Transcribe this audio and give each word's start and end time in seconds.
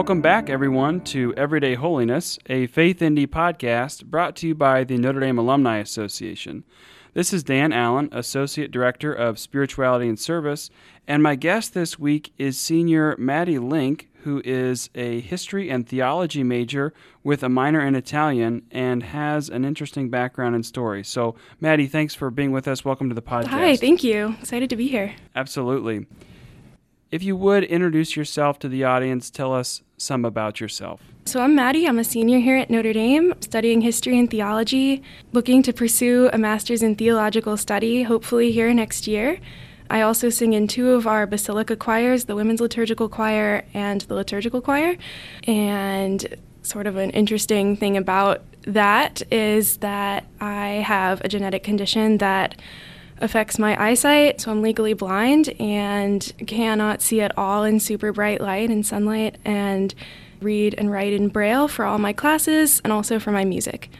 Welcome 0.00 0.22
back, 0.22 0.48
everyone, 0.48 1.02
to 1.02 1.34
Everyday 1.34 1.74
Holiness, 1.74 2.38
a 2.46 2.66
FaithND 2.68 3.26
podcast 3.26 4.06
brought 4.06 4.34
to 4.36 4.48
you 4.48 4.54
by 4.54 4.82
the 4.82 4.96
Notre 4.96 5.20
Dame 5.20 5.36
Alumni 5.36 5.76
Association. 5.76 6.64
This 7.12 7.34
is 7.34 7.42
Dan 7.42 7.70
Allen, 7.70 8.08
Associate 8.10 8.70
Director 8.70 9.12
of 9.12 9.38
Spirituality 9.38 10.08
and 10.08 10.18
Service, 10.18 10.70
and 11.06 11.22
my 11.22 11.34
guest 11.34 11.74
this 11.74 11.98
week 11.98 12.32
is 12.38 12.58
Senior 12.58 13.14
Maddie 13.18 13.58
Link, 13.58 14.08
who 14.22 14.40
is 14.42 14.88
a 14.94 15.20
history 15.20 15.68
and 15.68 15.86
theology 15.86 16.42
major 16.42 16.94
with 17.22 17.42
a 17.42 17.50
minor 17.50 17.84
in 17.86 17.94
Italian 17.94 18.62
and 18.70 19.02
has 19.02 19.50
an 19.50 19.66
interesting 19.66 20.08
background 20.08 20.54
and 20.54 20.64
story. 20.64 21.04
So, 21.04 21.34
Maddie, 21.60 21.88
thanks 21.88 22.14
for 22.14 22.30
being 22.30 22.52
with 22.52 22.66
us. 22.66 22.86
Welcome 22.86 23.10
to 23.10 23.14
the 23.14 23.20
podcast. 23.20 23.48
Hi, 23.48 23.76
thank 23.76 24.02
you. 24.02 24.34
Excited 24.40 24.70
to 24.70 24.76
be 24.76 24.88
here. 24.88 25.14
Absolutely. 25.36 26.06
If 27.12 27.24
you 27.24 27.34
would 27.34 27.64
introduce 27.64 28.14
yourself 28.14 28.60
to 28.60 28.68
the 28.68 28.84
audience, 28.84 29.30
tell 29.30 29.52
us 29.52 29.82
some 29.96 30.24
about 30.24 30.60
yourself. 30.60 31.00
So, 31.24 31.40
I'm 31.40 31.56
Maddie. 31.56 31.88
I'm 31.88 31.98
a 31.98 32.04
senior 32.04 32.38
here 32.38 32.56
at 32.56 32.70
Notre 32.70 32.92
Dame, 32.92 33.34
studying 33.40 33.80
history 33.80 34.16
and 34.16 34.30
theology, 34.30 35.02
looking 35.32 35.60
to 35.64 35.72
pursue 35.72 36.30
a 36.32 36.38
master's 36.38 36.84
in 36.84 36.94
theological 36.94 37.56
study, 37.56 38.04
hopefully 38.04 38.52
here 38.52 38.72
next 38.72 39.08
year. 39.08 39.40
I 39.90 40.02
also 40.02 40.30
sing 40.30 40.52
in 40.52 40.68
two 40.68 40.90
of 40.90 41.08
our 41.08 41.26
Basilica 41.26 41.74
choirs, 41.74 42.26
the 42.26 42.36
Women's 42.36 42.60
Liturgical 42.60 43.08
Choir 43.08 43.64
and 43.74 44.02
the 44.02 44.14
Liturgical 44.14 44.60
Choir. 44.60 44.96
And 45.48 46.36
sort 46.62 46.86
of 46.86 46.94
an 46.94 47.10
interesting 47.10 47.76
thing 47.76 47.96
about 47.96 48.42
that 48.62 49.20
is 49.32 49.78
that 49.78 50.26
I 50.40 50.84
have 50.86 51.20
a 51.22 51.28
genetic 51.28 51.64
condition 51.64 52.18
that 52.18 52.54
affects 53.20 53.58
my 53.58 53.80
eyesight, 53.82 54.40
so 54.40 54.50
I'm 54.50 54.62
legally 54.62 54.94
blind 54.94 55.50
and 55.60 56.32
cannot 56.46 57.02
see 57.02 57.20
at 57.20 57.36
all 57.38 57.64
in 57.64 57.80
super 57.80 58.12
bright 58.12 58.40
light 58.40 58.70
and 58.70 58.84
sunlight, 58.84 59.36
and 59.44 59.94
read 60.40 60.74
and 60.78 60.90
write 60.90 61.12
in 61.12 61.28
Braille 61.28 61.68
for 61.68 61.84
all 61.84 61.98
my 61.98 62.12
classes 62.12 62.80
and 62.82 62.92
also 62.92 63.18
for 63.18 63.30
my 63.30 63.44
music. 63.44 63.90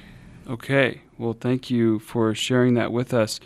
Okay, 0.48 1.02
well, 1.18 1.36
thank 1.38 1.70
you 1.70 1.98
for 1.98 2.34
sharing 2.34 2.74
that 2.74 2.92
with 2.92 3.12
us. 3.12 3.40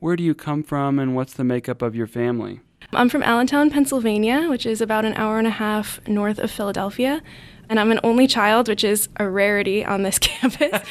Where 0.00 0.16
do 0.16 0.22
you 0.22 0.34
come 0.34 0.62
from 0.62 0.98
and 0.98 1.14
what's 1.14 1.34
the 1.34 1.44
makeup 1.44 1.82
of 1.82 1.94
your 1.94 2.06
family? 2.06 2.60
I'm 2.92 3.10
from 3.10 3.22
Allentown, 3.22 3.70
Pennsylvania, 3.70 4.48
which 4.48 4.64
is 4.64 4.80
about 4.80 5.04
an 5.04 5.12
hour 5.14 5.38
and 5.38 5.46
a 5.46 5.50
half 5.50 6.00
north 6.08 6.38
of 6.38 6.50
Philadelphia 6.50 7.20
and 7.68 7.78
I'm 7.78 7.90
an 7.90 8.00
only 8.02 8.26
child, 8.26 8.68
which 8.68 8.84
is 8.84 9.08
a 9.16 9.28
rarity 9.28 9.84
on 9.84 10.02
this 10.02 10.18
campus. 10.28 10.70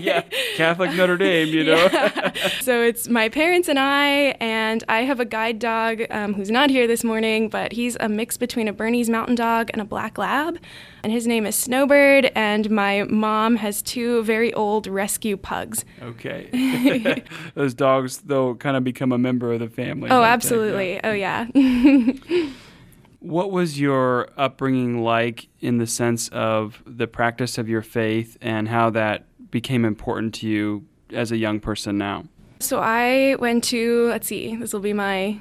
yeah, 0.00 0.22
Catholic 0.56 0.92
Notre 0.94 1.16
Dame, 1.16 1.48
you 1.48 1.64
know. 1.64 1.88
Yeah. 1.92 2.32
so 2.60 2.82
it's 2.82 3.08
my 3.08 3.28
parents 3.28 3.68
and 3.68 3.78
I, 3.78 4.36
and 4.40 4.84
I 4.88 5.02
have 5.02 5.20
a 5.20 5.24
guide 5.24 5.58
dog 5.58 6.02
um, 6.10 6.34
who's 6.34 6.50
not 6.50 6.70
here 6.70 6.86
this 6.86 7.04
morning, 7.04 7.48
but 7.48 7.72
he's 7.72 7.96
a 8.00 8.08
mix 8.08 8.36
between 8.36 8.68
a 8.68 8.72
Bernese 8.72 9.10
Mountain 9.10 9.34
Dog 9.34 9.70
and 9.72 9.80
a 9.82 9.84
Black 9.84 10.18
Lab, 10.18 10.58
and 11.02 11.12
his 11.12 11.26
name 11.26 11.46
is 11.46 11.56
Snowbird. 11.56 12.30
And 12.34 12.70
my 12.70 13.04
mom 13.04 13.56
has 13.56 13.82
two 13.82 14.22
very 14.24 14.52
old 14.54 14.86
rescue 14.86 15.36
pugs. 15.36 15.84
Okay, 16.00 17.22
those 17.54 17.74
dogs 17.74 18.18
though 18.18 18.54
kind 18.54 18.76
of 18.76 18.84
become 18.84 19.12
a 19.12 19.18
member 19.18 19.52
of 19.52 19.60
the 19.60 19.68
family. 19.68 20.10
Oh, 20.10 20.22
absolutely. 20.22 21.00
Oh, 21.02 21.12
yeah. 21.12 21.46
What 23.22 23.52
was 23.52 23.78
your 23.78 24.28
upbringing 24.36 25.04
like 25.04 25.46
in 25.60 25.78
the 25.78 25.86
sense 25.86 26.28
of 26.30 26.82
the 26.84 27.06
practice 27.06 27.56
of 27.56 27.68
your 27.68 27.80
faith 27.80 28.36
and 28.40 28.68
how 28.68 28.90
that 28.90 29.26
became 29.52 29.84
important 29.84 30.34
to 30.34 30.48
you 30.48 30.86
as 31.12 31.30
a 31.30 31.36
young 31.36 31.60
person 31.60 31.96
now? 31.96 32.24
So 32.58 32.80
I 32.80 33.36
went 33.38 33.62
to, 33.64 34.08
let's 34.08 34.26
see, 34.26 34.56
this 34.56 34.72
will 34.72 34.80
be 34.80 34.92
my 34.92 35.38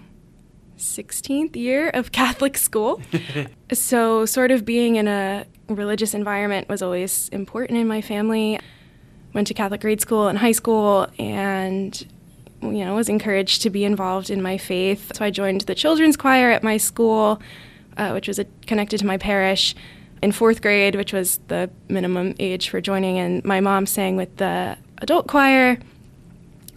16th 0.78 1.56
year 1.56 1.90
of 1.90 2.12
Catholic 2.12 2.56
school. 2.56 3.02
so, 3.74 4.28
sort 4.28 4.52
of 4.52 4.64
being 4.64 4.98
in 4.98 5.08
a 5.08 5.48
religious 5.68 6.14
environment 6.14 6.70
was 6.70 6.84
always 6.84 7.30
important 7.30 7.80
in 7.80 7.88
my 7.88 8.02
family. 8.02 8.60
Went 9.34 9.48
to 9.48 9.56
Catholic 9.56 9.82
grade 9.82 10.02
school 10.02 10.28
and 10.28 10.38
high 10.38 10.52
school 10.52 11.08
and 11.18 12.06
you 12.62 12.86
know, 12.86 12.94
was 12.94 13.10
encouraged 13.10 13.64
to 13.64 13.72
be 13.72 13.84
involved 13.84 14.30
in 14.30 14.40
my 14.40 14.56
faith. 14.56 15.12
So 15.16 15.26
I 15.26 15.32
joined 15.32 15.62
the 15.62 15.74
children's 15.74 16.16
choir 16.16 16.52
at 16.52 16.62
my 16.62 16.78
school 16.78 17.42
uh, 17.98 18.12
which 18.12 18.28
was 18.28 18.40
a, 18.40 18.46
connected 18.66 19.00
to 19.00 19.06
my 19.06 19.18
parish, 19.18 19.76
in 20.22 20.32
fourth 20.32 20.62
grade, 20.62 20.96
which 20.96 21.14
was 21.14 21.40
the 21.48 21.70
minimum 21.90 22.36
age 22.40 22.70
for 22.70 22.80
joining, 22.80 23.18
and 23.18 23.44
my 23.44 23.60
mom 23.60 23.86
sang 23.86 24.16
with 24.16 24.38
the 24.38 24.78
adult 25.00 25.28
choir, 25.28 25.80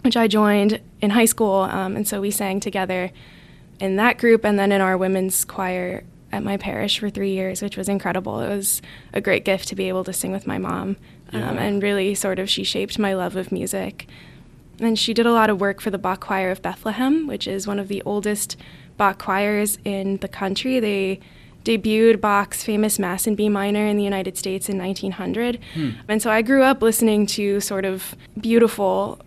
which 0.01 0.17
I 0.17 0.27
joined 0.27 0.81
in 1.01 1.11
high 1.11 1.25
school, 1.25 1.61
um, 1.61 1.95
and 1.95 2.07
so 2.07 2.21
we 2.21 2.31
sang 2.31 2.59
together 2.59 3.11
in 3.79 3.97
that 3.97 4.17
group, 4.17 4.43
and 4.43 4.57
then 4.57 4.71
in 4.71 4.81
our 4.81 4.97
women's 4.97 5.45
choir 5.45 6.03
at 6.31 6.43
my 6.43 6.57
parish 6.57 6.99
for 6.99 7.09
three 7.09 7.31
years, 7.31 7.61
which 7.61 7.77
was 7.77 7.87
incredible. 7.87 8.39
It 8.39 8.49
was 8.49 8.81
a 9.13 9.21
great 9.21 9.45
gift 9.45 9.67
to 9.69 9.75
be 9.75 9.89
able 9.89 10.03
to 10.05 10.13
sing 10.13 10.31
with 10.31 10.47
my 10.47 10.57
mom, 10.57 10.97
um, 11.31 11.41
yeah. 11.41 11.63
and 11.63 11.83
really 11.83 12.15
sort 12.15 12.39
of 12.39 12.49
she 12.49 12.63
shaped 12.63 12.97
my 12.97 13.13
love 13.13 13.35
of 13.35 13.51
music. 13.51 14.07
And 14.79 14.97
she 14.99 15.13
did 15.13 15.25
a 15.25 15.31
lot 15.31 15.49
of 15.49 15.59
work 15.61 15.81
for 15.81 15.89
the 15.89 15.97
Bach 15.97 16.21
Choir 16.21 16.51
of 16.51 16.61
Bethlehem, 16.61 17.27
which 17.27 17.47
is 17.47 17.65
one 17.67 17.79
of 17.79 17.87
the 17.87 18.01
oldest 18.03 18.57
Bach 18.97 19.19
choirs 19.19 19.77
in 19.83 20.17
the 20.17 20.27
country. 20.27 20.79
They 20.79 21.19
debuted 21.63 22.21
Bach's 22.21 22.63
famous 22.63 22.99
Mass 22.99 23.27
in 23.27 23.35
B 23.35 23.49
minor 23.49 23.85
in 23.85 23.97
the 23.97 24.03
United 24.03 24.37
States 24.37 24.69
in 24.69 24.77
1900. 24.77 25.59
Hmm. 25.73 25.89
And 26.07 26.21
so 26.21 26.29
I 26.29 26.41
grew 26.41 26.63
up 26.63 26.81
listening 26.81 27.25
to 27.27 27.59
sort 27.59 27.85
of 27.85 28.15
beautiful 28.39 29.19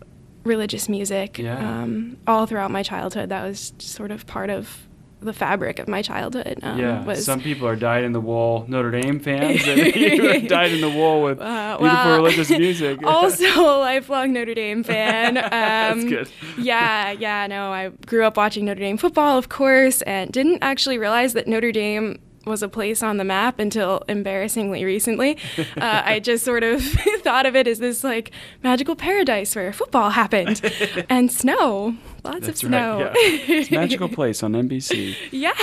religious 0.44 0.88
music 0.88 1.38
yeah. 1.38 1.82
um, 1.82 2.16
all 2.26 2.47
throughout 2.47 2.70
my 2.70 2.82
childhood. 2.82 3.28
That 3.28 3.44
was 3.44 3.72
sort 3.78 4.10
of 4.10 4.26
part 4.26 4.50
of 4.50 4.88
the 5.21 5.33
fabric 5.33 5.79
of 5.79 5.89
my 5.89 6.03
childhood. 6.03 6.61
Um, 6.62 6.79
yeah, 6.79 7.05
was, 7.05 7.25
some 7.25 7.41
people 7.41 7.67
are 7.67 7.77
dyed 7.77 8.05
in 8.05 8.12
the 8.12 8.21
wool 8.21 8.65
Notre 8.69 8.91
Dame 8.91 9.19
fans, 9.19 9.67
and 9.67 9.81
you 9.97 10.31
are 10.31 10.41
dyed 10.41 10.73
in 10.73 10.81
the 10.81 10.91
wool 10.91 11.23
with 11.23 11.41
uh, 11.41 11.77
beautiful 11.79 12.05
well, 12.05 12.17
religious 12.17 12.51
music. 12.59 13.01
also, 13.05 13.45
a 13.45 13.78
lifelong 13.78 14.33
Notre 14.33 14.55
Dame 14.55 14.83
fan. 14.83 15.37
Um, 15.39 15.45
That's 15.51 16.05
good. 16.05 16.31
yeah, 16.59 17.11
yeah. 17.12 17.47
No, 17.47 17.73
I 17.73 17.89
grew 18.07 18.25
up 18.25 18.37
watching 18.37 18.65
Notre 18.65 18.81
Dame 18.81 18.97
football, 18.97 19.39
of 19.39 19.49
course, 19.49 20.03
and 20.03 20.31
didn't 20.31 20.59
actually 20.62 20.99
realize 20.99 21.33
that 21.33 21.47
Notre 21.47 21.73
Dame 21.73 22.21
was 22.48 22.62
a 22.62 22.69
place 22.69 23.03
on 23.03 23.16
the 23.19 23.25
map 23.25 23.59
until 23.59 24.03
embarrassingly 24.09 24.84
recently. 24.84 25.36
Uh, 25.76 26.03
I 26.04 26.19
just 26.19 26.44
sort 26.44 26.64
of 26.64 26.82
thought 27.22 27.47
of 27.47 27.54
it 27.54 27.69
as 27.69 27.78
this 27.78 28.03
like 28.03 28.32
magical 28.62 28.97
paradise 28.97 29.54
where 29.54 29.72
football 29.72 30.10
happened 30.10 30.60
and 31.09 31.31
snow, 31.31 31.97
lots 32.25 32.47
That's 32.47 32.62
of 32.62 32.69
snow. 32.69 33.04
Right, 33.04 33.14
yeah. 33.14 33.56
it's 33.56 33.70
magical 33.70 34.09
place 34.09 34.42
on 34.42 34.53
NBC. 34.53 35.14
Yeah. 35.31 35.54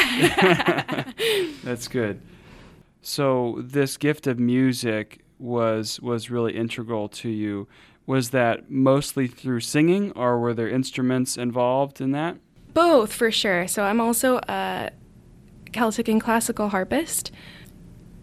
That's 1.63 1.87
good. 1.87 2.21
So 3.01 3.61
this 3.61 3.97
gift 3.97 4.25
of 4.27 4.39
music 4.39 5.19
was 5.39 5.99
was 5.99 6.29
really 6.29 6.55
integral 6.55 7.09
to 7.09 7.29
you. 7.29 7.67
Was 8.05 8.29
that 8.29 8.69
mostly 8.69 9.27
through 9.27 9.61
singing, 9.61 10.11
or 10.13 10.39
were 10.39 10.53
there 10.53 10.69
instruments 10.69 11.37
involved 11.37 11.99
in 11.99 12.11
that? 12.11 12.37
Both, 12.73 13.13
for 13.13 13.31
sure. 13.31 13.67
So 13.67 13.83
I'm 13.83 13.99
also 13.99 14.39
a 14.47 14.91
Celtic 15.75 16.07
and 16.07 16.21
classical 16.21 16.69
harpist, 16.69 17.31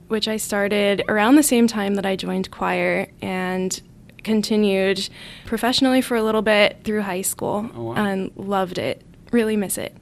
which 0.08 0.26
I 0.26 0.38
started 0.38 1.04
around 1.06 1.36
the 1.36 1.42
same 1.42 1.66
time 1.66 1.94
that 1.96 2.06
I 2.06 2.16
joined 2.16 2.50
choir 2.50 3.08
and 3.20 3.80
continued 4.24 5.08
professionally 5.44 6.00
for 6.00 6.16
a 6.16 6.22
little 6.22 6.42
bit 6.42 6.78
through 6.82 7.02
high 7.02 7.22
school 7.22 7.70
oh, 7.74 7.82
wow. 7.82 7.94
and 7.94 8.30
loved 8.36 8.78
it. 8.78 9.02
Really 9.32 9.56
miss 9.56 9.76
it. 9.76 9.94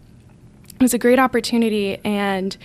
It 0.75 0.81
was 0.81 0.94
a 0.94 0.99
great 0.99 1.19
opportunity, 1.19 1.99
and 2.05 2.56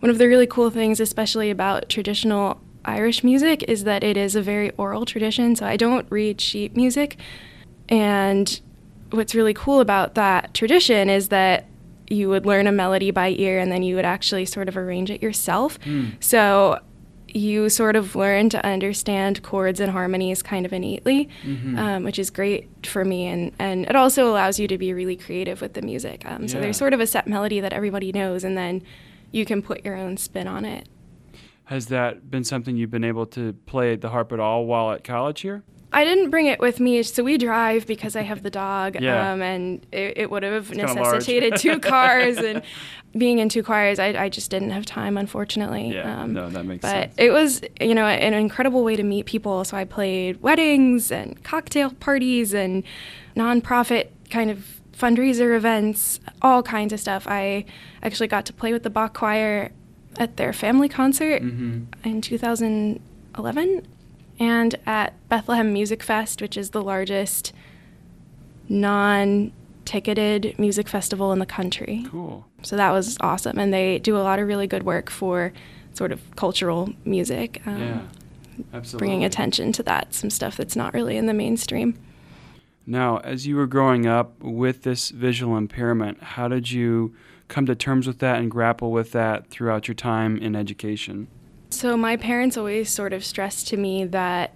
one 0.00 0.10
of 0.10 0.18
the 0.18 0.28
really 0.28 0.46
cool 0.46 0.70
things, 0.70 1.00
especially 1.00 1.50
about 1.50 1.88
traditional 1.88 2.60
Irish 2.84 3.24
music, 3.24 3.62
is 3.64 3.84
that 3.84 4.04
it 4.04 4.16
is 4.16 4.36
a 4.36 4.42
very 4.42 4.70
oral 4.72 5.06
tradition. 5.06 5.56
So 5.56 5.66
I 5.66 5.76
don't 5.76 6.06
read 6.10 6.40
sheet 6.40 6.76
music. 6.76 7.16
And 7.88 8.60
what's 9.10 9.34
really 9.34 9.54
cool 9.54 9.80
about 9.80 10.14
that 10.14 10.52
tradition 10.54 11.08
is 11.08 11.28
that 11.28 11.66
you 12.08 12.28
would 12.28 12.46
learn 12.46 12.66
a 12.66 12.72
melody 12.72 13.10
by 13.10 13.30
ear 13.30 13.58
and 13.58 13.70
then 13.70 13.82
you 13.82 13.96
would 13.96 14.04
actually 14.04 14.44
sort 14.44 14.68
of 14.68 14.76
arrange 14.76 15.10
it 15.10 15.22
yourself. 15.22 15.78
Mm. 15.80 16.22
So 16.22 16.80
you 17.28 17.68
sort 17.68 17.96
of 17.96 18.16
learn 18.16 18.48
to 18.48 18.64
understand 18.64 19.42
chords 19.42 19.78
and 19.80 19.92
harmonies 19.92 20.42
kind 20.42 20.64
of 20.64 20.72
innately, 20.72 21.28
mm-hmm. 21.42 21.78
um, 21.78 22.02
which 22.04 22.18
is 22.18 22.30
great 22.30 22.68
for 22.86 23.04
me. 23.04 23.26
And, 23.26 23.52
and 23.58 23.84
it 23.84 23.96
also 23.96 24.30
allows 24.30 24.58
you 24.58 24.66
to 24.68 24.78
be 24.78 24.94
really 24.94 25.16
creative 25.16 25.60
with 25.60 25.74
the 25.74 25.82
music. 25.82 26.24
Um, 26.24 26.42
yeah. 26.42 26.48
So 26.48 26.60
there's 26.60 26.78
sort 26.78 26.94
of 26.94 27.00
a 27.00 27.06
set 27.06 27.26
melody 27.26 27.60
that 27.60 27.72
everybody 27.72 28.10
knows, 28.10 28.42
and 28.42 28.56
then 28.56 28.82
you 29.32 29.44
can 29.44 29.60
put 29.60 29.84
your 29.84 29.96
own 29.96 30.16
spin 30.16 30.46
on 30.46 30.64
it. 30.64 30.88
Has 31.64 31.88
that 31.88 32.30
been 32.30 32.44
something 32.44 32.76
you've 32.76 32.92
been 32.92 33.04
able 33.04 33.26
to 33.26 33.52
play 33.66 33.96
the 33.96 34.10
harp 34.10 34.32
at 34.32 34.40
all 34.40 34.64
while 34.64 34.92
at 34.92 35.04
college 35.04 35.40
here? 35.40 35.62
I 35.96 36.04
didn't 36.04 36.28
bring 36.28 36.44
it 36.44 36.60
with 36.60 36.78
me, 36.78 37.02
so 37.04 37.24
we 37.24 37.38
drive 37.38 37.86
because 37.86 38.16
I 38.16 38.20
have 38.20 38.42
the 38.42 38.50
dog, 38.50 39.00
yeah. 39.00 39.32
um, 39.32 39.40
and 39.40 39.80
it, 39.90 40.18
it, 40.18 40.30
would 40.30 40.42
have 40.42 40.70
it's 40.70 40.76
necessitated 40.76 41.56
two 41.56 41.78
cars. 41.94 42.36
And 42.36 42.60
being 43.16 43.38
in 43.38 43.48
two 43.48 43.62
choirs, 43.62 43.98
I, 43.98 44.08
I, 44.08 44.28
just 44.28 44.50
didn't 44.50 44.72
have 44.72 44.84
time, 44.84 45.16
unfortunately. 45.16 45.94
Yeah, 45.94 46.20
um, 46.20 46.34
no, 46.34 46.50
that 46.50 46.66
makes 46.66 46.82
but 46.82 46.90
sense. 46.90 47.14
But 47.16 47.24
it 47.24 47.30
was, 47.30 47.62
you 47.80 47.94
know, 47.94 48.04
an 48.04 48.34
incredible 48.34 48.84
way 48.84 48.94
to 48.94 49.02
meet 49.02 49.24
people. 49.24 49.64
So 49.64 49.74
I 49.78 49.84
played 49.84 50.42
weddings 50.42 51.10
and 51.10 51.42
cocktail 51.42 51.92
parties 51.92 52.52
and 52.52 52.84
nonprofit 53.34 54.08
kind 54.28 54.50
of 54.50 54.82
fundraiser 54.92 55.56
events, 55.56 56.20
all 56.42 56.62
kinds 56.62 56.92
of 56.92 57.00
stuff. 57.00 57.26
I 57.26 57.64
actually 58.02 58.28
got 58.28 58.44
to 58.44 58.52
play 58.52 58.74
with 58.74 58.82
the 58.82 58.90
Bach 58.90 59.14
choir 59.14 59.72
at 60.18 60.36
their 60.36 60.52
family 60.52 60.90
concert 60.90 61.42
mm-hmm. 61.42 61.84
in 62.06 62.20
2011 62.20 63.86
and 64.38 64.74
at 64.86 65.14
Bethlehem 65.28 65.72
Music 65.72 66.02
Fest, 66.02 66.42
which 66.42 66.56
is 66.56 66.70
the 66.70 66.82
largest 66.82 67.52
non 68.68 69.52
ticketed 69.84 70.58
music 70.58 70.88
festival 70.88 71.32
in 71.32 71.38
the 71.38 71.46
country. 71.46 72.04
Cool. 72.10 72.44
So 72.62 72.76
that 72.76 72.90
was 72.90 73.16
awesome. 73.20 73.58
And 73.58 73.72
they 73.72 73.98
do 73.98 74.16
a 74.16 74.20
lot 74.20 74.38
of 74.38 74.46
really 74.46 74.66
good 74.66 74.82
work 74.82 75.08
for 75.08 75.52
sort 75.94 76.12
of 76.12 76.20
cultural 76.36 76.92
music. 77.04 77.62
Um, 77.66 77.80
yeah, 77.80 78.00
absolutely. 78.74 79.06
Bringing 79.06 79.24
attention 79.24 79.72
to 79.72 79.82
that, 79.84 80.12
some 80.12 80.28
stuff 80.28 80.56
that's 80.56 80.76
not 80.76 80.92
really 80.92 81.16
in 81.16 81.26
the 81.26 81.34
mainstream. 81.34 81.98
Now, 82.86 83.18
as 83.18 83.46
you 83.46 83.56
were 83.56 83.66
growing 83.66 84.06
up 84.06 84.40
with 84.40 84.82
this 84.82 85.10
visual 85.10 85.56
impairment, 85.56 86.22
how 86.22 86.48
did 86.48 86.70
you 86.70 87.14
come 87.48 87.66
to 87.66 87.74
terms 87.74 88.06
with 88.06 88.18
that 88.18 88.38
and 88.38 88.50
grapple 88.50 88.92
with 88.92 89.12
that 89.12 89.48
throughout 89.48 89.88
your 89.88 89.94
time 89.94 90.36
in 90.36 90.54
education? 90.54 91.28
So, 91.70 91.96
my 91.96 92.16
parents 92.16 92.56
always 92.56 92.90
sort 92.90 93.12
of 93.12 93.24
stressed 93.24 93.68
to 93.68 93.76
me 93.76 94.04
that 94.04 94.54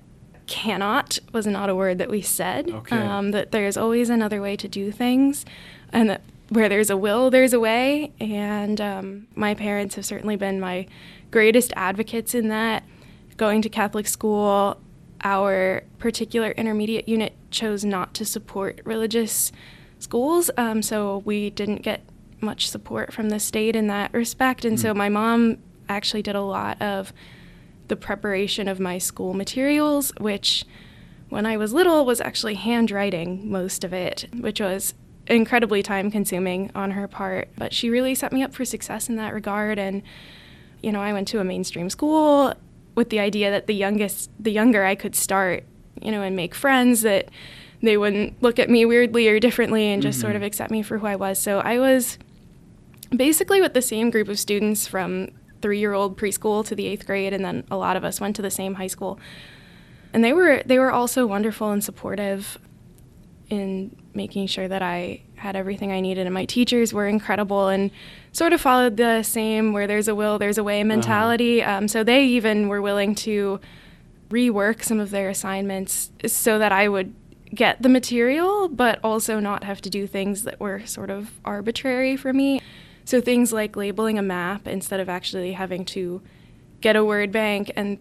cannot 0.51 1.19
was 1.33 1.47
not 1.47 1.69
a 1.69 1.75
word 1.75 1.99
that 1.99 2.11
we 2.11 2.21
said. 2.21 2.69
Okay. 2.69 2.97
Um, 2.97 3.31
that 3.31 3.53
there's 3.53 3.77
always 3.77 4.11
another 4.11 4.43
way 4.43 4.57
to 4.57 4.69
do 4.69 4.91
things, 4.91 5.45
and 5.93 6.11
that 6.11 6.23
where 6.49 6.69
there's 6.69 6.91
a 6.91 6.97
will, 6.97 7.31
there's 7.31 7.53
a 7.53 7.61
way. 7.61 8.13
And 8.21 8.81
um, 8.81 9.29
my 9.35 9.55
parents 9.55 9.95
have 9.95 10.05
certainly 10.05 10.37
been 10.37 10.61
my 10.61 10.87
greatest 11.31 11.73
advocates 11.77 12.35
in 12.35 12.49
that. 12.49 12.85
Going 13.37 13.63
to 13.63 13.69
Catholic 13.69 14.09
school, 14.09 14.81
our 15.23 15.85
particular 15.99 16.51
intermediate 16.53 17.09
unit 17.09 17.35
chose 17.51 17.85
not 17.85 18.13
to 18.15 18.25
support 18.25 18.81
religious 18.85 19.53
schools, 19.99 20.51
um, 20.57 20.83
so 20.83 21.23
we 21.25 21.51
didn't 21.51 21.83
get 21.83 22.03
much 22.41 22.69
support 22.69 23.13
from 23.13 23.29
the 23.29 23.39
state 23.39 23.77
in 23.77 23.87
that 23.87 24.13
respect. 24.13 24.65
And 24.65 24.77
mm. 24.77 24.83
so 24.83 24.95
my 24.95 25.09
mom 25.09 25.59
actually 25.91 26.23
did 26.23 26.35
a 26.35 26.41
lot 26.41 26.81
of 26.81 27.13
the 27.89 27.97
preparation 27.97 28.69
of 28.69 28.81
my 28.81 28.99
school 28.99 29.35
materials, 29.35 30.13
which 30.19 30.65
when 31.29 31.47
I 31.47 31.57
was 31.57 31.73
little 31.73 32.07
was 32.07 32.21
actually 32.21 32.55
handwriting 32.55 33.51
most 33.51 33.85
of 33.85 33.93
it, 33.93 34.27
which 34.39 34.61
was 34.61 34.95
incredibly 35.27 35.83
time 35.83 36.11
consuming 36.11 36.71
on 36.75 36.93
her 36.93 37.07
part. 37.07 37.49
But 37.57 37.73
she 37.73 37.91
really 37.91 38.15
set 38.15 38.33
me 38.33 38.43
up 38.43 38.55
for 38.55 38.65
success 38.65 39.09
in 39.09 39.17
that 39.17 39.35
regard. 39.35 39.79
And, 39.79 40.03
you 40.83 40.93
know, 40.93 41.01
I 41.01 41.13
went 41.13 41.29
to 41.29 41.41
a 41.41 41.45
mainstream 41.45 41.91
school 41.91 42.55
with 42.95 43.11
the 43.11 43.21
idea 43.21 43.51
that 43.51 43.67
the 43.67 43.75
youngest, 43.75 44.31
the 44.39 44.51
younger 44.51 44.85
I 44.85 44.95
could 44.95 45.15
start, 45.15 45.65
you 46.01 46.11
know, 46.11 46.23
and 46.23 46.35
make 46.35 46.55
friends 46.55 47.03
that 47.03 47.29
they 47.83 47.97
wouldn't 47.97 48.43
look 48.43 48.59
at 48.59 48.69
me 48.69 48.85
weirdly 48.85 49.29
or 49.29 49.41
differently 49.41 49.87
and 49.87 50.03
just 50.03 50.19
mm-hmm. 50.19 50.27
sort 50.27 50.37
of 50.37 50.43
accept 50.43 50.71
me 50.71 50.83
for 50.83 50.99
who 50.99 51.07
I 51.07 51.17
was. 51.17 51.39
So 51.39 51.61
I 51.61 51.79
was 51.79 52.19
basically 53.15 53.61
with 53.61 53.75
the 53.75 53.83
same 53.83 54.11
group 54.11 54.29
of 54.29 54.39
students 54.39 54.87
from 54.87 55.29
three 55.63 55.79
year 55.79 55.93
old 55.93 56.17
preschool 56.17 56.65
to 56.67 56.75
the 56.75 56.87
eighth 56.87 57.07
grade, 57.07 57.33
and 57.33 57.45
then 57.45 57.65
a 57.71 57.77
lot 57.77 57.97
of 57.97 58.05
us 58.05 58.21
went 58.21 58.37
to 58.37 58.43
the 58.43 58.51
same 58.51 58.75
high 58.75 58.87
school. 58.87 59.19
And 60.13 60.25
they 60.25 60.33
were 60.33 60.63
they 60.65 60.79
were 60.79 60.91
also 60.91 61.27
wonderful 61.27 61.71
and 61.71 61.83
supportive 61.83 62.59
in 63.49 63.97
making 64.15 64.47
sure 64.47 64.69
that 64.69 64.83
I 64.83 65.23
had 65.37 65.57
everything 65.57 65.93
I 65.93 66.01
needed, 66.01 66.27
and 66.27 66.35
my 66.35 66.45
teachers 66.45 66.93
were 66.93 67.07
incredible 67.07 67.69
and 67.69 67.91
sort 68.33 68.53
of 68.53 68.61
followed 68.61 68.97
the 68.97 69.23
same 69.23 69.73
"where 69.73 69.87
there's 69.87 70.09
a 70.09 70.15
will, 70.15 70.39
there's 70.39 70.59
a 70.59 70.65
way" 70.65 70.81
uh-huh. 70.81 70.89
mentality. 70.89 71.63
Uh-huh. 71.63 71.79
Um, 71.79 71.89
so 71.89 72.05
they 72.05 72.25
even 72.25 72.69
were 72.69 72.83
willing 72.83 73.15
to 73.17 73.61
rework 74.31 74.83
some 74.83 75.01
of 75.01 75.11
their 75.11 75.29
assignments 75.29 76.11
so 76.27 76.59
that 76.59 76.73
I 76.73 76.89
would 76.89 77.15
get 77.53 77.83
the 77.83 77.89
material, 77.89 78.69
but 78.69 79.01
also 79.03 79.41
not 79.41 79.65
have 79.65 79.81
to 79.83 79.91
do 79.91 80.07
things 80.07 80.45
that 80.45 80.61
were 80.61 80.87
sort 80.87 81.11
of 81.11 81.41
arbitrary 81.45 82.17
for 82.17 82.33
me. 82.33 82.61
So 83.11 83.21
things 83.21 83.53
like 83.53 83.75
labeling 83.75 84.21
a 84.21 84.23
map 84.23 84.69
instead 84.69 85.01
of 85.01 85.09
actually 85.09 85.55
having 85.55 85.85
to 85.87 86.23
get 86.81 86.95
a 86.95 87.05
word 87.05 87.33
bank 87.33 87.73
and 87.75 87.99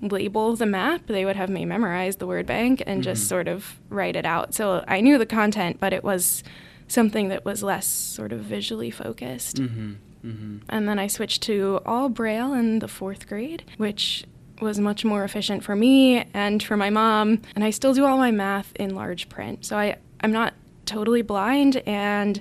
label 0.00 0.56
the 0.56 0.64
map, 0.64 1.02
they 1.06 1.26
would 1.26 1.36
have 1.36 1.50
me 1.50 1.66
memorize 1.66 2.16
the 2.16 2.26
word 2.26 2.46
bank 2.46 2.82
and 2.86 3.02
mm-hmm. 3.02 3.10
just 3.10 3.28
sort 3.28 3.46
of 3.46 3.78
write 3.90 4.16
it 4.16 4.24
out. 4.24 4.54
So 4.54 4.82
I 4.88 5.02
knew 5.02 5.18
the 5.18 5.26
content, 5.26 5.78
but 5.78 5.92
it 5.92 6.02
was 6.02 6.42
something 6.86 7.28
that 7.28 7.44
was 7.44 7.62
less 7.62 7.86
sort 7.86 8.32
of 8.32 8.40
visually 8.40 8.90
focused. 8.90 9.56
Mm-hmm. 9.56 9.92
Mm-hmm. 10.24 10.58
And 10.70 10.88
then 10.88 10.98
I 10.98 11.08
switched 11.08 11.42
to 11.42 11.82
all 11.84 12.08
braille 12.08 12.54
in 12.54 12.78
the 12.78 12.88
fourth 12.88 13.28
grade, 13.28 13.64
which 13.76 14.24
was 14.62 14.80
much 14.80 15.04
more 15.04 15.24
efficient 15.24 15.62
for 15.62 15.76
me 15.76 16.24
and 16.32 16.62
for 16.62 16.78
my 16.78 16.88
mom. 16.88 17.42
And 17.54 17.62
I 17.62 17.68
still 17.68 17.92
do 17.92 18.06
all 18.06 18.16
my 18.16 18.30
math 18.30 18.72
in 18.76 18.94
large 18.94 19.28
print. 19.28 19.66
So 19.66 19.76
I, 19.76 19.98
I'm 20.22 20.32
not 20.32 20.54
totally 20.86 21.20
blind 21.20 21.82
and 21.84 22.40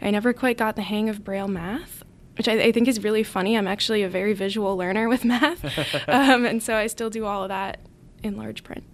I 0.00 0.10
never 0.10 0.32
quite 0.32 0.56
got 0.56 0.76
the 0.76 0.82
hang 0.82 1.08
of 1.08 1.24
Braille 1.24 1.48
math, 1.48 2.04
which 2.36 2.48
I, 2.48 2.52
I 2.54 2.72
think 2.72 2.88
is 2.88 3.02
really 3.02 3.22
funny. 3.22 3.56
I'm 3.56 3.68
actually 3.68 4.02
a 4.02 4.08
very 4.08 4.32
visual 4.32 4.76
learner 4.76 5.08
with 5.08 5.24
math, 5.24 5.64
um, 6.08 6.44
and 6.44 6.62
so 6.62 6.76
I 6.76 6.86
still 6.86 7.10
do 7.10 7.24
all 7.24 7.42
of 7.42 7.48
that 7.48 7.80
in 8.22 8.36
large 8.36 8.64
print. 8.64 8.84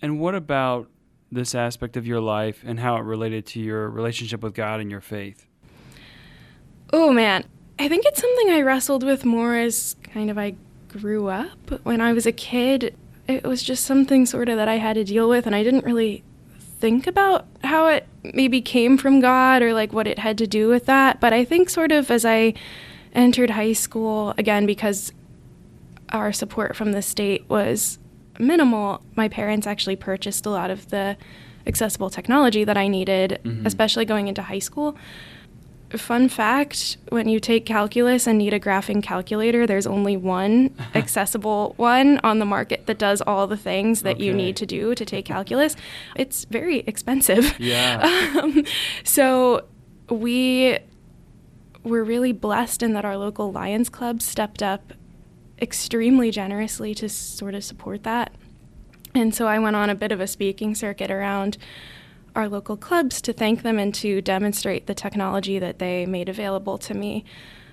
And 0.00 0.18
what 0.18 0.34
about 0.34 0.88
this 1.30 1.54
aspect 1.54 1.96
of 1.96 2.06
your 2.06 2.20
life 2.20 2.62
and 2.64 2.78
how 2.78 2.96
it 2.96 3.00
related 3.00 3.46
to 3.46 3.60
your 3.60 3.88
relationship 3.88 4.42
with 4.42 4.54
God 4.54 4.80
and 4.80 4.90
your 4.90 5.00
faith? 5.00 5.46
Oh 6.92 7.12
man, 7.12 7.44
I 7.78 7.88
think 7.88 8.04
it's 8.04 8.20
something 8.20 8.50
I 8.50 8.60
wrestled 8.60 9.02
with 9.02 9.24
more 9.24 9.56
as 9.56 9.96
kind 10.02 10.30
of 10.30 10.36
I 10.36 10.56
grew 10.88 11.28
up. 11.28 11.84
When 11.84 12.00
I 12.00 12.12
was 12.12 12.26
a 12.26 12.32
kid, 12.32 12.94
it 13.26 13.44
was 13.44 13.62
just 13.62 13.84
something 13.84 14.26
sort 14.26 14.48
of 14.48 14.56
that 14.56 14.68
I 14.68 14.76
had 14.76 14.94
to 14.94 15.04
deal 15.04 15.28
with, 15.28 15.46
and 15.46 15.54
I 15.54 15.62
didn't 15.62 15.84
really 15.84 16.22
think 16.82 17.06
about 17.06 17.46
how 17.62 17.86
it 17.86 18.08
maybe 18.34 18.60
came 18.60 18.98
from 18.98 19.20
God 19.20 19.62
or 19.62 19.72
like 19.72 19.92
what 19.92 20.08
it 20.08 20.18
had 20.18 20.36
to 20.38 20.48
do 20.48 20.66
with 20.66 20.86
that. 20.86 21.20
But 21.20 21.32
I 21.32 21.44
think 21.44 21.70
sort 21.70 21.92
of 21.92 22.10
as 22.10 22.24
I 22.24 22.54
entered 23.14 23.50
high 23.50 23.72
school, 23.72 24.34
again, 24.36 24.66
because 24.66 25.12
our 26.08 26.32
support 26.32 26.74
from 26.74 26.90
the 26.90 27.00
state 27.00 27.48
was 27.48 28.00
minimal, 28.40 29.00
my 29.14 29.28
parents 29.28 29.64
actually 29.64 29.94
purchased 29.94 30.44
a 30.44 30.50
lot 30.50 30.70
of 30.70 30.88
the 30.90 31.16
accessible 31.68 32.10
technology 32.10 32.64
that 32.64 32.76
I 32.76 32.88
needed, 32.88 33.38
mm-hmm. 33.44 33.64
especially 33.64 34.04
going 34.04 34.26
into 34.26 34.42
high 34.42 34.58
school. 34.58 34.96
Fun 35.98 36.28
fact 36.28 36.96
when 37.10 37.28
you 37.28 37.38
take 37.38 37.66
calculus 37.66 38.26
and 38.26 38.38
need 38.38 38.52
a 38.52 38.60
graphing 38.60 39.02
calculator, 39.02 39.66
there's 39.66 39.86
only 39.86 40.16
one 40.16 40.74
accessible 40.94 41.74
one 41.76 42.18
on 42.24 42.38
the 42.38 42.44
market 42.44 42.86
that 42.86 42.98
does 42.98 43.20
all 43.22 43.46
the 43.46 43.56
things 43.56 44.02
that 44.02 44.16
okay. 44.16 44.24
you 44.24 44.34
need 44.34 44.56
to 44.56 44.66
do 44.66 44.94
to 44.94 45.04
take 45.04 45.24
calculus. 45.24 45.76
It's 46.16 46.44
very 46.46 46.80
expensive. 46.80 47.54
Yeah. 47.62 48.28
Um, 48.42 48.64
so 49.04 49.66
we 50.08 50.78
were 51.84 52.02
really 52.02 52.32
blessed 52.32 52.82
in 52.82 52.92
that 52.94 53.04
our 53.04 53.16
local 53.16 53.52
Lions 53.52 53.88
Club 53.88 54.22
stepped 54.22 54.62
up 54.62 54.92
extremely 55.60 56.30
generously 56.30 56.94
to 56.96 57.08
sort 57.08 57.54
of 57.54 57.62
support 57.62 58.02
that. 58.02 58.32
And 59.14 59.34
so 59.34 59.46
I 59.46 59.58
went 59.58 59.76
on 59.76 59.90
a 59.90 59.94
bit 59.94 60.12
of 60.12 60.20
a 60.20 60.26
speaking 60.26 60.74
circuit 60.74 61.10
around 61.10 61.58
our 62.34 62.48
local 62.48 62.76
clubs 62.76 63.20
to 63.22 63.32
thank 63.32 63.62
them 63.62 63.78
and 63.78 63.94
to 63.96 64.20
demonstrate 64.22 64.86
the 64.86 64.94
technology 64.94 65.58
that 65.58 65.78
they 65.78 66.06
made 66.06 66.28
available 66.28 66.78
to 66.78 66.94
me. 66.94 67.24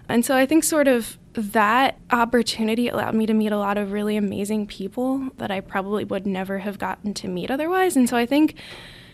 And 0.07 0.25
so 0.25 0.35
I 0.35 0.45
think 0.45 0.63
sort 0.63 0.87
of 0.87 1.17
that 1.33 1.99
opportunity 2.11 2.87
allowed 2.87 3.13
me 3.13 3.25
to 3.27 3.33
meet 3.33 3.51
a 3.51 3.57
lot 3.57 3.77
of 3.77 3.91
really 3.91 4.17
amazing 4.17 4.65
people 4.65 5.29
that 5.37 5.51
I 5.51 5.61
probably 5.61 6.03
would 6.03 6.25
never 6.25 6.59
have 6.59 6.79
gotten 6.79 7.13
to 7.15 7.27
meet 7.27 7.51
otherwise. 7.51 7.95
And 7.95 8.09
so 8.09 8.17
I 8.17 8.25
think 8.25 8.55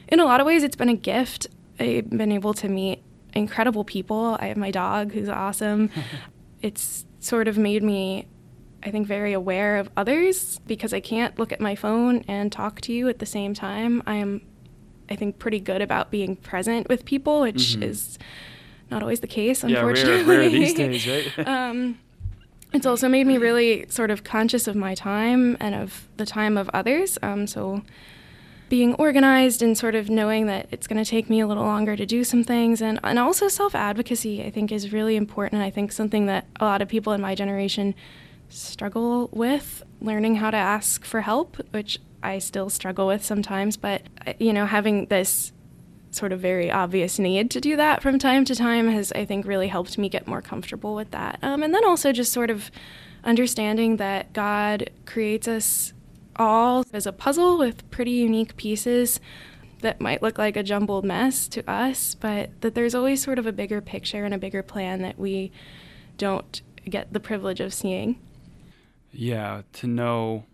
in 0.08 0.20
a 0.20 0.26
lot 0.26 0.40
of 0.40 0.48
ways 0.48 0.64
it's 0.64 0.78
been 0.78 0.90
a 0.90 0.96
gift. 0.96 1.48
I've 1.80 2.10
been 2.10 2.32
able 2.32 2.54
to 2.56 2.70
meet 2.70 3.04
incredible 3.34 3.84
people. 3.84 4.38
I 4.40 4.48
have 4.48 4.58
my 4.58 4.72
dog 4.72 5.12
who's 5.12 5.28
awesome. 5.28 5.90
it's 6.62 7.06
sort 7.20 7.48
of 7.48 7.58
made 7.58 7.84
me 7.84 8.28
I 8.86 8.92
think 8.92 9.08
very 9.08 9.34
aware 9.34 9.78
of 9.78 9.90
others 9.98 10.60
because 10.68 10.94
I 10.94 11.00
can't 11.00 11.38
look 11.40 11.52
at 11.52 11.60
my 11.60 11.76
phone 11.76 12.24
and 12.28 12.52
talk 12.52 12.82
to 12.82 12.94
you 12.94 13.10
at 13.10 13.18
the 13.18 13.26
same 13.26 13.56
time. 13.56 14.04
I 14.06 14.16
am 14.16 14.42
I 15.10 15.16
think, 15.16 15.40
pretty 15.40 15.60
good 15.60 15.82
about 15.82 16.12
being 16.12 16.36
present 16.36 16.90
with 16.90 17.06
people, 17.06 17.42
which 17.42 17.74
mm-hmm. 17.74 17.84
is 17.84 18.18
not 18.92 19.02
always 19.02 19.20
the 19.20 19.28
case, 19.28 19.64
unfortunately. 19.64 20.22
Yeah, 20.22 20.28
rare, 20.28 20.40
rare 20.40 20.50
these 20.50 20.74
days, 20.74 21.08
right? 21.08 21.48
um, 21.48 22.00
it's 22.74 22.86
also 22.86 23.08
made 23.08 23.26
me 23.26 23.38
really 23.38 23.86
sort 23.90 24.12
of 24.12 24.24
conscious 24.24 24.68
of 24.68 24.76
my 24.76 24.96
time 24.96 25.56
and 25.60 25.74
of 25.76 26.08
the 26.18 26.26
time 26.26 26.58
of 26.58 26.70
others. 26.74 27.18
Um, 27.22 27.48
so 27.48 27.84
being 28.70 28.96
organized 28.96 29.62
and 29.62 29.78
sort 29.78 29.96
of 29.96 30.10
knowing 30.10 30.48
that 30.48 30.68
it's 30.72 30.88
going 30.88 31.02
to 31.02 31.10
take 31.10 31.30
me 31.30 31.40
a 31.40 31.48
little 31.48 31.64
longer 31.64 31.96
to 31.96 32.06
do 32.06 32.24
some 32.24 32.44
things 32.44 32.82
and, 32.82 33.00
and 33.04 33.20
also 33.20 33.48
self-advocacy 33.48 34.44
i 34.44 34.50
think 34.50 34.72
is 34.72 34.92
really 34.92 35.16
important 35.16 35.62
i 35.62 35.70
think 35.70 35.92
something 35.92 36.26
that 36.26 36.46
a 36.60 36.66
lot 36.66 36.82
of 36.82 36.88
people 36.88 37.14
in 37.14 37.22
my 37.22 37.36
generation 37.36 37.94
struggle 38.50 39.30
with 39.32 39.84
learning 40.02 40.36
how 40.36 40.50
to 40.50 40.58
ask 40.58 41.06
for 41.06 41.22
help 41.22 41.58
which 41.72 42.00
I 42.26 42.40
still 42.40 42.70
struggle 42.70 43.08
with 43.08 43.24
sometimes, 43.24 43.78
but 43.78 44.04
uh, 44.26 44.34
you 44.40 44.52
know, 44.52 44.66
having 44.66 45.06
this 45.06 45.52
sort 46.12 46.32
of 46.32 46.40
very 46.40 46.72
obvious 46.72 47.20
need 47.20 47.52
to 47.52 47.62
do 47.62 47.76
that 47.76 48.02
from 48.02 48.18
time 48.18 48.46
to 48.46 48.56
time 48.56 48.88
has, 48.88 49.12
I 49.12 49.26
think, 49.26 49.46
really 49.46 49.68
helped 49.68 49.98
me 49.98 50.10
get 50.10 50.28
more 50.28 50.42
comfortable 50.42 50.96
with 50.96 51.12
that. 51.12 51.40
Um, 51.42 51.62
and 51.62 51.74
then 51.74 51.86
also 51.86 52.12
just 52.12 52.32
sort 52.34 52.50
of 52.50 52.72
understanding 53.24 53.98
that 53.98 54.34
God 54.34 54.90
creates 55.06 55.48
us 55.48 55.94
all 56.38 56.86
as 56.94 57.06
a 57.06 57.12
puzzle 57.12 57.58
with 57.58 57.90
pretty 57.92 58.12
unique 58.12 58.56
pieces 58.58 59.20
that 59.82 60.02
might 60.02 60.22
look 60.22 60.38
like 60.38 60.58
a 60.58 60.64
jumbled 60.64 61.06
mess 61.06 61.48
to 61.50 61.70
us, 61.70 62.16
but 62.16 62.50
that 62.62 62.76
there's 62.76 62.96
always 62.96 63.22
sort 63.22 63.38
of 63.38 63.46
a 63.46 63.52
bigger 63.52 63.82
picture 63.82 64.26
and 64.26 64.34
a 64.34 64.38
bigger 64.38 64.64
plan 64.64 65.02
that 65.02 65.20
we 65.20 65.52
don't 66.18 66.62
get 66.90 67.14
the 67.14 67.20
privilege 67.20 67.60
of 67.60 67.74
seeing. 67.74 68.20
Yeah, 69.12 69.62
to 69.74 69.88
know 69.88 70.46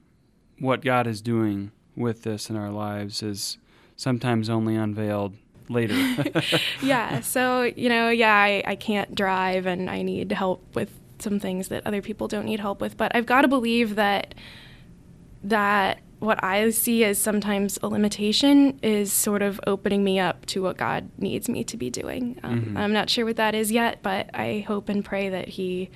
what 0.61 0.81
God 0.81 1.07
is 1.07 1.21
doing 1.21 1.71
with 1.95 2.21
this 2.21 2.49
in 2.49 2.55
our 2.55 2.69
lives 2.69 3.23
is 3.23 3.57
sometimes 3.95 4.49
only 4.49 4.75
unveiled 4.75 5.35
later. 5.67 5.95
yeah, 6.81 7.19
so, 7.21 7.63
you 7.63 7.89
know, 7.89 8.09
yeah, 8.09 8.35
I, 8.35 8.63
I 8.65 8.75
can't 8.75 9.13
drive 9.15 9.65
and 9.65 9.89
I 9.89 10.03
need 10.03 10.31
help 10.31 10.63
with 10.75 10.91
some 11.19 11.39
things 11.39 11.67
that 11.69 11.85
other 11.85 12.01
people 12.01 12.27
don't 12.27 12.45
need 12.45 12.59
help 12.59 12.79
with, 12.79 12.95
but 12.95 13.11
I've 13.15 13.25
got 13.25 13.41
to 13.41 13.47
believe 13.47 13.95
that 13.95 14.35
that 15.43 15.99
what 16.19 16.43
I 16.43 16.69
see 16.69 17.03
as 17.03 17.17
sometimes 17.17 17.79
a 17.81 17.87
limitation 17.87 18.79
is 18.83 19.11
sort 19.11 19.41
of 19.41 19.59
opening 19.65 20.03
me 20.03 20.19
up 20.19 20.45
to 20.47 20.61
what 20.61 20.77
God 20.77 21.09
needs 21.17 21.49
me 21.49 21.63
to 21.63 21.77
be 21.77 21.89
doing. 21.89 22.39
Um, 22.43 22.61
mm-hmm. 22.61 22.77
I'm 22.77 22.93
not 22.93 23.09
sure 23.09 23.25
what 23.25 23.37
that 23.37 23.55
is 23.55 23.71
yet, 23.71 24.03
but 24.03 24.29
I 24.31 24.63
hope 24.67 24.87
and 24.87 25.03
pray 25.03 25.29
that 25.29 25.49
He 25.49 25.89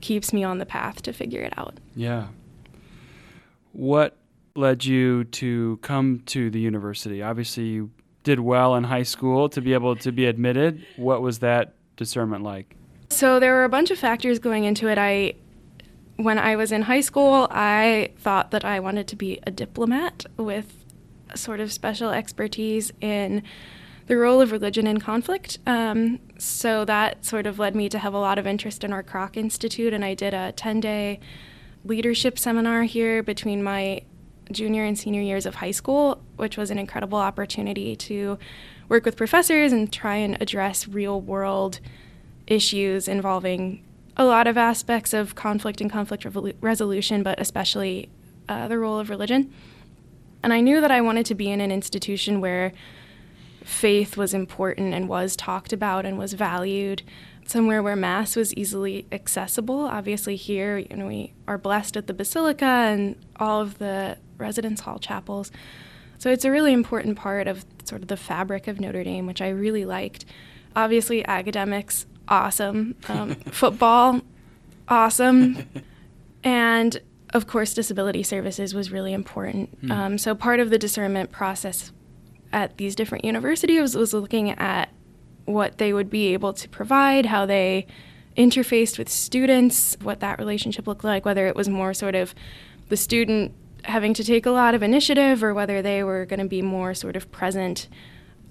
keeps 0.00 0.32
me 0.32 0.44
on 0.44 0.58
the 0.58 0.66
path 0.66 1.02
to 1.02 1.12
figure 1.12 1.42
it 1.42 1.52
out. 1.56 1.78
Yeah. 1.96 2.28
What 3.74 4.16
led 4.54 4.84
you 4.84 5.24
to 5.24 5.78
come 5.82 6.22
to 6.26 6.48
the 6.48 6.60
university? 6.60 7.22
Obviously, 7.22 7.64
you 7.64 7.90
did 8.22 8.38
well 8.38 8.76
in 8.76 8.84
high 8.84 9.02
school 9.02 9.48
to 9.48 9.60
be 9.60 9.74
able 9.74 9.96
to 9.96 10.12
be 10.12 10.26
admitted. 10.26 10.86
What 10.96 11.22
was 11.22 11.40
that 11.40 11.74
discernment 11.96 12.44
like? 12.44 12.76
So 13.10 13.40
there 13.40 13.52
were 13.52 13.64
a 13.64 13.68
bunch 13.68 13.90
of 13.90 13.98
factors 13.98 14.38
going 14.38 14.64
into 14.64 14.88
it. 14.88 14.96
I 14.96 15.34
when 16.16 16.38
I 16.38 16.54
was 16.54 16.70
in 16.70 16.82
high 16.82 17.00
school, 17.00 17.48
I 17.50 18.12
thought 18.16 18.52
that 18.52 18.64
I 18.64 18.78
wanted 18.78 19.08
to 19.08 19.16
be 19.16 19.40
a 19.44 19.50
diplomat 19.50 20.24
with 20.36 20.84
sort 21.34 21.58
of 21.58 21.72
special 21.72 22.10
expertise 22.10 22.92
in 23.00 23.42
the 24.06 24.16
role 24.16 24.40
of 24.40 24.52
religion 24.52 24.86
in 24.86 25.00
conflict. 25.00 25.58
Um, 25.66 26.20
so 26.38 26.84
that 26.84 27.24
sort 27.24 27.46
of 27.48 27.58
led 27.58 27.74
me 27.74 27.88
to 27.88 27.98
have 27.98 28.14
a 28.14 28.18
lot 28.18 28.38
of 28.38 28.46
interest 28.46 28.84
in 28.84 28.92
our 28.92 29.02
Kroc 29.02 29.36
Institute, 29.36 29.92
and 29.92 30.04
I 30.04 30.14
did 30.14 30.32
a 30.32 30.52
10 30.52 30.78
day 30.78 31.18
leadership 31.84 32.38
seminar 32.38 32.82
here 32.84 33.22
between 33.22 33.62
my 33.62 34.02
junior 34.50 34.84
and 34.84 34.98
senior 34.98 35.22
years 35.22 35.46
of 35.46 35.56
high 35.56 35.70
school, 35.70 36.22
which 36.36 36.56
was 36.56 36.70
an 36.70 36.78
incredible 36.78 37.18
opportunity 37.18 37.96
to 37.96 38.38
work 38.88 39.04
with 39.04 39.16
professors 39.16 39.72
and 39.72 39.92
try 39.92 40.16
and 40.16 40.40
address 40.40 40.86
real 40.86 41.20
world 41.20 41.80
issues 42.46 43.08
involving 43.08 43.82
a 44.16 44.24
lot 44.24 44.46
of 44.46 44.56
aspects 44.56 45.12
of 45.12 45.34
conflict 45.34 45.80
and 45.80 45.90
conflict 45.90 46.24
revolu- 46.24 46.54
resolution, 46.60 47.22
but 47.22 47.40
especially 47.40 48.08
uh, 48.48 48.68
the 48.68 48.78
role 48.78 48.98
of 48.98 49.10
religion. 49.10 49.52
And 50.42 50.52
I 50.52 50.60
knew 50.60 50.80
that 50.80 50.90
I 50.90 51.00
wanted 51.00 51.26
to 51.26 51.34
be 51.34 51.50
in 51.50 51.60
an 51.60 51.72
institution 51.72 52.40
where 52.40 52.72
faith 53.64 54.16
was 54.16 54.34
important 54.34 54.92
and 54.92 55.08
was 55.08 55.34
talked 55.36 55.72
about 55.72 56.04
and 56.04 56.18
was 56.18 56.34
valued, 56.34 57.02
somewhere 57.46 57.82
where 57.82 57.96
mass 57.96 58.36
was 58.36 58.54
easily 58.54 59.06
accessible. 59.12 59.80
Obviously, 59.80 60.36
here, 60.36 60.78
you 60.78 60.96
know, 60.96 61.06
we 61.06 61.32
are 61.46 61.58
blessed 61.58 61.96
at 61.96 62.06
the 62.06 62.14
basilica 62.14 62.64
and 62.64 63.16
all 63.36 63.60
of 63.60 63.78
the 63.78 64.18
residence 64.38 64.80
hall 64.80 64.98
chapels. 64.98 65.50
So 66.18 66.30
it's 66.30 66.44
a 66.44 66.50
really 66.50 66.72
important 66.72 67.16
part 67.16 67.46
of 67.46 67.64
sort 67.84 68.02
of 68.02 68.08
the 68.08 68.16
fabric 68.16 68.66
of 68.66 68.80
Notre 68.80 69.04
Dame, 69.04 69.26
which 69.26 69.42
I 69.42 69.48
really 69.48 69.84
liked. 69.84 70.24
Obviously, 70.74 71.24
academics 71.26 72.06
awesome. 72.28 72.96
Um, 73.08 73.34
football, 73.50 74.20
awesome. 74.88 75.68
And 76.42 77.00
of 77.32 77.46
course, 77.46 77.74
disability 77.74 78.22
services 78.22 78.74
was 78.74 78.90
really 78.90 79.12
important. 79.12 79.82
Mm. 79.82 79.90
Um, 79.90 80.18
so 80.18 80.34
part 80.34 80.60
of 80.60 80.70
the 80.70 80.78
discernment 80.78 81.32
process 81.32 81.92
at 82.52 82.76
these 82.78 82.94
different 82.94 83.24
universities 83.24 83.96
was 83.96 84.14
looking 84.14 84.50
at 84.50 84.90
what 85.44 85.78
they 85.78 85.92
would 85.92 86.10
be 86.10 86.32
able 86.32 86.52
to 86.52 86.68
provide, 86.68 87.26
how 87.26 87.46
they 87.46 87.86
interfaced 88.36 88.98
with 88.98 89.08
students, 89.08 89.96
what 90.02 90.20
that 90.20 90.38
relationship 90.38 90.86
looked 90.86 91.04
like, 91.04 91.24
whether 91.24 91.46
it 91.46 91.54
was 91.54 91.68
more 91.68 91.94
sort 91.94 92.14
of 92.14 92.34
the 92.88 92.96
student 92.96 93.52
having 93.84 94.14
to 94.14 94.24
take 94.24 94.46
a 94.46 94.50
lot 94.50 94.74
of 94.74 94.82
initiative 94.82 95.42
or 95.44 95.52
whether 95.52 95.82
they 95.82 96.02
were 96.02 96.24
going 96.24 96.40
to 96.40 96.46
be 96.46 96.62
more 96.62 96.94
sort 96.94 97.16
of 97.16 97.30
present 97.30 97.88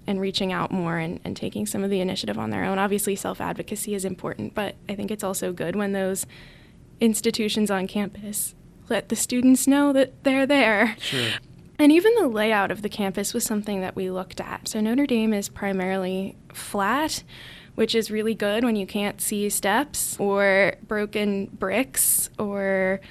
and 0.06 0.20
reaching 0.20 0.52
out 0.52 0.72
more 0.72 0.98
and, 0.98 1.20
and 1.24 1.36
taking 1.36 1.66
some 1.66 1.84
of 1.84 1.90
the 1.90 2.02
initiative 2.02 2.38
on 2.38 2.50
their 2.50 2.66
own. 2.66 2.78
Obviously, 2.78 3.16
self 3.16 3.42
advocacy 3.42 3.96
is 3.96 4.06
important, 4.06 4.54
but 4.54 4.76
I 4.88 4.96
think 4.96 5.12
it's 5.12 5.24
also 5.24 5.54
good 5.54 5.76
when 5.76 5.94
those 5.94 6.26
institutions 7.00 7.72
on 7.72 7.88
campus 7.88 8.54
let 8.90 9.10
the 9.10 9.16
students 9.16 9.68
know 9.68 9.94
that 9.94 10.24
they're 10.24 10.46
there. 10.46 10.96
Sure. 11.00 11.32
And 11.84 11.92
even 11.92 12.16
the 12.16 12.30
layout 12.30 12.72
of 12.72 12.82
the 12.82 12.88
campus 12.88 13.34
was 13.34 13.44
something 13.44 13.82
that 13.82 13.94
we 13.94 14.10
looked 14.10 14.40
at. 14.40 14.70
So 14.70 14.80
Notre 14.80 15.06
Dame 15.06 15.34
is 15.34 15.50
primarily 15.50 16.38
flat, 16.54 17.26
which 17.76 17.94
is 17.94 18.10
really 18.10 18.34
good 18.34 18.64
when 18.64 18.78
you 18.78 18.88
can't 18.88 19.20
see 19.20 19.50
steps 19.50 20.18
or 20.18 20.76
broken 20.88 21.48
bricks 21.48 22.30
or 22.40 23.02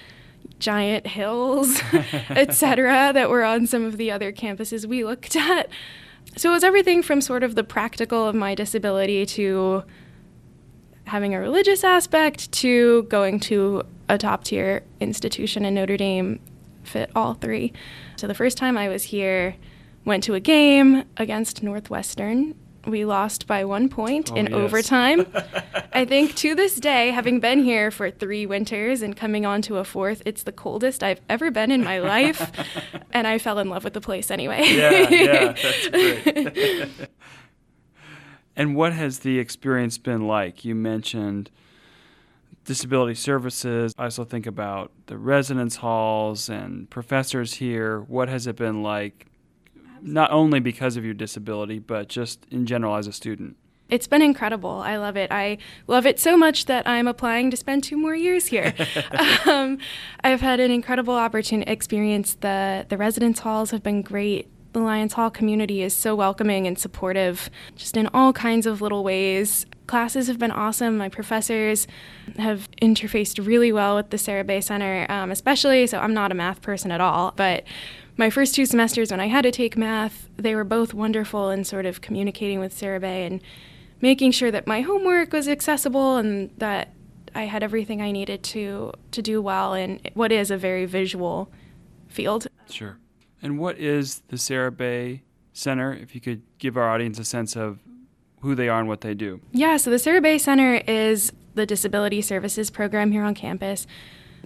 giant 0.58 1.06
hills, 1.06 1.82
etc., 2.30 3.10
that 3.12 3.28
were 3.28 3.44
on 3.44 3.66
some 3.66 3.84
of 3.84 3.98
the 3.98 4.10
other 4.10 4.32
campuses 4.32 4.86
we 4.86 5.04
looked 5.04 5.36
at. 5.36 5.68
So 6.38 6.48
it 6.48 6.54
was 6.54 6.64
everything 6.64 7.02
from 7.02 7.20
sort 7.20 7.42
of 7.42 7.56
the 7.56 7.64
practical 7.64 8.26
of 8.26 8.34
my 8.34 8.54
disability 8.54 9.26
to 9.26 9.84
having 11.04 11.34
a 11.34 11.40
religious 11.40 11.84
aspect 11.84 12.50
to 12.52 13.02
going 13.02 13.38
to 13.40 13.82
a 14.08 14.16
top 14.16 14.44
tier 14.44 14.82
institution 14.98 15.66
in 15.66 15.74
Notre 15.74 15.98
Dame 15.98 16.40
fit 16.82 17.10
all 17.14 17.34
three. 17.34 17.72
So 18.16 18.26
the 18.26 18.34
first 18.34 18.56
time 18.56 18.76
I 18.76 18.88
was 18.88 19.04
here, 19.04 19.56
went 20.04 20.24
to 20.24 20.34
a 20.34 20.40
game 20.40 21.04
against 21.16 21.62
Northwestern 21.62 22.54
we 22.86 23.04
lost 23.04 23.46
by 23.46 23.64
one 23.64 23.88
point 23.88 24.32
oh, 24.32 24.36
in 24.36 24.46
yes. 24.46 24.54
overtime. 24.54 25.26
I 25.92 26.04
think 26.04 26.34
to 26.36 26.54
this 26.54 26.76
day, 26.76 27.10
having 27.10 27.40
been 27.40 27.62
here 27.62 27.90
for 27.90 28.10
three 28.10 28.46
winters 28.46 29.02
and 29.02 29.16
coming 29.16 29.46
on 29.46 29.62
to 29.62 29.78
a 29.78 29.84
fourth, 29.84 30.22
it's 30.26 30.42
the 30.42 30.52
coldest 30.52 31.02
I've 31.02 31.20
ever 31.28 31.50
been 31.50 31.70
in 31.70 31.84
my 31.84 31.98
life. 31.98 32.50
and 33.12 33.26
I 33.26 33.38
fell 33.38 33.58
in 33.58 33.68
love 33.68 33.84
with 33.84 33.94
the 33.94 34.00
place 34.00 34.30
anyway. 34.30 34.62
yeah, 34.64 35.08
yeah, 35.10 35.52
that's 35.62 35.88
great. 35.88 36.90
and 38.56 38.74
what 38.74 38.92
has 38.92 39.20
the 39.20 39.38
experience 39.38 39.98
been 39.98 40.26
like? 40.26 40.64
You 40.64 40.74
mentioned 40.74 41.50
disability 42.64 43.14
services. 43.14 43.94
I 43.98 44.04
also 44.04 44.24
think 44.24 44.46
about 44.46 44.92
the 45.06 45.18
residence 45.18 45.76
halls 45.76 46.48
and 46.48 46.88
professors 46.90 47.54
here. 47.54 48.00
What 48.00 48.28
has 48.28 48.46
it 48.46 48.56
been 48.56 48.82
like 48.82 49.26
not 50.00 50.30
only 50.32 50.60
because 50.60 50.96
of 50.96 51.04
your 51.04 51.14
disability, 51.14 51.78
but 51.78 52.08
just 52.08 52.46
in 52.50 52.66
general 52.66 52.96
as 52.96 53.06
a 53.06 53.12
student? 53.12 53.56
It's 53.88 54.06
been 54.06 54.22
incredible. 54.22 54.70
I 54.70 54.96
love 54.96 55.18
it. 55.18 55.30
I 55.30 55.58
love 55.86 56.06
it 56.06 56.18
so 56.18 56.34
much 56.34 56.64
that 56.64 56.88
I'm 56.88 57.06
applying 57.06 57.50
to 57.50 57.58
spend 57.58 57.84
two 57.84 57.98
more 57.98 58.14
years 58.14 58.46
here. 58.46 58.74
um, 59.46 59.76
I've 60.24 60.40
had 60.40 60.60
an 60.60 60.70
incredible 60.70 61.14
opportunity 61.14 61.70
experience. 61.70 62.36
The 62.40 62.86
the 62.88 62.96
residence 62.96 63.40
halls 63.40 63.70
have 63.70 63.82
been 63.82 64.00
great. 64.00 64.48
The 64.72 64.80
Lyons 64.80 65.12
Hall 65.12 65.30
community 65.30 65.82
is 65.82 65.94
so 65.94 66.14
welcoming 66.14 66.66
and 66.66 66.78
supportive, 66.78 67.50
just 67.76 67.94
in 67.98 68.08
all 68.14 68.32
kinds 68.32 68.64
of 68.64 68.80
little 68.80 69.04
ways. 69.04 69.66
Classes 69.86 70.28
have 70.28 70.38
been 70.38 70.50
awesome. 70.50 70.96
My 70.96 71.08
professors 71.08 71.86
have 72.38 72.68
interfaced 72.80 73.44
really 73.44 73.72
well 73.72 73.96
with 73.96 74.10
the 74.10 74.18
Sara 74.18 74.44
Bea 74.44 74.60
Center, 74.60 75.06
um, 75.08 75.30
especially. 75.30 75.86
So 75.86 75.98
I'm 75.98 76.14
not 76.14 76.30
a 76.30 76.34
math 76.34 76.62
person 76.62 76.90
at 76.90 77.00
all, 77.00 77.32
but 77.36 77.64
my 78.16 78.30
first 78.30 78.54
two 78.54 78.66
semesters 78.66 79.10
when 79.10 79.20
I 79.20 79.26
had 79.26 79.42
to 79.42 79.50
take 79.50 79.76
math, 79.76 80.28
they 80.36 80.54
were 80.54 80.64
both 80.64 80.94
wonderful 80.94 81.50
in 81.50 81.64
sort 81.64 81.86
of 81.86 82.00
communicating 82.00 82.60
with 82.60 82.72
Sara 82.72 83.00
Bea 83.00 83.06
and 83.06 83.40
making 84.00 84.32
sure 84.32 84.50
that 84.50 84.66
my 84.66 84.82
homework 84.82 85.32
was 85.32 85.48
accessible 85.48 86.16
and 86.16 86.50
that 86.58 86.92
I 87.34 87.44
had 87.44 87.62
everything 87.62 88.02
I 88.02 88.10
needed 88.10 88.42
to 88.44 88.92
to 89.12 89.22
do 89.22 89.40
well 89.40 89.74
in 89.74 90.00
what 90.14 90.32
is 90.32 90.50
a 90.50 90.56
very 90.56 90.84
visual 90.84 91.50
field. 92.08 92.46
Sure. 92.68 92.98
And 93.40 93.58
what 93.58 93.78
is 93.78 94.22
the 94.28 94.38
Sara 94.38 94.70
Bea 94.70 95.22
Center? 95.52 95.94
If 95.94 96.14
you 96.14 96.20
could 96.20 96.42
give 96.58 96.76
our 96.76 96.88
audience 96.88 97.18
a 97.18 97.24
sense 97.24 97.56
of 97.56 97.78
who 98.42 98.54
they 98.54 98.68
are 98.68 98.80
and 98.80 98.88
what 98.88 99.00
they 99.00 99.14
do. 99.14 99.40
Yeah, 99.52 99.76
so 99.76 99.90
the 99.90 99.98
Sara 99.98 100.20
Bea 100.20 100.38
Center 100.38 100.82
is 100.86 101.32
the 101.54 101.66
disability 101.66 102.22
services 102.22 102.70
program 102.70 103.12
here 103.12 103.22
on 103.24 103.34
campus. 103.34 103.86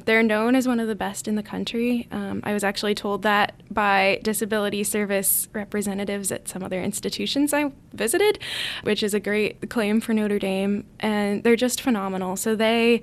They're 0.05 0.23
known 0.23 0.55
as 0.55 0.69
one 0.69 0.79
of 0.79 0.88
the 0.88 0.95
best 0.95 1.26
in 1.26 1.37
the 1.37 1.43
country. 1.43 2.07
Um, 2.11 2.43
I 2.45 2.53
was 2.53 2.62
actually 2.62 2.95
told 2.95 3.23
that 3.23 3.55
by 3.71 4.21
disability 4.23 4.85
service 4.85 5.49
representatives 5.55 6.31
at 6.31 6.49
some 6.49 6.62
other 6.62 6.83
institutions 6.83 7.55
I 7.55 7.73
visited, 7.95 8.38
which 8.83 9.03
is 9.03 9.15
a 9.15 9.21
great 9.21 9.71
claim 9.71 10.03
for 10.03 10.12
Notre 10.12 10.38
Dame. 10.38 10.85
And 11.00 11.43
they're 11.43 11.57
just 11.57 11.81
phenomenal. 11.81 12.37
So 12.37 12.55
they. 12.55 13.03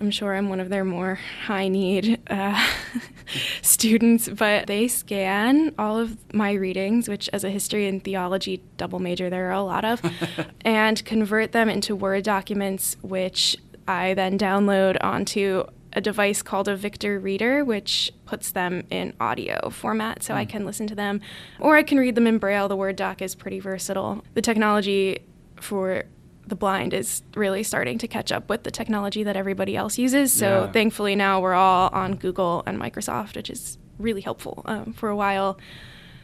I'm 0.00 0.10
sure 0.10 0.34
I'm 0.34 0.48
one 0.48 0.60
of 0.60 0.68
their 0.70 0.84
more 0.84 1.18
high 1.46 1.68
need 1.68 2.20
uh, 2.28 2.68
students, 3.62 4.28
but 4.28 4.66
they 4.66 4.88
scan 4.88 5.74
all 5.78 5.98
of 5.98 6.16
my 6.34 6.52
readings, 6.52 7.08
which, 7.08 7.30
as 7.32 7.44
a 7.44 7.50
history 7.50 7.86
and 7.86 8.02
theology 8.02 8.62
double 8.76 8.98
major, 8.98 9.30
there 9.30 9.48
are 9.48 9.52
a 9.52 9.62
lot 9.62 9.84
of, 9.84 10.02
and 10.62 11.04
convert 11.04 11.52
them 11.52 11.68
into 11.68 11.94
Word 11.94 12.24
documents, 12.24 12.96
which 13.02 13.56
I 13.86 14.14
then 14.14 14.38
download 14.38 14.96
onto 15.00 15.64
a 15.92 16.00
device 16.00 16.42
called 16.42 16.66
a 16.68 16.76
Victor 16.76 17.20
Reader, 17.20 17.64
which 17.64 18.12
puts 18.26 18.50
them 18.50 18.84
in 18.90 19.14
audio 19.20 19.70
format 19.70 20.22
so 20.22 20.34
mm. 20.34 20.38
I 20.38 20.44
hmm. 20.44 20.50
can 20.50 20.66
listen 20.66 20.86
to 20.88 20.94
them 20.94 21.20
or 21.60 21.76
I 21.76 21.84
can 21.84 21.98
read 21.98 22.16
them 22.16 22.26
in 22.26 22.38
Braille. 22.38 22.66
The 22.66 22.76
Word 22.76 22.96
doc 22.96 23.22
is 23.22 23.34
pretty 23.34 23.60
versatile. 23.60 24.24
The 24.34 24.42
technology 24.42 25.20
for 25.60 26.04
the 26.46 26.54
blind 26.56 26.92
is 26.92 27.22
really 27.34 27.62
starting 27.62 27.98
to 27.98 28.06
catch 28.08 28.30
up 28.30 28.48
with 28.48 28.64
the 28.64 28.70
technology 28.70 29.22
that 29.22 29.36
everybody 29.36 29.76
else 29.76 29.96
uses. 29.98 30.32
So 30.32 30.64
Yeah. 30.64 30.72
thankfully 30.72 31.16
now 31.16 31.40
we're 31.40 31.54
all 31.54 31.88
on 31.92 32.16
Google 32.16 32.62
and 32.66 32.78
Microsoft, 32.78 33.36
which 33.36 33.48
is 33.50 33.78
really 33.98 34.20
helpful. 34.20 34.62
Um, 34.66 34.92
for 34.92 35.08
a 35.08 35.16
while, 35.16 35.58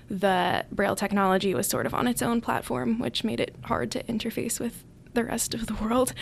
the 0.08 0.64
Braille 0.72 0.96
technology 0.96 1.54
was 1.54 1.66
sort 1.68 1.86
of 1.86 1.94
on 1.94 2.06
its 2.06 2.20
own 2.20 2.40
platform, 2.40 2.98
which 2.98 3.22
made 3.24 3.40
it 3.40 3.54
hard 3.64 3.90
to 3.92 4.02
interface 4.04 4.58
with 4.58 4.84
the 5.14 5.24
rest 5.24 5.54
of 5.54 5.66
the 5.66 5.74
world. 5.82 6.12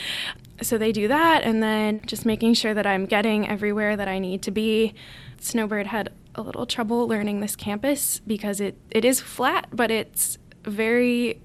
So 0.62 0.76
they 0.78 0.92
do 0.92 1.08
that, 1.08 1.42
and 1.42 1.62
then 1.62 2.00
just 2.06 2.26
making 2.26 2.54
sure 2.54 2.74
that 2.74 2.86
I'm 2.86 3.06
getting 3.06 3.48
everywhere 3.48 3.96
that 3.96 4.08
I 4.08 4.18
need 4.18 4.42
to 4.42 4.50
be. 4.50 4.94
Snowbird 5.40 5.86
had 5.88 6.10
a 6.34 6.42
little 6.42 6.66
trouble 6.66 7.06
learning 7.08 7.40
this 7.40 7.56
campus 7.56 8.20
because 8.26 8.60
it, 8.60 8.76
it 8.90 9.04
is 9.04 9.20
flat, 9.20 9.68
but 9.72 9.90
it's 9.90 10.36
very 10.64 11.40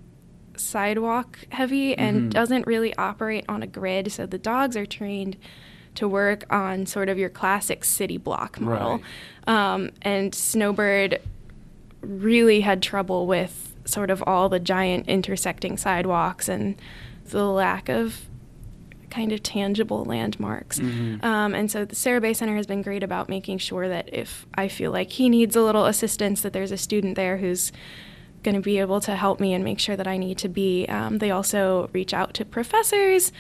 sidewalk 0.56 1.40
heavy 1.50 1.98
and 1.98 2.30
Mhm. 2.30 2.34
doesn't 2.34 2.68
really 2.68 2.96
operate 2.96 3.46
on 3.50 3.64
a 3.64 3.68
grid. 3.68 4.12
So 4.12 4.26
the 4.26 4.38
dogs 4.38 4.76
are 4.78 4.86
trained 4.86 5.38
to 5.96 6.08
work 6.08 6.44
on 6.50 6.86
sort 6.86 7.10
of 7.10 7.18
your 7.20 7.30
classic 7.30 7.84
city 7.86 8.18
block 8.18 8.60
model. 8.60 9.02
Um, 9.46 9.92
and 10.02 10.34
Snowbird 10.34 11.20
really 12.02 12.62
had 12.62 12.82
trouble 12.82 13.28
with 13.28 13.74
sort 13.86 14.10
of 14.10 14.24
all 14.26 14.50
the 14.50 14.60
giant 14.60 15.08
intersecting 15.08 15.78
sidewalks 15.78 16.48
and 16.50 16.76
the 17.30 17.46
lack 17.46 17.90
of 17.90 18.22
kind 19.10 19.32
of 19.32 19.44
tangible 19.44 20.04
landmarks. 20.06 20.80
Mhm. 20.80 21.24
Um, 21.24 21.54
and 21.54 21.70
so 21.70 21.86
the 21.86 21.94
Sara 21.96 22.20
Bea 22.20 22.34
Center 22.34 22.56
has 22.56 22.66
been 22.66 22.82
great 22.82 23.04
about 23.04 23.30
making 23.30 23.60
sure 23.60 23.88
that 23.88 24.10
if 24.12 24.48
I 24.56 24.68
feel 24.68 24.92
like 24.92 25.12
he 25.12 25.30
needs 25.30 25.56
a 25.56 25.62
little 25.62 25.86
assistance, 25.86 26.42
that 26.42 26.52
there's 26.54 26.72
a 26.72 26.78
student 26.78 27.16
there 27.16 27.38
who's 27.38 27.72
going 28.44 28.56
to 28.56 28.62
be 28.62 28.80
able 28.80 29.02
to 29.02 29.16
help 29.16 29.40
me 29.40 29.54
and 29.54 29.64
make 29.64 29.80
sure 29.80 29.96
that 29.96 30.08
I 30.08 30.18
need 30.18 30.38
to 30.40 30.50
be. 30.50 30.86
Um, 30.88 31.18
they 31.18 31.32
also 31.32 31.90
reach 31.94 32.14
out 32.14 32.34
to 32.36 32.46
professors, 32.46 33.32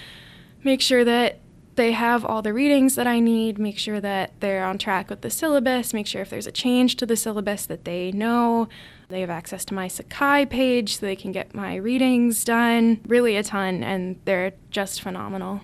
make 0.64 0.82
sure 0.82 1.04
that 1.04 1.40
they 1.76 1.92
have 1.92 2.24
all 2.24 2.42
the 2.42 2.54
readings 2.54 2.96
that 2.96 3.08
I 3.08 3.20
need, 3.20 3.58
make 3.58 3.80
sure 3.80 4.00
that 4.00 4.40
they're 4.40 4.64
on 4.64 4.78
track 4.78 5.10
with 5.10 5.22
the 5.22 5.30
syllabus, 5.30 5.94
make 5.94 6.08
sure 6.08 6.22
if 6.22 6.30
there's 6.30 6.48
a 6.48 6.52
change 6.52 6.96
to 6.98 7.06
the 7.06 7.18
syllabus 7.18 7.66
that 7.66 7.86
they 7.86 8.12
know. 8.12 8.68
They 9.10 9.22
have 9.22 9.30
access 9.30 9.66
to 9.66 9.74
my 9.74 9.88
Sakai 9.88 10.46
page 10.46 10.98
so 10.98 11.06
they 11.06 11.16
can 11.16 11.32
get 11.32 11.54
my 11.54 11.76
readings 11.76 12.44
done. 12.44 13.02
Really 13.08 13.36
a 13.36 13.44
ton, 13.44 13.84
and 13.84 14.20
they're 14.26 14.54
just 14.70 15.02
phenomenal. 15.02 15.62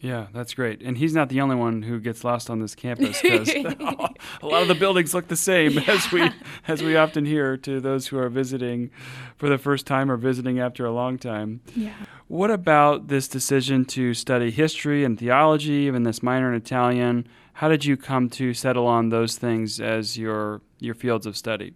Yeah, 0.00 0.28
that's 0.32 0.54
great. 0.54 0.80
And 0.82 0.96
he's 0.96 1.14
not 1.14 1.28
the 1.28 1.40
only 1.40 1.56
one 1.56 1.82
who 1.82 1.98
gets 1.98 2.22
lost 2.22 2.50
on 2.50 2.60
this 2.60 2.74
campus 2.74 3.20
because 3.20 3.48
a 4.42 4.46
lot 4.46 4.62
of 4.62 4.68
the 4.68 4.76
buildings 4.78 5.12
look 5.12 5.28
the 5.28 5.36
same 5.36 5.78
as 5.78 6.12
we 6.12 6.30
as 6.68 6.82
we 6.82 6.96
often 6.96 7.24
hear 7.24 7.56
to 7.58 7.80
those 7.80 8.06
who 8.08 8.18
are 8.18 8.28
visiting 8.28 8.90
for 9.36 9.48
the 9.48 9.58
first 9.58 9.86
time 9.86 10.10
or 10.10 10.16
visiting 10.16 10.60
after 10.60 10.86
a 10.86 10.92
long 10.92 11.18
time. 11.18 11.60
Yeah. 11.74 11.94
What 12.28 12.50
about 12.50 13.08
this 13.08 13.26
decision 13.26 13.84
to 13.86 14.14
study 14.14 14.50
history 14.50 15.04
and 15.04 15.18
theology, 15.18 15.72
even 15.72 16.04
this 16.04 16.22
minor 16.22 16.52
in 16.52 16.54
Italian? 16.54 17.26
How 17.54 17.68
did 17.68 17.84
you 17.84 17.96
come 17.96 18.30
to 18.30 18.54
settle 18.54 18.86
on 18.86 19.08
those 19.08 19.36
things 19.36 19.80
as 19.80 20.16
your 20.16 20.60
your 20.78 20.94
fields 20.94 21.26
of 21.26 21.36
study? 21.36 21.74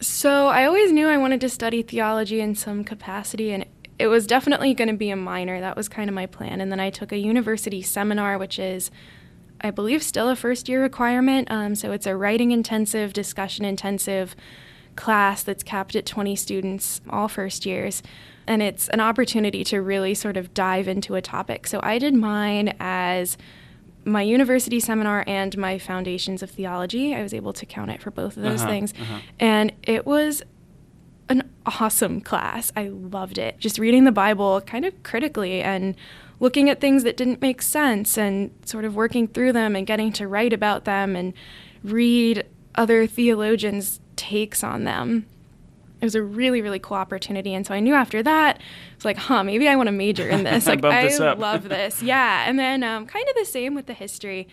So 0.00 0.48
I 0.48 0.64
always 0.64 0.92
knew 0.92 1.06
I 1.06 1.18
wanted 1.18 1.42
to 1.42 1.48
study 1.48 1.82
theology 1.82 2.40
in 2.40 2.54
some 2.54 2.84
capacity, 2.84 3.52
and 3.52 3.66
it 4.00 4.06
was 4.08 4.26
definitely 4.26 4.72
going 4.74 4.88
to 4.88 4.96
be 4.96 5.10
a 5.10 5.16
minor. 5.16 5.60
That 5.60 5.76
was 5.76 5.88
kind 5.88 6.08
of 6.08 6.14
my 6.14 6.26
plan. 6.26 6.60
And 6.60 6.70
then 6.72 6.80
I 6.80 6.90
took 6.90 7.12
a 7.12 7.18
university 7.18 7.82
seminar, 7.82 8.38
which 8.38 8.58
is, 8.58 8.90
I 9.60 9.70
believe, 9.70 10.02
still 10.02 10.28
a 10.28 10.36
first 10.36 10.68
year 10.68 10.80
requirement. 10.82 11.50
Um, 11.50 11.74
so 11.74 11.92
it's 11.92 12.06
a 12.06 12.16
writing 12.16 12.50
intensive, 12.50 13.12
discussion 13.12 13.64
intensive 13.64 14.34
class 14.96 15.42
that's 15.42 15.62
capped 15.62 15.94
at 15.96 16.06
20 16.06 16.34
students, 16.36 17.00
all 17.08 17.28
first 17.28 17.64
years. 17.66 18.02
And 18.46 18.62
it's 18.62 18.88
an 18.88 19.00
opportunity 19.00 19.62
to 19.64 19.80
really 19.80 20.14
sort 20.14 20.36
of 20.36 20.52
dive 20.54 20.88
into 20.88 21.14
a 21.14 21.22
topic. 21.22 21.66
So 21.66 21.78
I 21.82 21.98
did 21.98 22.14
mine 22.14 22.74
as 22.80 23.36
my 24.04 24.22
university 24.22 24.80
seminar 24.80 25.24
and 25.26 25.56
my 25.58 25.78
foundations 25.78 26.42
of 26.42 26.50
theology. 26.50 27.14
I 27.14 27.22
was 27.22 27.34
able 27.34 27.52
to 27.52 27.66
count 27.66 27.90
it 27.90 28.00
for 28.02 28.10
both 28.10 28.36
of 28.36 28.42
those 28.42 28.62
Uh-huh, 28.62 28.70
things. 28.70 28.94
uh-huh. 28.98 29.18
And 29.38 29.72
it 29.82 30.06
was 30.06 30.42
an 31.30 31.48
awesome 31.64 32.20
class. 32.20 32.72
I 32.76 32.88
loved 32.88 33.38
it. 33.38 33.58
Just 33.58 33.78
reading 33.78 34.04
the 34.04 34.12
Bible 34.12 34.60
kind 34.62 34.84
of 34.84 35.02
critically 35.02 35.62
and 35.62 35.94
looking 36.40 36.68
at 36.68 36.80
things 36.80 37.04
that 37.04 37.16
didn't 37.16 37.40
make 37.40 37.62
sense 37.62 38.18
and 38.18 38.50
sort 38.64 38.84
of 38.84 38.96
working 38.96 39.28
through 39.28 39.52
them 39.52 39.76
and 39.76 39.86
getting 39.86 40.12
to 40.12 40.26
write 40.26 40.52
about 40.52 40.84
them 40.84 41.14
and 41.14 41.32
read 41.84 42.44
other 42.74 43.06
theologians' 43.06 44.00
takes 44.16 44.64
on 44.64 44.84
them. 44.84 45.26
It 46.00 46.04
was 46.04 46.14
a 46.14 46.22
really, 46.22 46.62
really 46.62 46.78
cool 46.78 46.96
opportunity. 46.96 47.52
And 47.52 47.66
so 47.66 47.74
I 47.74 47.80
knew 47.80 47.94
after 47.94 48.22
that, 48.22 48.58
it's 48.96 49.04
like, 49.04 49.18
huh, 49.18 49.44
maybe 49.44 49.68
I 49.68 49.76
want 49.76 49.88
to 49.88 49.92
major 49.92 50.26
in 50.28 50.44
this. 50.44 50.66
Like, 50.70 50.82
I 50.84 51.04
this 51.04 51.20
up. 51.20 51.38
love 51.38 51.68
this. 51.68 52.02
Yeah. 52.02 52.44
And 52.48 52.58
then 52.58 52.82
um, 52.82 53.06
kind 53.06 53.28
of 53.28 53.34
the 53.36 53.44
same 53.44 53.74
with 53.74 53.86
the 53.86 53.92
history. 53.92 54.48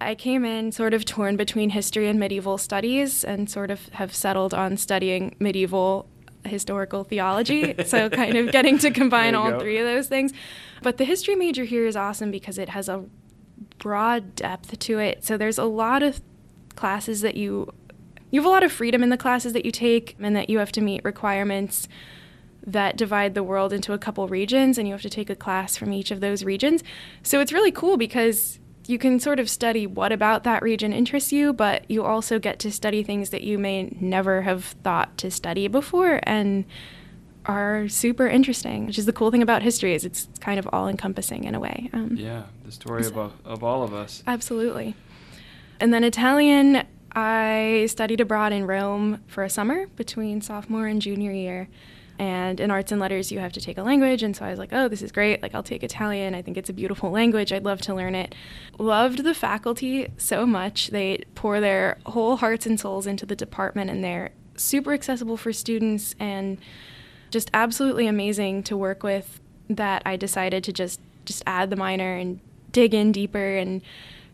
I 0.00 0.14
came 0.14 0.44
in 0.44 0.72
sort 0.72 0.92
of 0.94 1.04
torn 1.04 1.36
between 1.36 1.70
history 1.70 2.08
and 2.08 2.20
medieval 2.20 2.58
studies 2.58 3.24
and 3.24 3.48
sort 3.48 3.70
of 3.70 3.88
have 3.90 4.14
settled 4.14 4.52
on 4.52 4.76
studying 4.76 5.34
medieval 5.38 6.08
historical 6.44 7.04
theology. 7.04 7.74
so, 7.86 8.10
kind 8.10 8.36
of 8.36 8.52
getting 8.52 8.78
to 8.78 8.90
combine 8.90 9.34
all 9.34 9.50
go. 9.50 9.60
three 9.60 9.78
of 9.78 9.86
those 9.86 10.08
things. 10.08 10.32
But 10.82 10.98
the 10.98 11.04
history 11.04 11.34
major 11.34 11.64
here 11.64 11.86
is 11.86 11.96
awesome 11.96 12.30
because 12.30 12.58
it 12.58 12.70
has 12.70 12.88
a 12.88 13.04
broad 13.78 14.34
depth 14.34 14.78
to 14.78 14.98
it. 14.98 15.24
So, 15.24 15.36
there's 15.36 15.58
a 15.58 15.64
lot 15.64 16.02
of 16.02 16.20
classes 16.74 17.22
that 17.22 17.36
you 17.36 17.72
you 18.30 18.40
have 18.40 18.46
a 18.46 18.50
lot 18.50 18.64
of 18.64 18.72
freedom 18.72 19.02
in 19.02 19.08
the 19.08 19.16
classes 19.16 19.52
that 19.52 19.64
you 19.64 19.70
take 19.70 20.16
and 20.20 20.36
that 20.36 20.50
you 20.50 20.58
have 20.58 20.72
to 20.72 20.80
meet 20.80 21.04
requirements 21.04 21.88
that 22.66 22.96
divide 22.96 23.34
the 23.34 23.42
world 23.42 23.72
into 23.72 23.92
a 23.92 23.98
couple 23.98 24.26
regions 24.26 24.76
and 24.76 24.88
you 24.88 24.92
have 24.92 25.02
to 25.02 25.08
take 25.08 25.30
a 25.30 25.36
class 25.36 25.76
from 25.76 25.92
each 25.92 26.10
of 26.10 26.20
those 26.20 26.44
regions. 26.44 26.82
So 27.22 27.40
it's 27.40 27.52
really 27.52 27.70
cool 27.70 27.96
because 27.96 28.58
you 28.88 28.98
can 28.98 29.18
sort 29.18 29.40
of 29.40 29.50
study 29.50 29.86
what 29.86 30.12
about 30.12 30.44
that 30.44 30.62
region 30.62 30.92
interests 30.92 31.32
you, 31.32 31.52
but 31.52 31.88
you 31.90 32.04
also 32.04 32.38
get 32.38 32.58
to 32.60 32.70
study 32.70 33.02
things 33.02 33.30
that 33.30 33.42
you 33.42 33.58
may 33.58 33.94
never 34.00 34.42
have 34.42 34.64
thought 34.84 35.16
to 35.18 35.30
study 35.30 35.68
before 35.68 36.20
and 36.22 36.64
are 37.46 37.88
super 37.88 38.26
interesting, 38.26 38.86
which 38.86 38.98
is 38.98 39.06
the 39.06 39.12
cool 39.12 39.30
thing 39.30 39.42
about 39.42 39.62
history 39.62 39.94
is 39.94 40.04
it's 40.04 40.28
kind 40.40 40.58
of 40.58 40.68
all 40.72 40.88
encompassing 40.88 41.44
in 41.44 41.54
a 41.54 41.60
way. 41.60 41.88
Um, 41.92 42.16
Yeah, 42.16 42.44
the 42.64 42.72
story 42.72 43.06
of, 43.06 43.16
of 43.44 43.62
all 43.62 43.82
of 43.82 43.94
us. 43.94 44.22
Absolutely. 44.26 44.94
And 45.80 45.92
then 45.94 46.04
Italian, 46.04 46.84
I 47.12 47.86
studied 47.88 48.20
abroad 48.20 48.52
in 48.52 48.66
Rome 48.66 49.22
for 49.26 49.44
a 49.44 49.50
summer 49.50 49.86
between 49.96 50.40
sophomore 50.40 50.86
and 50.86 51.00
junior 51.00 51.32
year. 51.32 51.68
And 52.18 52.60
in 52.60 52.70
arts 52.70 52.92
and 52.92 53.00
letters, 53.00 53.30
you 53.30 53.38
have 53.40 53.52
to 53.52 53.60
take 53.60 53.78
a 53.78 53.82
language. 53.82 54.22
And 54.22 54.34
so 54.34 54.44
I 54.44 54.50
was 54.50 54.58
like, 54.58 54.72
oh, 54.72 54.88
this 54.88 55.02
is 55.02 55.12
great. 55.12 55.42
Like, 55.42 55.54
I'll 55.54 55.62
take 55.62 55.82
Italian. 55.82 56.34
I 56.34 56.42
think 56.42 56.56
it's 56.56 56.70
a 56.70 56.72
beautiful 56.72 57.10
language. 57.10 57.52
I'd 57.52 57.64
love 57.64 57.80
to 57.82 57.94
learn 57.94 58.14
it. 58.14 58.34
Loved 58.78 59.24
the 59.24 59.34
faculty 59.34 60.08
so 60.16 60.46
much. 60.46 60.88
They 60.88 61.24
pour 61.34 61.60
their 61.60 61.98
whole 62.06 62.36
hearts 62.36 62.64
and 62.66 62.80
souls 62.80 63.06
into 63.06 63.26
the 63.26 63.36
department, 63.36 63.90
and 63.90 64.02
they're 64.02 64.30
super 64.56 64.92
accessible 64.92 65.36
for 65.36 65.52
students 65.52 66.14
and 66.18 66.58
just 67.30 67.50
absolutely 67.52 68.06
amazing 68.06 68.62
to 68.62 68.76
work 68.76 69.02
with 69.02 69.40
that 69.68 70.02
I 70.06 70.16
decided 70.16 70.64
to 70.64 70.72
just 70.72 71.00
just 71.24 71.42
add 71.46 71.70
the 71.70 71.76
minor 71.76 72.14
and 72.14 72.40
dig 72.70 72.94
in 72.94 73.10
deeper 73.10 73.56
and 73.56 73.82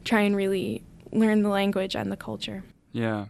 try 0.05 0.21
and 0.21 0.37
really 0.37 0.83
learn 1.11 1.43
the 1.43 1.49
language 1.49 1.97
and 1.97 2.13
the 2.13 2.17
culture. 2.17 2.63
Yeah. 2.93 3.27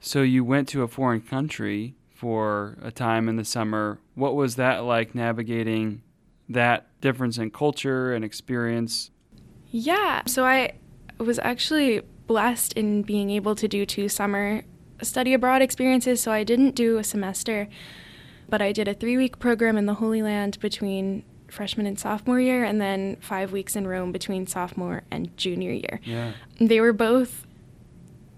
So 0.00 0.22
you 0.22 0.44
went 0.44 0.68
to 0.68 0.82
a 0.82 0.88
foreign 0.88 1.22
country 1.22 1.94
for 2.22 2.78
a 2.80 2.92
time 2.92 3.28
in 3.28 3.34
the 3.34 3.44
summer. 3.44 3.98
What 4.14 4.36
was 4.36 4.54
that 4.54 4.84
like 4.84 5.12
navigating 5.12 6.02
that 6.48 6.86
difference 7.00 7.36
in 7.36 7.50
culture 7.50 8.14
and 8.14 8.24
experience? 8.24 9.10
Yeah, 9.72 10.22
so 10.28 10.44
I 10.44 10.74
was 11.18 11.40
actually 11.40 12.00
blessed 12.28 12.74
in 12.74 13.02
being 13.02 13.30
able 13.30 13.56
to 13.56 13.66
do 13.66 13.84
two 13.84 14.08
summer 14.08 14.62
study 15.02 15.34
abroad 15.34 15.62
experiences. 15.62 16.20
So 16.20 16.30
I 16.30 16.44
didn't 16.44 16.76
do 16.76 16.96
a 16.98 17.02
semester, 17.02 17.66
but 18.48 18.62
I 18.62 18.70
did 18.70 18.86
a 18.86 18.94
three 18.94 19.16
week 19.16 19.40
program 19.40 19.76
in 19.76 19.86
the 19.86 19.94
Holy 19.94 20.22
Land 20.22 20.60
between 20.60 21.24
freshman 21.48 21.86
and 21.86 21.98
sophomore 21.98 22.38
year, 22.38 22.62
and 22.62 22.80
then 22.80 23.16
five 23.16 23.50
weeks 23.50 23.74
in 23.74 23.88
Rome 23.88 24.12
between 24.12 24.46
sophomore 24.46 25.02
and 25.10 25.36
junior 25.36 25.72
year. 25.72 26.00
Yeah. 26.04 26.34
They 26.60 26.80
were 26.80 26.92
both 26.92 27.48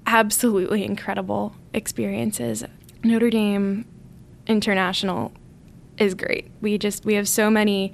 absolutely 0.06 0.86
incredible 0.86 1.54
experiences. 1.74 2.64
Notre 3.04 3.30
Dame 3.30 3.84
International 4.46 5.32
is 5.98 6.14
great. 6.14 6.50
We 6.60 6.78
just 6.78 7.04
we 7.04 7.14
have 7.14 7.28
so 7.28 7.50
many 7.50 7.92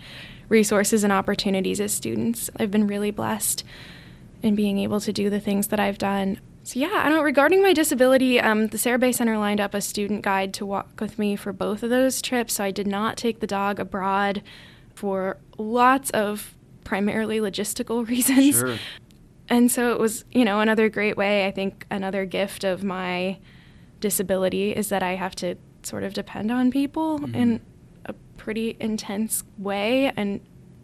resources 0.48 1.04
and 1.04 1.12
opportunities 1.12 1.80
as 1.80 1.92
students. 1.92 2.48
I've 2.56 2.70
been 2.70 2.86
really 2.86 3.10
blessed 3.10 3.64
in 4.42 4.54
being 4.54 4.78
able 4.78 5.00
to 5.00 5.12
do 5.12 5.28
the 5.28 5.40
things 5.40 5.68
that 5.68 5.80
I've 5.80 5.98
done. 5.98 6.40
So 6.62 6.78
yeah, 6.78 7.02
I 7.04 7.08
don't. 7.08 7.24
Regarding 7.24 7.62
my 7.62 7.72
disability, 7.72 8.40
um, 8.40 8.68
the 8.68 8.78
Sara 8.78 8.98
Bea 8.98 9.12
Center 9.12 9.36
lined 9.38 9.60
up 9.60 9.74
a 9.74 9.80
student 9.80 10.22
guide 10.22 10.54
to 10.54 10.66
walk 10.66 11.00
with 11.00 11.18
me 11.18 11.36
for 11.36 11.52
both 11.52 11.82
of 11.82 11.90
those 11.90 12.22
trips. 12.22 12.54
So 12.54 12.64
I 12.64 12.70
did 12.70 12.86
not 12.86 13.16
take 13.16 13.40
the 13.40 13.46
dog 13.46 13.80
abroad 13.80 14.42
for 14.94 15.38
lots 15.58 16.10
of 16.10 16.54
primarily 16.84 17.38
logistical 17.38 18.06
reasons. 18.08 18.58
Sure. 18.58 18.78
And 19.48 19.70
so 19.70 19.92
it 19.92 19.98
was, 19.98 20.24
you 20.30 20.44
know, 20.44 20.60
another 20.60 20.88
great 20.88 21.16
way. 21.16 21.46
I 21.46 21.50
think 21.50 21.84
another 21.90 22.24
gift 22.24 22.62
of 22.62 22.84
my 22.84 23.38
disability 24.00 24.72
is 24.72 24.88
that 24.88 25.02
I 25.02 25.14
have 25.14 25.34
to 25.36 25.56
sort 25.82 26.02
of 26.04 26.12
depend 26.14 26.50
on 26.50 26.70
people 26.70 27.18
Mhm. 27.20 27.34
in 27.36 27.60
a 28.06 28.12
pretty 28.36 28.76
intense 28.80 29.44
way 29.58 30.12
and 30.16 30.40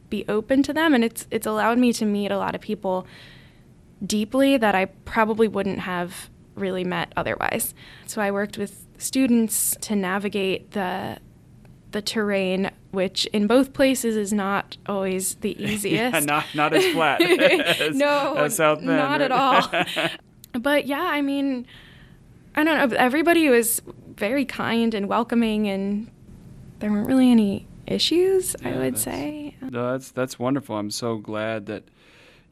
be 0.08 0.24
open 0.28 0.62
to 0.62 0.72
them 0.72 0.94
and 0.94 1.02
it's 1.02 1.26
it's 1.30 1.46
allowed 1.46 1.78
me 1.78 1.92
to 1.92 2.04
meet 2.04 2.30
a 2.30 2.38
lot 2.38 2.54
of 2.54 2.60
people 2.60 3.06
deeply 4.04 4.56
that 4.56 4.74
I 4.74 4.86
probably 5.04 5.48
wouldn't 5.48 5.80
have 5.80 6.30
really 6.54 6.84
met 6.84 7.12
otherwise. 7.16 7.74
So 8.06 8.20
I 8.22 8.30
worked 8.30 8.56
with 8.58 8.86
students 8.98 9.76
to 9.82 9.96
navigate 9.96 10.72
the 10.72 11.18
the 11.92 12.02
terrain, 12.02 12.70
which 12.90 13.24
in 13.26 13.46
both 13.46 13.72
places 13.72 14.16
is 14.16 14.32
not 14.32 14.76
always 14.86 15.36
the 15.36 15.56
easiest. 15.62 16.14
yeah, 16.14 16.20
not 16.20 16.44
not 16.54 16.72
as 16.74 16.86
flat. 16.92 17.20
as, 17.80 17.94
no, 17.96 18.34
as 18.34 18.56
South 18.56 18.78
Bend, 18.78 18.88
not 18.88 19.20
right? 19.20 19.20
at 19.22 19.32
all. 19.32 20.10
but 20.60 20.86
yeah, 20.86 21.02
I 21.02 21.22
mean, 21.22 21.66
I 22.56 22.64
don't 22.64 22.90
know. 22.90 22.96
Everybody 22.96 23.48
was 23.50 23.82
very 24.16 24.44
kind 24.44 24.94
and 24.94 25.08
welcoming, 25.08 25.68
and 25.68 26.10
there 26.78 26.90
weren't 26.90 27.06
really 27.06 27.30
any 27.30 27.66
issues. 27.86 28.56
Yeah, 28.62 28.70
I 28.70 28.78
would 28.78 28.98
say. 28.98 29.56
No, 29.60 29.92
that's 29.92 30.10
that's 30.10 30.38
wonderful. 30.38 30.76
I'm 30.76 30.90
so 30.90 31.18
glad 31.18 31.66
that 31.66 31.84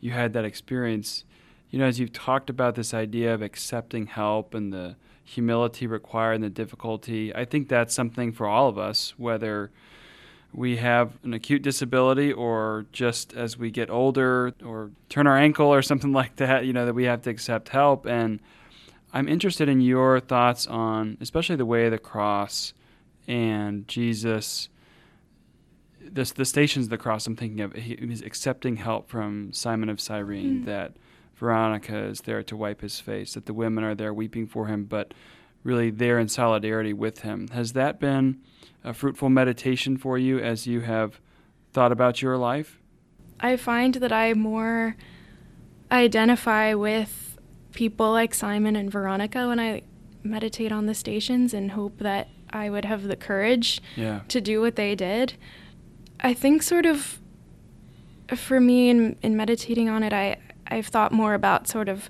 you 0.01 0.11
had 0.11 0.33
that 0.35 0.45
experience. 0.45 1.25
You 1.71 1.79
know, 1.79 1.87
as 1.87 1.99
you've 1.99 2.13
talked 2.13 2.51
about 2.51 2.75
this 2.75 2.93
idea 2.95 3.35
of 3.35 3.43
accepting 3.43 4.07
help 4.07 4.55
and 4.55 4.73
the 4.73 4.97
humility 5.25 5.87
required 5.87 6.35
and 6.35 6.45
the 6.45 6.51
difficulty, 6.51 7.35
I 7.35 7.45
think 7.45 7.69
that's 7.69 7.95
something 7.95 8.31
for 8.31 8.47
all 8.47 8.69
of 8.69 8.79
us, 8.79 9.15
whether 9.17 9.71
we 10.53 10.77
have 10.77 11.19
an 11.25 11.35
acute 11.35 11.63
disability 11.63 12.33
or 12.33 12.87
just 12.93 13.33
as 13.33 13.59
we 13.59 13.71
get 13.71 13.91
older 13.91 14.55
or 14.65 14.91
turn 15.09 15.27
our 15.27 15.37
ankle 15.37 15.67
or 15.67 15.83
something 15.91 16.13
like 16.13 16.37
that, 16.37 16.65
you 16.67 16.73
know, 16.73 16.87
that 16.87 16.95
we 16.95 17.05
have 17.05 17.23
to 17.23 17.31
accept 17.31 17.71
help. 17.71 18.07
And 18.07 18.41
I'm 19.15 19.29
interested 19.29 19.69
in 19.69 19.81
your 19.81 20.21
thoughts 20.21 20.67
on 20.67 21.17
especially 21.21 21.57
the 21.57 21.65
way 21.65 21.87
of 21.87 21.93
the 21.93 21.99
cross 21.99 22.75
and 23.27 23.89
Jesus 23.89 24.69
the, 26.05 26.31
the 26.37 26.45
stations 26.45 26.87
of 26.87 26.91
the 26.91 26.99
cross 26.99 27.27
I'm 27.27 27.37
thinking 27.37 27.61
of, 27.61 27.73
he, 27.75 27.97
he's 27.97 28.23
accepting 28.23 28.77
help 28.77 29.09
from 29.09 29.53
Simon 29.53 29.89
of 29.89 30.01
Cyrene, 30.01 30.63
Mm. 30.63 30.65
that 30.67 30.97
Veronica 31.35 31.97
is 31.97 32.21
there 32.23 32.43
to 32.43 32.57
wipe 32.57 32.81
his 32.83 33.01
face, 33.01 33.35
that 33.35 33.47
the 33.47 33.55
women 33.55 33.83
are 33.85 33.95
there 33.95 34.13
weeping 34.15 34.47
for 34.47 34.67
him, 34.67 34.85
but 34.85 35.15
really 35.63 35.91
there 35.91 36.19
in 36.19 36.29
solidarity 36.29 36.93
with 36.93 37.21
him. 37.21 37.49
Has 37.49 37.73
that 37.73 37.99
been 37.99 38.41
a 38.85 38.93
fruitful 38.93 39.31
meditation 39.31 39.97
for 39.97 40.19
you 40.19 40.39
as 40.39 40.67
you 40.67 40.81
have 40.81 41.21
thought 41.73 41.91
about 41.91 42.21
your 42.23 42.37
life? 42.37 42.79
I 43.41 43.57
find 43.57 43.95
that 43.95 44.13
I 44.13 44.35
more 44.35 44.97
identify 45.91 46.75
with 46.75 47.34
people 47.75 48.11
like 48.13 48.35
Simon 48.35 48.77
and 48.77 48.91
Veronica 48.91 49.49
when 49.49 49.61
I 49.61 49.83
meditate 50.23 50.73
on 50.73 50.87
the 50.87 50.95
stations 50.95 51.53
and 51.53 51.73
hope 51.73 51.99
that 51.99 52.29
I 52.51 52.71
would 52.71 52.85
have 52.85 53.03
the 53.05 53.17
courage 53.17 53.81
Yeah. 53.97 54.21
to 54.29 54.41
do 54.41 54.61
what 54.61 54.77
they 54.77 54.95
did. 54.95 55.35
I 56.21 56.33
think 56.35 56.63
sort 56.63 56.87
of 56.87 57.21
for 58.35 58.61
me 58.61 58.89
in, 58.89 59.17
in 59.23 59.37
meditating 59.37 59.89
on 59.89 60.03
it, 60.03 60.13
I, 60.13 60.39
I've 60.69 60.87
thought 60.87 61.13
more 61.13 61.35
about 61.35 61.69
sort 61.69 61.89
of 61.89 62.09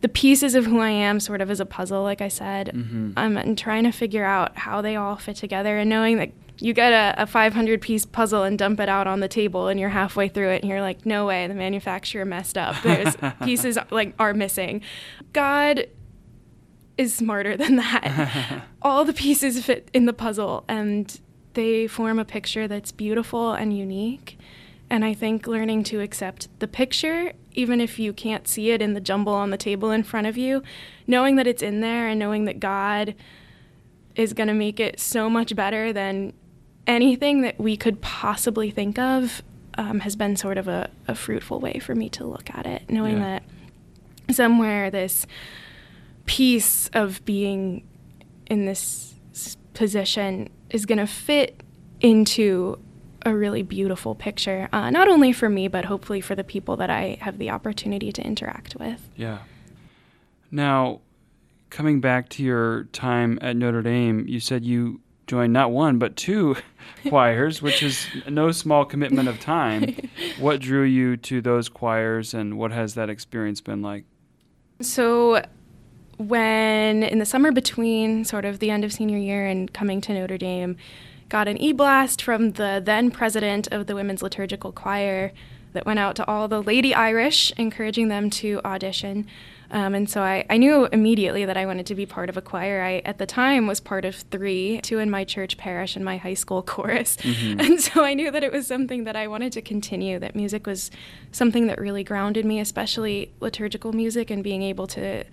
the 0.00 0.08
pieces 0.08 0.54
of 0.54 0.66
who 0.66 0.80
I 0.80 0.90
am 0.90 1.20
sort 1.20 1.40
of 1.40 1.50
as 1.50 1.60
a 1.60 1.66
puzzle, 1.66 2.02
like 2.02 2.20
I 2.20 2.28
said. 2.28 2.68
Mm-hmm. 2.74 3.12
um, 3.16 3.36
and 3.36 3.56
trying 3.58 3.84
to 3.84 3.92
figure 3.92 4.24
out 4.24 4.56
how 4.56 4.80
they 4.80 4.96
all 4.96 5.16
fit 5.16 5.36
together 5.36 5.78
and 5.78 5.88
knowing 5.90 6.16
that 6.18 6.30
you 6.60 6.72
get 6.72 6.92
a, 6.92 7.22
a 7.22 7.26
500 7.26 7.80
piece 7.80 8.04
puzzle 8.04 8.42
and 8.42 8.58
dump 8.58 8.80
it 8.80 8.88
out 8.88 9.06
on 9.06 9.20
the 9.20 9.28
table 9.28 9.68
and 9.68 9.78
you're 9.78 9.88
halfway 9.88 10.28
through 10.28 10.50
it 10.50 10.62
and 10.62 10.70
you're 10.70 10.80
like 10.80 11.06
no 11.06 11.26
way 11.26 11.46
the 11.46 11.54
manufacturer 11.54 12.24
messed 12.24 12.58
up. 12.58 12.76
There's 12.82 13.16
pieces 13.44 13.78
like 13.90 14.14
are 14.18 14.34
missing. 14.34 14.82
God 15.32 15.86
is 16.96 17.14
smarter 17.14 17.56
than 17.56 17.76
that. 17.76 18.64
All 18.82 19.04
the 19.04 19.12
pieces 19.12 19.64
fit 19.64 19.88
in 19.94 20.06
the 20.06 20.12
puzzle 20.12 20.64
and 20.68 21.20
they 21.54 21.86
form 21.86 22.18
a 22.18 22.24
picture 22.24 22.68
that's 22.68 22.92
beautiful 22.92 23.52
and 23.52 23.76
unique. 23.76 24.38
And 24.90 25.04
i 25.04 25.12
think 25.12 25.46
learning 25.46 25.84
to 25.84 26.00
accept 26.00 26.48
the 26.60 26.66
picture 26.66 27.34
even 27.52 27.78
if 27.78 27.98
you 27.98 28.14
can't 28.14 28.48
see 28.48 28.70
it 28.70 28.80
in 28.80 28.94
the 28.94 29.02
jumble 29.02 29.34
on 29.34 29.50
the 29.50 29.58
table 29.58 29.90
in 29.90 30.02
front 30.02 30.26
of 30.26 30.38
you 30.38 30.62
knowing 31.06 31.36
that 31.36 31.46
it's 31.46 31.60
in 31.60 31.82
there 31.82 32.08
and 32.08 32.18
knowing 32.18 32.46
that 32.46 32.58
god 32.58 33.14
is 34.18 34.32
going 34.32 34.48
to 34.48 34.54
make 34.54 34.80
it 34.80 34.98
so 34.98 35.28
much 35.30 35.54
better 35.54 35.92
than 35.92 36.32
anything 36.88 37.42
that 37.42 37.60
we 37.60 37.76
could 37.76 38.00
possibly 38.00 38.70
think 38.72 38.98
of 38.98 39.42
um, 39.76 40.00
has 40.00 40.16
been 40.16 40.34
sort 40.34 40.58
of 40.58 40.66
a, 40.66 40.90
a 41.06 41.14
fruitful 41.14 41.60
way 41.60 41.78
for 41.78 41.94
me 41.94 42.08
to 42.10 42.24
look 42.26 42.50
at 42.50 42.66
it, 42.66 42.90
knowing 42.90 43.18
Yeah. 43.18 43.38
that 44.26 44.34
somewhere 44.34 44.90
this 44.90 45.26
piece 46.26 46.88
of 46.88 47.24
being 47.24 47.86
in 48.46 48.64
this 48.66 49.14
position 49.74 50.48
is 50.70 50.84
going 50.84 50.98
to 50.98 51.06
fit 51.06 51.62
into 52.00 52.78
a 53.24 53.34
really 53.34 53.62
beautiful 53.62 54.14
picture, 54.14 54.68
uh, 54.72 54.90
not 54.90 55.08
only 55.08 55.32
for 55.32 55.48
me, 55.48 55.68
but 55.68 55.84
hopefully 55.84 56.20
for 56.20 56.34
the 56.34 56.44
people 56.44 56.76
that 56.76 56.90
I 56.90 57.18
have 57.20 57.38
the 57.38 57.50
opportunity 57.50 58.10
to 58.12 58.22
interact 58.24 58.76
with. 58.76 59.08
Yeah. 59.16 59.38
Now, 60.50 61.00
coming 61.70 62.00
back 62.00 62.28
to 62.30 62.42
your 62.42 62.84
time 62.92 63.38
at 63.42 63.56
Notre 63.56 63.82
Dame, 63.82 64.26
you 64.26 64.40
said 64.40 64.64
you 64.64 65.00
joined 65.28 65.52
not 65.52 65.70
one 65.70 65.98
but 65.98 66.16
two 66.16 66.56
choirs, 67.08 67.62
which 67.62 67.82
is 67.82 68.06
no 68.28 68.50
small 68.50 68.84
commitment 68.84 69.28
of 69.28 69.38
time. 69.38 69.94
what 70.40 70.60
drew 70.60 70.82
you 70.82 71.16
to 71.18 71.40
those 71.40 71.68
choirs, 71.68 72.34
and 72.34 72.58
what 72.58 72.72
has 72.72 72.94
that 72.94 73.08
experience 73.08 73.60
been 73.60 73.82
like? 73.82 74.04
So, 74.80 75.42
when 76.16 77.04
in 77.04 77.20
the 77.20 77.26
summer 77.26 77.52
between 77.52 78.24
sort 78.24 78.44
of 78.44 78.58
the 78.58 78.70
end 78.70 78.84
of 78.84 78.92
senior 78.92 79.18
year 79.18 79.46
and 79.46 79.72
coming 79.72 80.00
to 80.00 80.14
Notre 80.14 80.38
Dame, 80.38 80.76
got 81.28 81.46
an 81.46 81.58
e 81.58 81.72
blast 81.72 82.22
from 82.22 82.52
the 82.52 82.82
then 82.84 83.10
president 83.10 83.68
of 83.70 83.86
the 83.86 83.94
Women's 83.94 84.22
Liturgical 84.22 84.72
Choir 84.72 85.32
that 85.74 85.86
went 85.86 85.98
out 85.98 86.16
to 86.16 86.26
all 86.26 86.48
the 86.48 86.62
Lady 86.62 86.94
Irish, 86.94 87.52
encouraging 87.56 88.08
them 88.08 88.30
to 88.30 88.60
audition. 88.64 89.26
Um, 89.70 89.94
and 89.94 90.08
so 90.08 90.22
I, 90.22 90.46
I 90.48 90.56
knew 90.56 90.86
immediately 90.86 91.44
that 91.44 91.56
I 91.56 91.66
wanted 91.66 91.86
to 91.86 91.94
be 91.94 92.06
part 92.06 92.30
of 92.30 92.36
a 92.36 92.42
choir. 92.42 92.82
I, 92.82 93.02
at 93.04 93.18
the 93.18 93.26
time, 93.26 93.66
was 93.66 93.80
part 93.80 94.04
of 94.04 94.16
three 94.16 94.80
two 94.82 94.98
in 94.98 95.10
my 95.10 95.24
church 95.24 95.58
parish 95.58 95.94
and 95.94 96.04
my 96.04 96.16
high 96.16 96.34
school 96.34 96.62
chorus. 96.74 97.16
And 97.24 97.80
so 97.80 98.04
I 98.04 98.14
knew 98.14 98.30
that 98.30 98.42
it 98.42 98.52
was 98.52 98.66
something 98.66 99.04
that 99.04 99.16
I 99.16 99.28
wanted 99.28 99.52
to 99.52 99.62
continue, 99.62 100.18
that 100.18 100.34
music 100.34 100.66
was 100.66 100.90
something 101.32 101.66
that 101.66 101.78
really 101.78 102.02
grounded 102.02 102.44
me, 102.44 102.60
especially 102.60 103.32
liturgical 103.40 103.92
music 103.92 104.30
and 104.30 104.42
being 104.42 104.62
able 104.62 104.86
to 104.88 105.24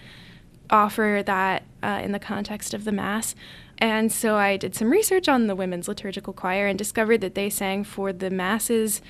offer 0.70 1.24
that 1.26 1.64
uh, 1.84 2.02
in 2.04 2.12
the 2.12 2.20
context 2.20 2.74
of 2.74 2.84
the 2.84 2.92
Mass. 2.92 3.36
And 3.78 4.12
so 4.12 4.36
I 4.36 4.58
did 4.58 4.76
some 4.76 4.90
research 4.90 5.28
on 5.28 5.48
the 5.48 5.56
Women's 5.56 5.88
Liturgical 5.88 6.34
Choir 6.34 6.68
and 6.68 6.78
discovered 6.78 7.22
that 7.22 7.36
they 7.36 7.50
sang 7.50 7.84
for 7.84 8.14
the 8.14 8.30
Masses 8.30 9.02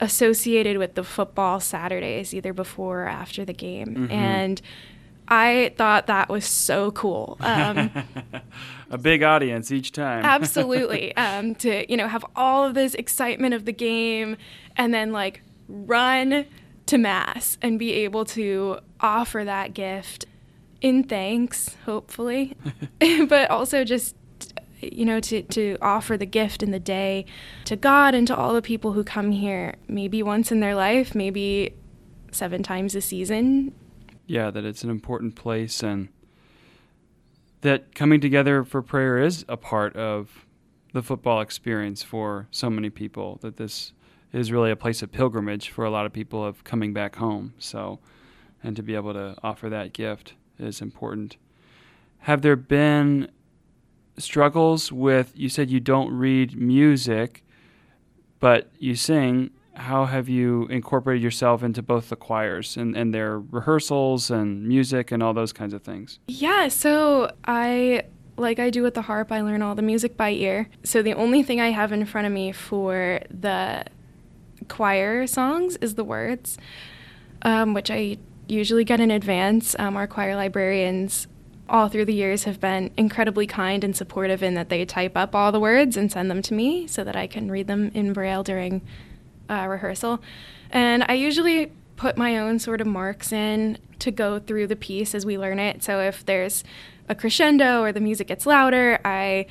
associated 0.00 0.78
with 0.78 0.94
the 0.94 1.04
football 1.04 1.60
Saturdays, 1.60 2.34
either 2.34 2.52
before 2.52 3.02
or 3.04 3.08
after 3.08 3.44
the 3.44 3.52
game. 3.52 4.08
And 4.10 4.60
I 5.28 5.72
thought 5.76 6.08
that 6.08 6.28
was 6.28 6.44
so 6.44 6.90
cool. 6.90 7.36
Um, 7.40 7.90
A 8.90 8.98
big 8.98 9.22
audience 9.22 9.70
each 9.70 9.92
time. 9.92 10.24
absolutely 10.24 11.14
um, 11.24 11.54
to 11.56 11.88
you 11.88 11.96
know 11.96 12.08
have 12.08 12.24
all 12.34 12.64
of 12.64 12.74
this 12.74 12.94
excitement 12.96 13.54
of 13.54 13.64
the 13.64 13.72
game 13.72 14.36
and 14.76 14.92
then 14.92 15.12
like 15.12 15.42
run 15.68 16.44
to 16.86 16.98
mass 16.98 17.56
and 17.62 17.78
be 17.78 17.92
able 17.92 18.24
to 18.24 18.80
offer 18.98 19.44
that 19.44 19.74
gift 19.74 20.26
in 20.80 21.04
thanks 21.04 21.76
hopefully 21.84 22.56
but 23.28 23.48
also 23.48 23.84
just 23.84 24.16
you 24.80 25.04
know 25.04 25.20
to, 25.20 25.42
to 25.42 25.76
offer 25.80 26.16
the 26.16 26.26
gift 26.26 26.62
in 26.62 26.70
the 26.70 26.80
day 26.80 27.24
to 27.64 27.76
god 27.76 28.14
and 28.14 28.26
to 28.26 28.36
all 28.36 28.54
the 28.54 28.62
people 28.62 28.92
who 28.92 29.04
come 29.04 29.32
here 29.32 29.74
maybe 29.88 30.22
once 30.22 30.50
in 30.50 30.60
their 30.60 30.74
life 30.74 31.14
maybe 31.14 31.74
seven 32.32 32.62
times 32.62 32.94
a 32.94 33.00
season 33.00 33.72
yeah, 34.30 34.52
that 34.52 34.64
it's 34.64 34.84
an 34.84 34.90
important 34.90 35.34
place 35.34 35.82
and 35.82 36.08
that 37.62 37.96
coming 37.96 38.20
together 38.20 38.62
for 38.62 38.80
prayer 38.80 39.18
is 39.18 39.44
a 39.48 39.56
part 39.56 39.96
of 39.96 40.46
the 40.92 41.02
football 41.02 41.40
experience 41.40 42.04
for 42.04 42.46
so 42.52 42.70
many 42.70 42.90
people, 42.90 43.40
that 43.42 43.56
this 43.56 43.92
is 44.32 44.52
really 44.52 44.70
a 44.70 44.76
place 44.76 45.02
of 45.02 45.10
pilgrimage 45.10 45.70
for 45.70 45.84
a 45.84 45.90
lot 45.90 46.06
of 46.06 46.12
people 46.12 46.44
of 46.44 46.62
coming 46.62 46.92
back 46.92 47.16
home. 47.16 47.54
So, 47.58 47.98
and 48.62 48.76
to 48.76 48.84
be 48.84 48.94
able 48.94 49.14
to 49.14 49.34
offer 49.42 49.68
that 49.68 49.92
gift 49.92 50.34
is 50.60 50.80
important. 50.80 51.36
Have 52.20 52.42
there 52.42 52.54
been 52.54 53.32
struggles 54.18 54.92
with, 54.92 55.32
you 55.34 55.48
said 55.48 55.70
you 55.70 55.80
don't 55.80 56.12
read 56.12 56.56
music, 56.56 57.44
but 58.38 58.70
you 58.78 58.94
sing 58.94 59.50
how 59.74 60.04
have 60.04 60.28
you 60.28 60.66
incorporated 60.66 61.22
yourself 61.22 61.62
into 61.62 61.82
both 61.82 62.10
the 62.10 62.16
choirs 62.16 62.76
and, 62.76 62.96
and 62.96 63.14
their 63.14 63.38
rehearsals 63.38 64.30
and 64.30 64.66
music 64.66 65.10
and 65.10 65.22
all 65.22 65.32
those 65.32 65.52
kinds 65.52 65.72
of 65.72 65.82
things? 65.82 66.18
Yeah, 66.28 66.68
so 66.68 67.32
I 67.44 68.02
like 68.36 68.58
I 68.58 68.70
do 68.70 68.82
with 68.82 68.94
the 68.94 69.02
harp, 69.02 69.32
I 69.32 69.40
learn 69.42 69.62
all 69.62 69.74
the 69.74 69.82
music 69.82 70.16
by 70.16 70.30
ear. 70.30 70.68
So 70.82 71.02
the 71.02 71.14
only 71.14 71.42
thing 71.42 71.60
I 71.60 71.70
have 71.70 71.92
in 71.92 72.04
front 72.04 72.26
of 72.26 72.32
me 72.32 72.52
for 72.52 73.20
the 73.30 73.84
choir 74.68 75.26
songs 75.26 75.76
is 75.76 75.94
the 75.94 76.04
words, 76.04 76.58
um, 77.42 77.74
which 77.74 77.90
I 77.90 78.18
usually 78.48 78.84
get 78.84 79.00
in 79.00 79.10
advance. 79.10 79.76
Um, 79.78 79.96
our 79.96 80.06
choir 80.06 80.36
librarians 80.36 81.26
all 81.70 81.88
through 81.88 82.04
the 82.04 82.14
years 82.14 82.44
have 82.44 82.60
been 82.60 82.90
incredibly 82.96 83.46
kind 83.46 83.84
and 83.84 83.96
supportive 83.96 84.42
in 84.42 84.54
that 84.54 84.68
they 84.68 84.84
type 84.84 85.16
up 85.16 85.34
all 85.34 85.52
the 85.52 85.60
words 85.60 85.96
and 85.96 86.10
send 86.10 86.30
them 86.30 86.42
to 86.42 86.54
me 86.54 86.86
so 86.86 87.04
that 87.04 87.16
I 87.16 87.26
can 87.26 87.50
read 87.50 87.68
them 87.68 87.90
in 87.94 88.12
Braille 88.12 88.42
during 88.42 88.82
uh, 89.48 89.66
rehearsal. 89.68 90.20
And 90.70 91.04
I 91.08 91.14
usually 91.14 91.72
put 91.96 92.16
my 92.16 92.38
own 92.38 92.58
sort 92.58 92.80
of 92.80 92.86
marks 92.86 93.32
in 93.32 93.78
to 94.00 94.10
go 94.10 94.38
through 94.38 94.66
the 94.66 94.76
piece 94.76 95.14
as 95.14 95.24
we 95.24 95.38
learn 95.38 95.58
it. 95.58 95.82
So 95.82 96.00
if 96.00 96.24
there's 96.24 96.64
a 97.08 97.14
crescendo 97.14 97.82
or 97.82 97.92
the 97.92 98.00
music 98.00 98.28
gets 98.28 98.46
louder, 98.46 98.98
I 99.04 99.46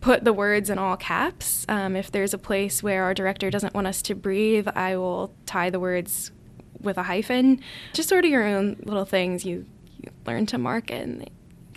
put 0.00 0.24
the 0.24 0.32
words 0.32 0.68
in 0.68 0.78
all 0.78 0.96
caps. 0.96 1.64
Um, 1.68 1.94
if 1.94 2.10
there's 2.10 2.34
a 2.34 2.38
place 2.38 2.82
where 2.82 3.04
our 3.04 3.14
director 3.14 3.50
doesn't 3.50 3.72
want 3.72 3.86
us 3.86 4.02
to 4.02 4.14
breathe, 4.14 4.68
I 4.74 4.96
will 4.96 5.32
tie 5.46 5.70
the 5.70 5.80
words 5.80 6.32
with 6.80 6.98
a 6.98 7.04
hyphen. 7.04 7.60
Just 7.92 8.08
sort 8.08 8.24
of 8.24 8.30
your 8.30 8.44
own 8.44 8.76
little 8.84 9.04
things 9.04 9.44
you, 9.44 9.64
you 10.00 10.10
learn 10.26 10.46
to 10.46 10.58
mark 10.58 10.90
in 10.90 11.28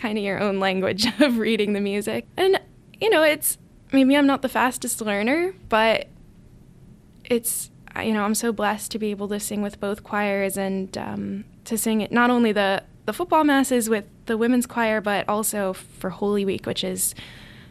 kind 0.06 0.20
of 0.20 0.24
your 0.24 0.40
own 0.40 0.60
language 0.60 1.08
of 1.20 1.40
reading 1.40 1.74
the 1.74 1.82
music. 1.82 2.28
And, 2.38 2.62
you 3.02 3.10
know, 3.10 3.24
it's 3.24 3.58
maybe 3.92 4.16
I'm 4.16 4.28
not 4.28 4.44
the 4.44 4.50
fastest 4.50 5.02
learner, 5.02 5.56
but 5.68 6.10
it's, 7.24 7.72
you 8.04 8.14
know, 8.14 8.24
I'm 8.24 8.36
so 8.36 8.54
blessed 8.54 8.92
to 8.92 9.00
be 9.00 9.10
able 9.10 9.28
to 9.30 9.40
sing 9.40 9.64
with 9.64 9.80
both 9.80 10.04
choirs 10.04 10.58
and 10.58 10.96
um, 10.96 11.46
to 11.64 11.76
sing 11.76 12.02
it 12.02 12.12
not 12.12 12.30
only 12.30 12.52
the, 12.52 12.84
the 13.06 13.14
football 13.14 13.44
masses 13.44 13.90
with 13.90 14.06
the 14.28 14.38
women's 14.38 14.68
choir, 14.68 15.02
but 15.02 15.28
also 15.28 15.74
for 15.74 16.12
Holy 16.12 16.46
Week, 16.46 16.68
which 16.68 16.84
is 16.84 17.16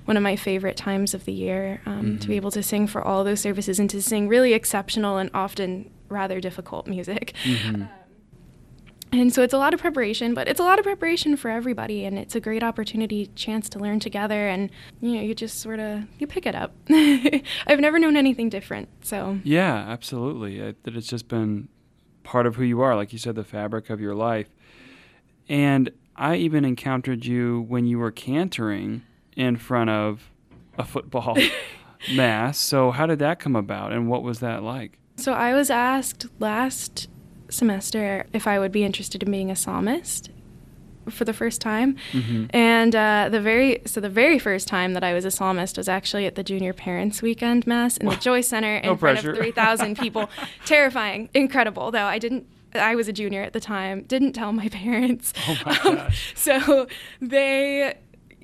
one 0.04 0.16
of 0.16 0.22
my 0.22 0.34
favorite 0.34 0.76
times 0.76 1.14
of 1.14 1.26
the 1.26 1.32
year 1.32 1.80
um, 1.86 1.92
mm-hmm. 1.92 2.02
to 2.02 2.18
be 2.18 2.18
mm-hmm. 2.24 2.32
able 2.32 2.50
to 2.50 2.64
sing 2.64 2.88
for 2.88 3.00
all 3.00 3.22
those 3.22 3.40
services 3.40 3.78
and 3.78 3.88
to 3.90 4.02
sing 4.02 4.26
really 4.26 4.54
exceptional 4.54 5.18
and 5.18 5.30
often 5.32 5.88
rather 6.08 6.40
difficult 6.40 6.88
music. 6.88 7.32
Mm-hmm. 7.44 7.74
Um, 7.82 7.88
and 9.20 9.32
so 9.32 9.42
it's 9.42 9.54
a 9.54 9.58
lot 9.58 9.74
of 9.74 9.80
preparation, 9.80 10.34
but 10.34 10.48
it's 10.48 10.60
a 10.60 10.64
lot 10.64 10.78
of 10.78 10.84
preparation 10.84 11.36
for 11.36 11.50
everybody, 11.50 12.04
and 12.04 12.18
it's 12.18 12.34
a 12.34 12.40
great 12.40 12.62
opportunity, 12.62 13.26
chance 13.34 13.68
to 13.70 13.78
learn 13.78 14.00
together, 14.00 14.48
and 14.48 14.70
you 15.00 15.14
know, 15.14 15.22
you 15.22 15.34
just 15.34 15.60
sort 15.60 15.80
of 15.80 16.02
you 16.18 16.26
pick 16.26 16.46
it 16.46 16.54
up. 16.54 16.72
I've 16.90 17.80
never 17.80 17.98
known 17.98 18.16
anything 18.16 18.48
different, 18.48 18.88
so 19.02 19.38
yeah, 19.44 19.74
absolutely. 19.74 20.62
I, 20.62 20.74
that 20.82 20.96
it's 20.96 21.06
just 21.06 21.28
been 21.28 21.68
part 22.22 22.46
of 22.46 22.56
who 22.56 22.64
you 22.64 22.80
are, 22.80 22.96
like 22.96 23.12
you 23.12 23.18
said, 23.18 23.36
the 23.36 23.44
fabric 23.44 23.90
of 23.90 24.00
your 24.00 24.14
life. 24.14 24.48
And 25.48 25.90
I 26.16 26.36
even 26.36 26.64
encountered 26.64 27.24
you 27.24 27.64
when 27.68 27.86
you 27.86 27.98
were 27.98 28.12
cantoring 28.12 29.02
in 29.36 29.56
front 29.56 29.90
of 29.90 30.30
a 30.78 30.84
football 30.84 31.36
mass. 32.14 32.58
So, 32.58 32.90
how 32.90 33.06
did 33.06 33.18
that 33.20 33.38
come 33.38 33.54
about 33.54 33.92
and 33.92 34.08
what 34.08 34.22
was 34.22 34.40
that 34.40 34.62
like? 34.62 34.98
So, 35.16 35.32
I 35.32 35.54
was 35.54 35.70
asked 35.70 36.26
last 36.40 37.08
semester 37.48 38.26
if 38.32 38.46
I 38.46 38.58
would 38.58 38.72
be 38.72 38.84
interested 38.84 39.22
in 39.22 39.30
being 39.30 39.50
a 39.50 39.56
psalmist 39.56 40.30
for 41.10 41.24
the 41.24 41.32
first 41.32 41.60
time. 41.60 41.96
Mm-hmm. 42.12 42.46
And 42.50 42.96
uh, 42.96 43.28
the 43.30 43.40
very 43.40 43.82
so 43.84 44.00
the 44.00 44.08
very 44.08 44.38
first 44.38 44.68
time 44.68 44.94
that 44.94 45.04
I 45.04 45.12
was 45.12 45.24
a 45.24 45.30
psalmist 45.30 45.76
was 45.76 45.88
actually 45.88 46.26
at 46.26 46.34
the 46.34 46.42
Junior 46.44 46.72
Parents 46.72 47.22
Weekend 47.22 47.66
Mass 47.66 47.96
in 47.96 48.06
the 48.06 48.16
Joyce 48.16 48.48
Center 48.48 48.76
in 48.76 48.86
no 48.86 48.96
front 48.96 49.24
of 49.24 49.36
3,000 49.36 49.98
people. 49.98 50.30
Terrifying, 50.64 51.28
incredible 51.34 51.90
though. 51.90 52.04
I 52.04 52.18
didn't 52.18 52.46
I 52.74 52.94
was 52.96 53.06
a 53.08 53.12
junior 53.12 53.42
at 53.42 53.52
the 53.52 53.60
time. 53.60 54.02
Didn't 54.02 54.32
tell 54.32 54.52
my 54.52 54.68
parents. 54.70 55.32
Oh 55.48 55.58
my 55.64 55.78
um, 55.80 55.96
gosh. 55.96 56.32
So 56.34 56.86
they 57.20 57.98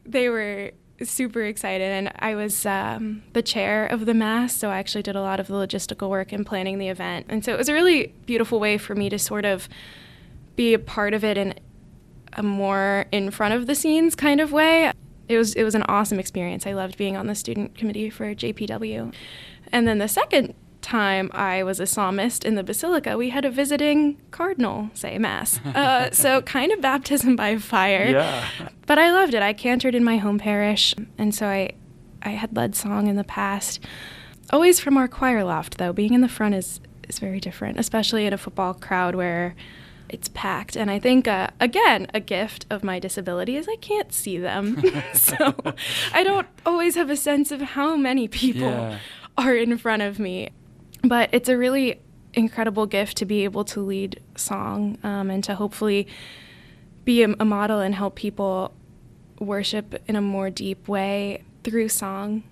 they 0.05 0.29
were 0.29 0.73
super 1.09 1.43
excited 1.43 1.85
and 1.85 2.13
i 2.19 2.35
was 2.35 2.67
um, 2.67 3.23
the 3.33 3.43
chair 3.43 3.87
of 3.87 4.07
the 4.07 4.15
mass 4.15 4.55
so 4.55 4.69
i 4.69 4.79
actually 4.79 5.03
did 5.03 5.17
a 5.17 5.23
lot 5.23 5.41
of 5.41 5.47
the 5.47 5.55
logistical 5.55 6.09
work 6.09 6.33
in 6.33 6.45
planning 6.45 6.79
the 6.79 6.89
event. 6.89 7.27
And 7.29 7.45
so 7.45 7.53
it 7.53 7.59
was 7.59 7.69
a 7.69 7.73
really 7.73 8.15
beautiful 8.27 8.61
way 8.61 8.79
for 8.79 8.95
me 8.95 9.09
to 9.11 9.19
sort 9.19 9.45
of 9.45 9.69
be 10.57 10.75
a 10.75 10.79
part 10.79 11.15
of 11.15 11.25
it 11.25 11.39
in 11.39 11.55
a 12.35 12.43
more 12.43 13.07
in 13.13 13.31
front 13.31 13.55
of 13.55 13.67
the 13.67 13.75
scenes 13.75 14.15
kind 14.15 14.41
of 14.41 14.53
way. 14.53 14.93
It 15.29 15.39
was 15.39 15.55
it 15.55 15.63
was 15.63 15.75
an 15.75 15.85
awesome 15.85 16.19
experience. 16.19 16.67
I 16.67 16.73
loved 16.73 16.97
being 16.97 17.17
on 17.17 17.27
the 17.27 17.35
student 17.35 17.77
committee 17.77 18.11
for 18.11 18.35
jpw 18.35 19.15
and 19.73 19.87
then 19.87 19.99
the 19.99 20.09
second 20.09 20.55
time 20.83 21.31
I 21.33 21.63
was 21.63 21.81
a 21.81 21.87
psalmist 21.87 22.45
in 22.45 22.55
the 22.55 22.63
basilica, 22.63 23.17
we 23.17 23.31
had 23.31 23.45
a 23.45 23.51
visiting 23.51 24.19
cardinal 24.31 24.91
say 24.95 25.19
mass. 25.19 25.61
Uh, 25.81 26.11
so 26.11 26.43
kind 26.43 26.73
of 26.73 26.81
baptism 26.81 27.37
by 27.37 27.57
fire. 27.57 28.07
Yeah. 28.07 28.45
But 28.87 28.99
I 28.99 29.13
loved 29.13 29.35
it. 29.35 29.43
I 29.43 29.55
cantored 29.55 29.95
in 29.95 30.05
my 30.05 30.19
home 30.19 30.39
parish, 30.39 30.95
and 31.17 31.35
so 31.35 31.47
I, 31.47 31.73
I 32.23 32.31
had 32.31 32.55
led 32.55 32.75
song 32.75 33.07
in 33.07 33.17
the 33.17 33.25
past. 33.25 33.81
Always 34.51 34.81
from 34.81 34.97
our 34.97 35.09
choir 35.09 35.45
loft, 35.45 35.79
though. 35.79 35.93
Being 35.93 36.13
in 36.13 36.21
the 36.21 36.29
front 36.29 36.55
is 36.55 36.81
is 37.09 37.19
very 37.19 37.41
different, 37.41 37.79
especially 37.79 38.27
in 38.27 38.33
a 38.33 38.39
football 38.39 38.75
crowd 38.75 39.15
where 39.15 39.55
it's 40.09 40.29
packed. 40.29 40.77
And 40.77 40.91
I 40.91 40.99
think, 40.99 41.29
uh, 41.29 41.49
again, 41.61 42.09
a 42.13 42.21
gift 42.21 42.67
of 42.71 42.83
my 42.83 42.99
disability 42.99 43.57
is 43.57 43.69
I 43.69 43.77
can't 43.77 44.13
see 44.13 44.39
them. 44.39 44.83
so 45.15 45.55
I 46.13 46.25
don't 46.25 46.47
always 46.67 46.95
have 46.97 47.11
a 47.11 47.17
sense 47.17 47.51
of 47.53 47.61
how 47.61 47.97
many 47.97 48.29
people 48.29 48.63
yeah. 48.63 48.99
are 49.39 49.55
in 49.55 49.77
front 49.79 50.03
of 50.03 50.19
me 50.19 50.51
but 51.03 51.31
it's 51.33 51.49
a 51.49 51.57
really 51.57 52.01
incredible 52.35 52.87
gift 52.87 53.17
to 53.19 53.25
be 53.25 53.45
able 53.45 53.65
to 53.65 53.81
lead 53.81 54.21
song 54.37 54.99
um, 55.03 55.31
and 55.31 55.43
to 55.45 55.55
hopefully 55.55 56.07
be 57.05 57.23
a, 57.23 57.35
a, 57.41 57.45
model 57.45 57.81
and 57.81 57.95
help 57.95 58.15
people 58.15 58.73
worship 59.39 60.01
in 60.07 60.17
a 60.17 60.21
more 60.21 60.51
deep 60.51 60.87
way 60.87 61.43
through 61.65 61.89
song. 61.89 62.43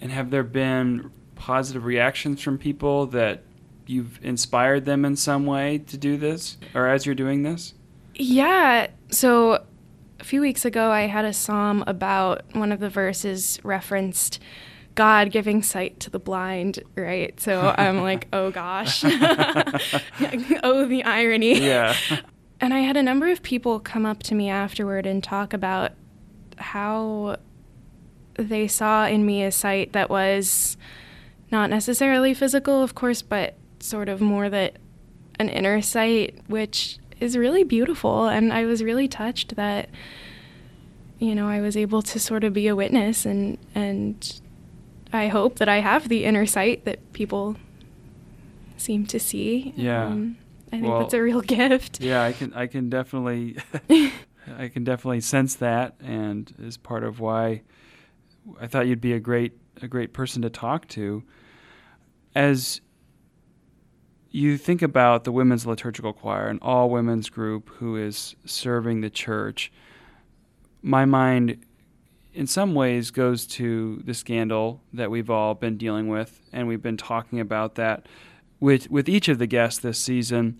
And 0.00 0.12
have 0.12 0.30
there 0.30 0.44
been 0.44 1.10
positive 1.34 1.84
reactions 1.84 2.40
from 2.40 2.56
people 2.56 3.06
that 3.06 3.42
you've 3.86 4.18
inspired 4.22 4.84
them 4.84 5.04
in 5.04 5.16
some 5.16 5.46
way 5.46 5.78
to 5.78 5.96
do 5.96 6.16
this 6.16 6.56
or 6.74 6.86
as 6.88 7.04
you're 7.04 7.14
doing 7.14 7.42
this? 7.42 7.74
Yeah. 8.14 8.88
So 9.10 9.64
a 10.20 10.24
few 10.24 10.40
weeks 10.40 10.64
ago, 10.64 10.90
I 10.90 11.02
had 11.02 11.24
a 11.24 11.32
psalm 11.32 11.84
about 11.86 12.42
one 12.52 12.72
of 12.72 12.80
the 12.80 12.90
verses 12.90 13.58
referenced 13.62 14.40
God 14.98 15.30
giving 15.30 15.62
sight 15.62 16.00
to 16.00 16.10
the 16.10 16.18
blind, 16.18 16.80
right? 16.96 17.38
So 17.38 17.72
I'm 17.78 18.02
like, 18.02 18.26
oh 18.32 18.50
gosh. 18.50 19.04
oh, 19.04 20.86
the 20.86 21.04
irony. 21.04 21.60
Yeah. 21.60 21.94
And 22.60 22.74
I 22.74 22.80
had 22.80 22.96
a 22.96 23.02
number 23.04 23.30
of 23.30 23.44
people 23.44 23.78
come 23.78 24.04
up 24.04 24.24
to 24.24 24.34
me 24.34 24.48
afterward 24.48 25.06
and 25.06 25.22
talk 25.22 25.52
about 25.52 25.92
how 26.56 27.36
they 28.34 28.66
saw 28.66 29.06
in 29.06 29.24
me 29.24 29.44
a 29.44 29.52
sight 29.52 29.92
that 29.92 30.10
was 30.10 30.76
not 31.52 31.70
necessarily 31.70 32.34
physical, 32.34 32.82
of 32.82 32.96
course, 32.96 33.22
but 33.22 33.54
sort 33.78 34.08
of 34.08 34.20
more 34.20 34.50
that 34.50 34.78
an 35.38 35.48
inner 35.48 35.80
sight, 35.80 36.40
which 36.48 36.98
is 37.20 37.36
really 37.36 37.62
beautiful. 37.62 38.26
And 38.26 38.52
I 38.52 38.64
was 38.64 38.82
really 38.82 39.06
touched 39.06 39.54
that, 39.54 39.90
you 41.20 41.36
know, 41.36 41.46
I 41.46 41.60
was 41.60 41.76
able 41.76 42.02
to 42.02 42.18
sort 42.18 42.42
of 42.42 42.52
be 42.52 42.66
a 42.66 42.74
witness 42.74 43.24
and, 43.24 43.58
and 43.76 44.40
I 45.12 45.28
hope 45.28 45.56
that 45.58 45.68
I 45.68 45.80
have 45.80 46.08
the 46.08 46.24
inner 46.24 46.46
sight 46.46 46.84
that 46.84 47.12
people 47.12 47.56
seem 48.76 49.06
to 49.06 49.18
see. 49.18 49.72
Yeah. 49.76 50.06
Um, 50.06 50.36
I 50.68 50.70
think 50.72 50.86
well, 50.86 51.00
that's 51.00 51.14
a 51.14 51.22
real 51.22 51.40
gift. 51.58 52.00
Yeah, 52.00 52.22
I 52.22 52.32
can 52.32 52.52
I 52.54 52.66
can 52.66 52.90
definitely 52.90 53.56
I 54.58 54.68
can 54.68 54.84
definitely 54.84 55.20
sense 55.20 55.54
that 55.56 55.96
and 56.00 56.52
is 56.58 56.76
part 56.76 57.04
of 57.04 57.20
why 57.20 57.62
I 58.60 58.66
thought 58.66 58.86
you'd 58.86 59.00
be 59.00 59.12
a 59.12 59.20
great 59.20 59.52
a 59.82 59.88
great 59.88 60.12
person 60.12 60.42
to 60.42 60.50
talk 60.50 60.88
to. 60.88 61.22
As 62.34 62.80
you 64.30 64.58
think 64.58 64.82
about 64.82 65.24
the 65.24 65.32
women's 65.32 65.66
liturgical 65.66 66.12
choir, 66.12 66.48
an 66.48 66.58
all 66.60 66.90
women's 66.90 67.30
group 67.30 67.70
who 67.76 67.96
is 67.96 68.36
serving 68.44 69.00
the 69.00 69.10
church, 69.10 69.72
my 70.82 71.04
mind 71.04 71.64
in 72.38 72.46
some 72.46 72.72
ways 72.72 73.10
goes 73.10 73.48
to 73.48 74.00
the 74.04 74.14
scandal 74.14 74.80
that 74.92 75.10
we've 75.10 75.28
all 75.28 75.56
been 75.56 75.76
dealing 75.76 76.06
with, 76.06 76.40
and 76.52 76.68
we've 76.68 76.80
been 76.80 76.96
talking 76.96 77.40
about 77.40 77.74
that 77.74 78.06
with 78.60 78.88
with 78.92 79.08
each 79.08 79.26
of 79.26 79.40
the 79.40 79.46
guests 79.48 79.80
this 79.80 79.98
season. 79.98 80.56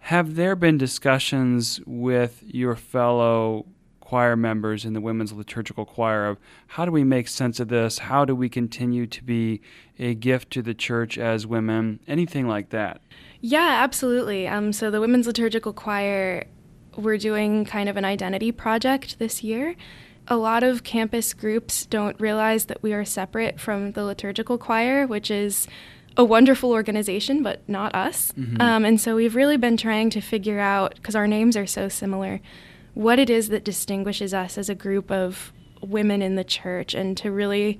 Have 0.00 0.34
there 0.34 0.54
been 0.54 0.76
discussions 0.76 1.80
with 1.86 2.42
your 2.46 2.76
fellow 2.76 3.64
choir 4.00 4.36
members 4.36 4.84
in 4.84 4.92
the 4.92 5.00
women's 5.00 5.32
liturgical 5.32 5.86
choir 5.86 6.26
of 6.26 6.36
how 6.66 6.84
do 6.84 6.92
we 6.92 7.02
make 7.02 7.28
sense 7.28 7.60
of 7.60 7.68
this? 7.68 7.98
How 7.98 8.26
do 8.26 8.34
we 8.34 8.50
continue 8.50 9.06
to 9.06 9.24
be 9.24 9.62
a 9.98 10.12
gift 10.14 10.50
to 10.50 10.60
the 10.60 10.74
church 10.74 11.16
as 11.16 11.46
women? 11.46 11.98
Anything 12.06 12.46
like 12.46 12.68
that? 12.70 13.00
Yeah, 13.40 13.80
absolutely. 13.82 14.46
Um, 14.46 14.70
so 14.70 14.90
the 14.90 15.00
women's 15.00 15.26
liturgical 15.26 15.72
choir, 15.72 16.44
we're 16.94 17.16
doing 17.16 17.64
kind 17.64 17.88
of 17.88 17.96
an 17.96 18.04
identity 18.04 18.52
project 18.52 19.18
this 19.18 19.42
year 19.42 19.76
a 20.28 20.36
lot 20.36 20.62
of 20.62 20.82
campus 20.82 21.32
groups 21.34 21.86
don't 21.86 22.20
realize 22.20 22.66
that 22.66 22.82
we 22.82 22.92
are 22.92 23.04
separate 23.04 23.60
from 23.60 23.92
the 23.92 24.04
liturgical 24.04 24.58
choir, 24.58 25.06
which 25.06 25.30
is 25.30 25.68
a 26.16 26.24
wonderful 26.24 26.72
organization, 26.72 27.42
but 27.42 27.66
not 27.68 27.94
us. 27.94 28.32
Mm-hmm. 28.32 28.60
Um, 28.60 28.84
and 28.84 29.00
so 29.00 29.14
we've 29.14 29.36
really 29.36 29.56
been 29.56 29.76
trying 29.76 30.10
to 30.10 30.20
figure 30.20 30.58
out, 30.58 30.94
because 30.96 31.14
our 31.14 31.28
names 31.28 31.56
are 31.56 31.66
so 31.66 31.88
similar, 31.88 32.40
what 32.94 33.18
it 33.18 33.28
is 33.28 33.48
that 33.48 33.64
distinguishes 33.64 34.32
us 34.32 34.56
as 34.56 34.68
a 34.68 34.74
group 34.74 35.10
of 35.10 35.52
women 35.82 36.22
in 36.22 36.34
the 36.34 36.44
church 36.44 36.94
and 36.94 37.16
to 37.18 37.30
really 37.30 37.78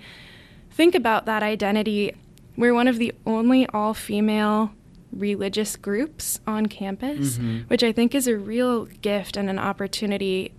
think 0.70 0.94
about 0.94 1.24
that 1.24 1.42
identity. 1.42 2.14
We're 2.56 2.74
one 2.74 2.88
of 2.88 2.98
the 2.98 3.14
only 3.24 3.66
all 3.68 3.94
female 3.94 4.72
religious 5.10 5.76
groups 5.76 6.40
on 6.46 6.66
campus, 6.66 7.38
mm-hmm. 7.38 7.60
which 7.68 7.82
I 7.82 7.92
think 7.92 8.14
is 8.14 8.28
a 8.28 8.36
real 8.36 8.84
gift 8.84 9.38
and 9.38 9.48
an 9.48 9.58
opportunity 9.58 10.52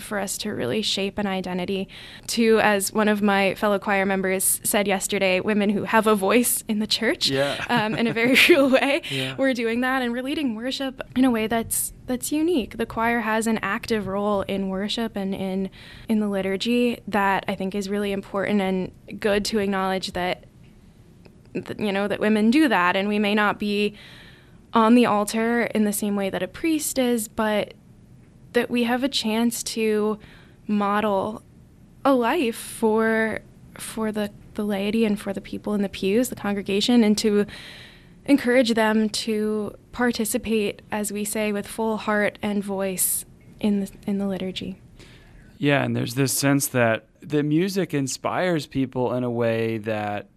for 0.00 0.18
us 0.18 0.36
to 0.38 0.50
really 0.50 0.82
shape 0.82 1.18
an 1.18 1.26
identity. 1.26 1.88
To, 2.28 2.60
as 2.60 2.92
one 2.92 3.08
of 3.08 3.22
my 3.22 3.54
fellow 3.54 3.78
choir 3.78 4.06
members 4.06 4.60
said 4.64 4.86
yesterday, 4.86 5.40
women 5.40 5.70
who 5.70 5.84
have 5.84 6.06
a 6.06 6.14
voice 6.14 6.62
in 6.68 6.78
the 6.78 6.86
church 6.86 7.28
yeah. 7.28 7.64
um, 7.68 7.94
in 7.94 8.06
a 8.06 8.12
very 8.12 8.36
real 8.48 8.70
way. 8.70 9.02
Yeah. 9.10 9.34
We're 9.36 9.54
doing 9.54 9.80
that 9.80 10.02
and 10.02 10.12
we're 10.12 10.22
leading 10.22 10.54
worship 10.54 11.02
in 11.16 11.24
a 11.24 11.30
way 11.30 11.46
that's 11.46 11.92
that's 12.06 12.30
unique. 12.30 12.78
The 12.78 12.86
choir 12.86 13.20
has 13.20 13.46
an 13.46 13.58
active 13.62 14.06
role 14.06 14.42
in 14.42 14.68
worship 14.68 15.16
and 15.16 15.34
in 15.34 15.70
in 16.08 16.20
the 16.20 16.28
liturgy 16.28 17.00
that 17.08 17.44
I 17.48 17.54
think 17.54 17.74
is 17.74 17.88
really 17.88 18.12
important 18.12 18.60
and 18.60 19.20
good 19.20 19.44
to 19.46 19.58
acknowledge 19.58 20.12
that, 20.12 20.44
that 21.54 21.80
you 21.80 21.92
know 21.92 22.06
that 22.08 22.20
women 22.20 22.50
do 22.50 22.68
that 22.68 22.96
and 22.96 23.08
we 23.08 23.18
may 23.18 23.34
not 23.34 23.58
be 23.58 23.96
on 24.76 24.94
the 24.94 25.06
altar 25.06 25.62
in 25.62 25.84
the 25.84 25.92
same 25.92 26.16
way 26.16 26.28
that 26.28 26.42
a 26.42 26.48
priest 26.48 26.98
is, 26.98 27.28
but 27.28 27.72
that 28.56 28.70
we 28.70 28.84
have 28.84 29.04
a 29.04 29.08
chance 29.08 29.62
to 29.62 30.18
model 30.66 31.42
a 32.06 32.14
life 32.14 32.56
for 32.56 33.40
for 33.74 34.10
the 34.10 34.30
the 34.54 34.64
laity 34.64 35.04
and 35.04 35.20
for 35.20 35.34
the 35.34 35.40
people 35.42 35.74
in 35.74 35.82
the 35.82 35.88
pews, 35.90 36.30
the 36.30 36.36
congregation, 36.36 37.04
and 37.04 37.18
to 37.18 37.44
encourage 38.24 38.72
them 38.72 39.10
to 39.10 39.74
participate, 39.92 40.80
as 40.90 41.12
we 41.12 41.22
say, 41.24 41.52
with 41.52 41.66
full 41.66 41.98
heart 41.98 42.38
and 42.40 42.64
voice 42.64 43.26
in 43.60 43.80
the 43.80 43.92
in 44.06 44.16
the 44.16 44.26
liturgy. 44.26 44.80
Yeah, 45.58 45.84
and 45.84 45.94
there's 45.94 46.14
this 46.14 46.32
sense 46.32 46.66
that 46.68 47.06
the 47.20 47.42
music 47.42 47.92
inspires 47.92 48.66
people 48.66 49.12
in 49.12 49.22
a 49.22 49.30
way 49.30 49.76
that 49.78 50.28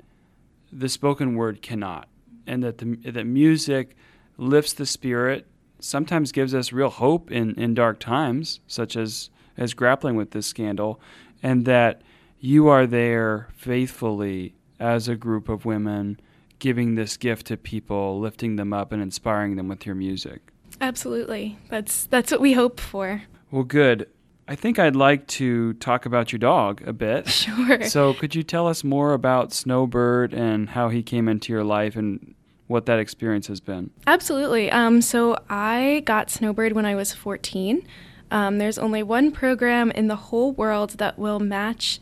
the 0.74 0.90
spoken 0.90 1.36
word 1.36 1.62
cannot, 1.62 2.10
and 2.46 2.64
that 2.64 2.80
the 2.80 2.98
that 3.12 3.26
music 3.26 3.96
lifts 4.38 4.74
the 4.74 4.86
spirit, 4.86 5.48
sometimes 5.80 6.32
gives 6.32 6.54
us 6.54 6.72
real 6.72 6.90
hope 6.90 7.32
in, 7.32 7.54
in 7.56 7.74
dark 7.74 8.00
times, 8.00 8.60
such 8.68 8.96
as 8.96 9.30
as 9.58 9.74
grappling 9.74 10.16
with 10.16 10.32
this 10.32 10.48
scandal, 10.48 11.02
and 11.44 11.66
that 11.66 12.02
you 12.40 12.68
are 12.68 12.88
there 12.88 13.50
faithfully 13.56 14.56
as 14.80 15.10
a 15.10 15.16
group 15.16 15.50
of 15.50 15.66
women 15.66 16.20
giving 16.60 16.96
this 16.96 17.18
gift 17.18 17.48
to 17.48 17.58
people, 17.58 18.20
lifting 18.20 18.56
them 18.56 18.72
up 18.72 18.92
and 18.92 19.02
inspiring 19.02 19.56
them 19.56 19.68
with 19.68 19.86
your 19.86 19.96
music. 19.96 20.42
Absolutely. 20.82 21.58
That's 21.70 22.06
that's 22.06 22.32
what 22.32 22.42
we 22.42 22.54
hope 22.54 22.80
for. 22.80 23.24
Well, 23.52 23.64
good. 23.64 24.08
I 24.48 24.56
think 24.56 24.80
I'd 24.80 24.96
like 24.96 25.28
to 25.28 25.74
talk 25.74 26.06
about 26.08 26.32
your 26.32 26.40
dog 26.40 26.82
a 26.88 26.94
bit. 26.94 27.28
Sure. 27.40 27.84
So, 27.84 28.14
could 28.14 28.36
you 28.36 28.44
tell 28.44 28.68
us 28.68 28.84
more 28.84 29.14
about 29.14 29.54
Snowbird 29.54 30.34
and 30.34 30.70
how 30.70 30.90
he 30.90 31.04
came 31.04 31.28
into 31.28 31.54
your 31.54 31.64
life 31.64 31.96
and 31.96 32.34
what 32.70 32.86
that 32.86 33.00
experience 33.00 33.48
has 33.48 33.60
been? 33.60 33.90
Absolutely. 34.08 34.72
Um, 34.72 35.02
so, 35.02 35.38
I 35.50 36.04
got 36.06 36.30
Snowbird 36.30 36.74
when 36.74 36.86
I 36.86 36.96
was 36.96 37.14
14. 37.14 37.86
Um, 38.32 38.60
there's 38.60 38.78
only 38.78 39.02
one 39.02 39.32
program 39.32 39.90
in 39.92 40.08
the 40.08 40.16
whole 40.16 40.52
world 40.52 40.92
that 40.92 41.18
will 41.18 41.40
match 41.40 42.00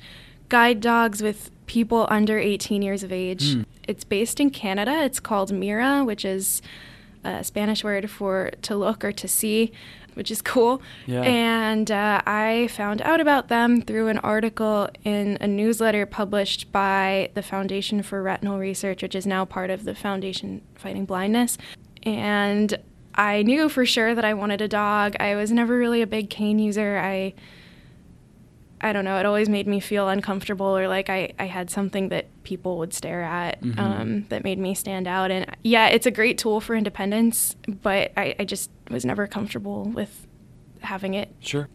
guide 0.49 0.81
dogs 0.81 1.23
with 1.23 1.51
people 1.67 2.05
under 2.09 2.37
18 2.37 2.81
years 2.81 3.01
of 3.01 3.11
age. 3.11 3.55
Mm. 3.55 3.65
It's 3.87 4.03
based 4.03 4.39
in 4.39 4.49
Canada. 4.49 5.03
It's 5.03 5.21
called 5.21 5.53
Mira, 5.53 6.03
which 6.03 6.25
is 6.25 6.61
a 7.23 7.43
Spanish 7.43 7.83
word 7.83 8.09
for 8.09 8.51
to 8.63 8.75
look 8.75 9.05
or 9.05 9.13
to 9.13 9.27
see, 9.27 9.71
which 10.17 10.31
is 10.31 10.41
cool. 10.41 10.81
Yeah. 11.05 11.21
And 11.21 11.89
uh, 11.89 12.21
I 12.25 12.67
found 12.71 13.01
out 13.03 13.21
about 13.21 13.47
them 13.47 13.81
through 13.81 14.07
an 14.07 14.17
article 14.17 14.89
in 15.03 15.37
a 15.39 15.47
newsletter 15.47 16.05
published 16.05 16.71
by 16.71 17.29
the 17.35 17.43
Foundation 17.43 18.01
for 18.01 18.21
Retinal 18.21 18.57
Research, 18.57 19.03
which 19.03 19.15
is 19.15 19.25
now 19.25 19.45
part 19.45 19.69
of 19.69 19.85
the 19.85 19.95
Foundation 19.95 20.61
Fighting 20.75 21.05
Blindness. 21.05 21.57
And 22.03 22.77
I 23.15 23.43
knew 23.43 23.69
for 23.69 23.85
sure 23.85 24.13
that 24.13 24.25
I 24.25 24.33
wanted 24.33 24.61
a 24.61 24.67
dog. 24.67 25.15
I 25.19 25.35
was 25.35 25.51
never 25.51 25.77
really 25.77 26.01
a 26.01 26.07
big 26.07 26.29
cane 26.29 26.59
user. 26.59 26.97
I 26.97 27.33
I 28.79 28.93
don't 28.93 29.05
know, 29.05 29.17
it 29.19 29.25
always 29.25 29.49
made 29.49 29.67
me 29.67 29.79
feel 29.79 30.07
uncomfortable 30.07 30.77
or 30.77 30.87
like 30.87 31.09
I, 31.09 31.33
I 31.39 31.45
had 31.45 31.69
something 31.71 32.09
that 32.09 32.27
people 32.43 32.77
would 32.77 32.93
stare 32.93 33.23
at 33.23 33.59
Mhm. 33.61 33.79
um, 33.79 34.25
that 34.29 34.43
made 34.43 34.59
me 34.59 34.75
stand 34.75 35.07
out. 35.07 35.31
And 35.31 35.45
yeah, 35.63 35.87
it's 35.87 36.05
a 36.05 36.11
great 36.11 36.37
tool 36.37 36.61
for 36.61 36.75
independence, 36.75 37.55
but 37.67 38.11
I, 38.15 38.35
I 38.39 38.45
just 38.45 38.69
was 38.91 39.03
never 39.03 39.25
comfortable 39.25 39.85
with 39.85 40.27
having 40.81 41.15
it. 41.15 41.33
Sure. 41.39 41.67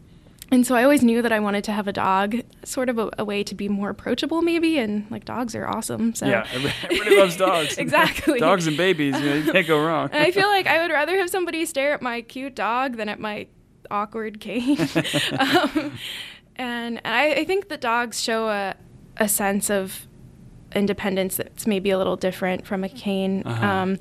And 0.53 0.67
so 0.67 0.75
I 0.75 0.83
always 0.85 1.03
knew 1.03 1.23
that 1.23 1.33
I 1.33 1.41
wanted 1.41 1.65
to 1.65 1.73
have 1.73 1.89
a 1.89 1.93
dog, 1.95 2.37
sort 2.63 2.89
of 2.91 2.99
a, 2.99 3.11
a 3.19 3.25
way 3.25 3.43
to 3.43 3.55
be 3.55 3.69
more 3.71 3.89
approachable, 3.89 4.43
maybe. 4.43 4.79
And 4.79 5.11
like 5.11 5.25
dogs 5.25 5.55
are 5.57 5.67
awesome. 5.67 6.15
So 6.15 6.27
Yeah, 6.27 6.47
everybody 6.53 7.17
loves 7.17 7.37
dogs. 7.39 7.79
exactly. 7.79 8.39
dogs 8.39 8.67
and 8.67 8.77
babies, 8.77 9.19
you, 9.19 9.27
know, 9.31 9.35
you 9.37 9.51
can't 9.53 9.67
go 9.67 9.83
wrong. 9.85 10.11
And 10.13 10.23
I 10.23 10.31
feel 10.31 10.49
like 10.49 10.67
I 10.67 10.83
would 10.83 10.91
rather 10.93 11.17
have 11.17 11.31
somebody 11.31 11.65
stare 11.65 11.95
at 11.95 12.03
my 12.03 12.21
cute 12.21 12.55
dog 12.55 12.97
than 12.99 13.09
at 13.09 13.19
my 13.19 13.47
awkward 13.91 14.41
cane. 14.41 14.77
um, 15.39 15.99
and 16.57 17.01
I, 17.05 17.33
I 17.35 17.45
think 17.45 17.69
that 17.69 17.81
dogs 17.81 18.21
show 18.21 18.49
a, 18.49 18.75
a 19.17 19.29
sense 19.29 19.71
of 19.71 20.07
independence 20.75 21.37
that's 21.37 21.67
maybe 21.67 21.91
a 21.91 21.99
little 21.99 22.17
different 22.17 22.67
from 22.67 22.83
a 22.85 22.89
cane. 22.89 23.43
Uh-huh. 23.45 23.67
Um, 23.67 23.99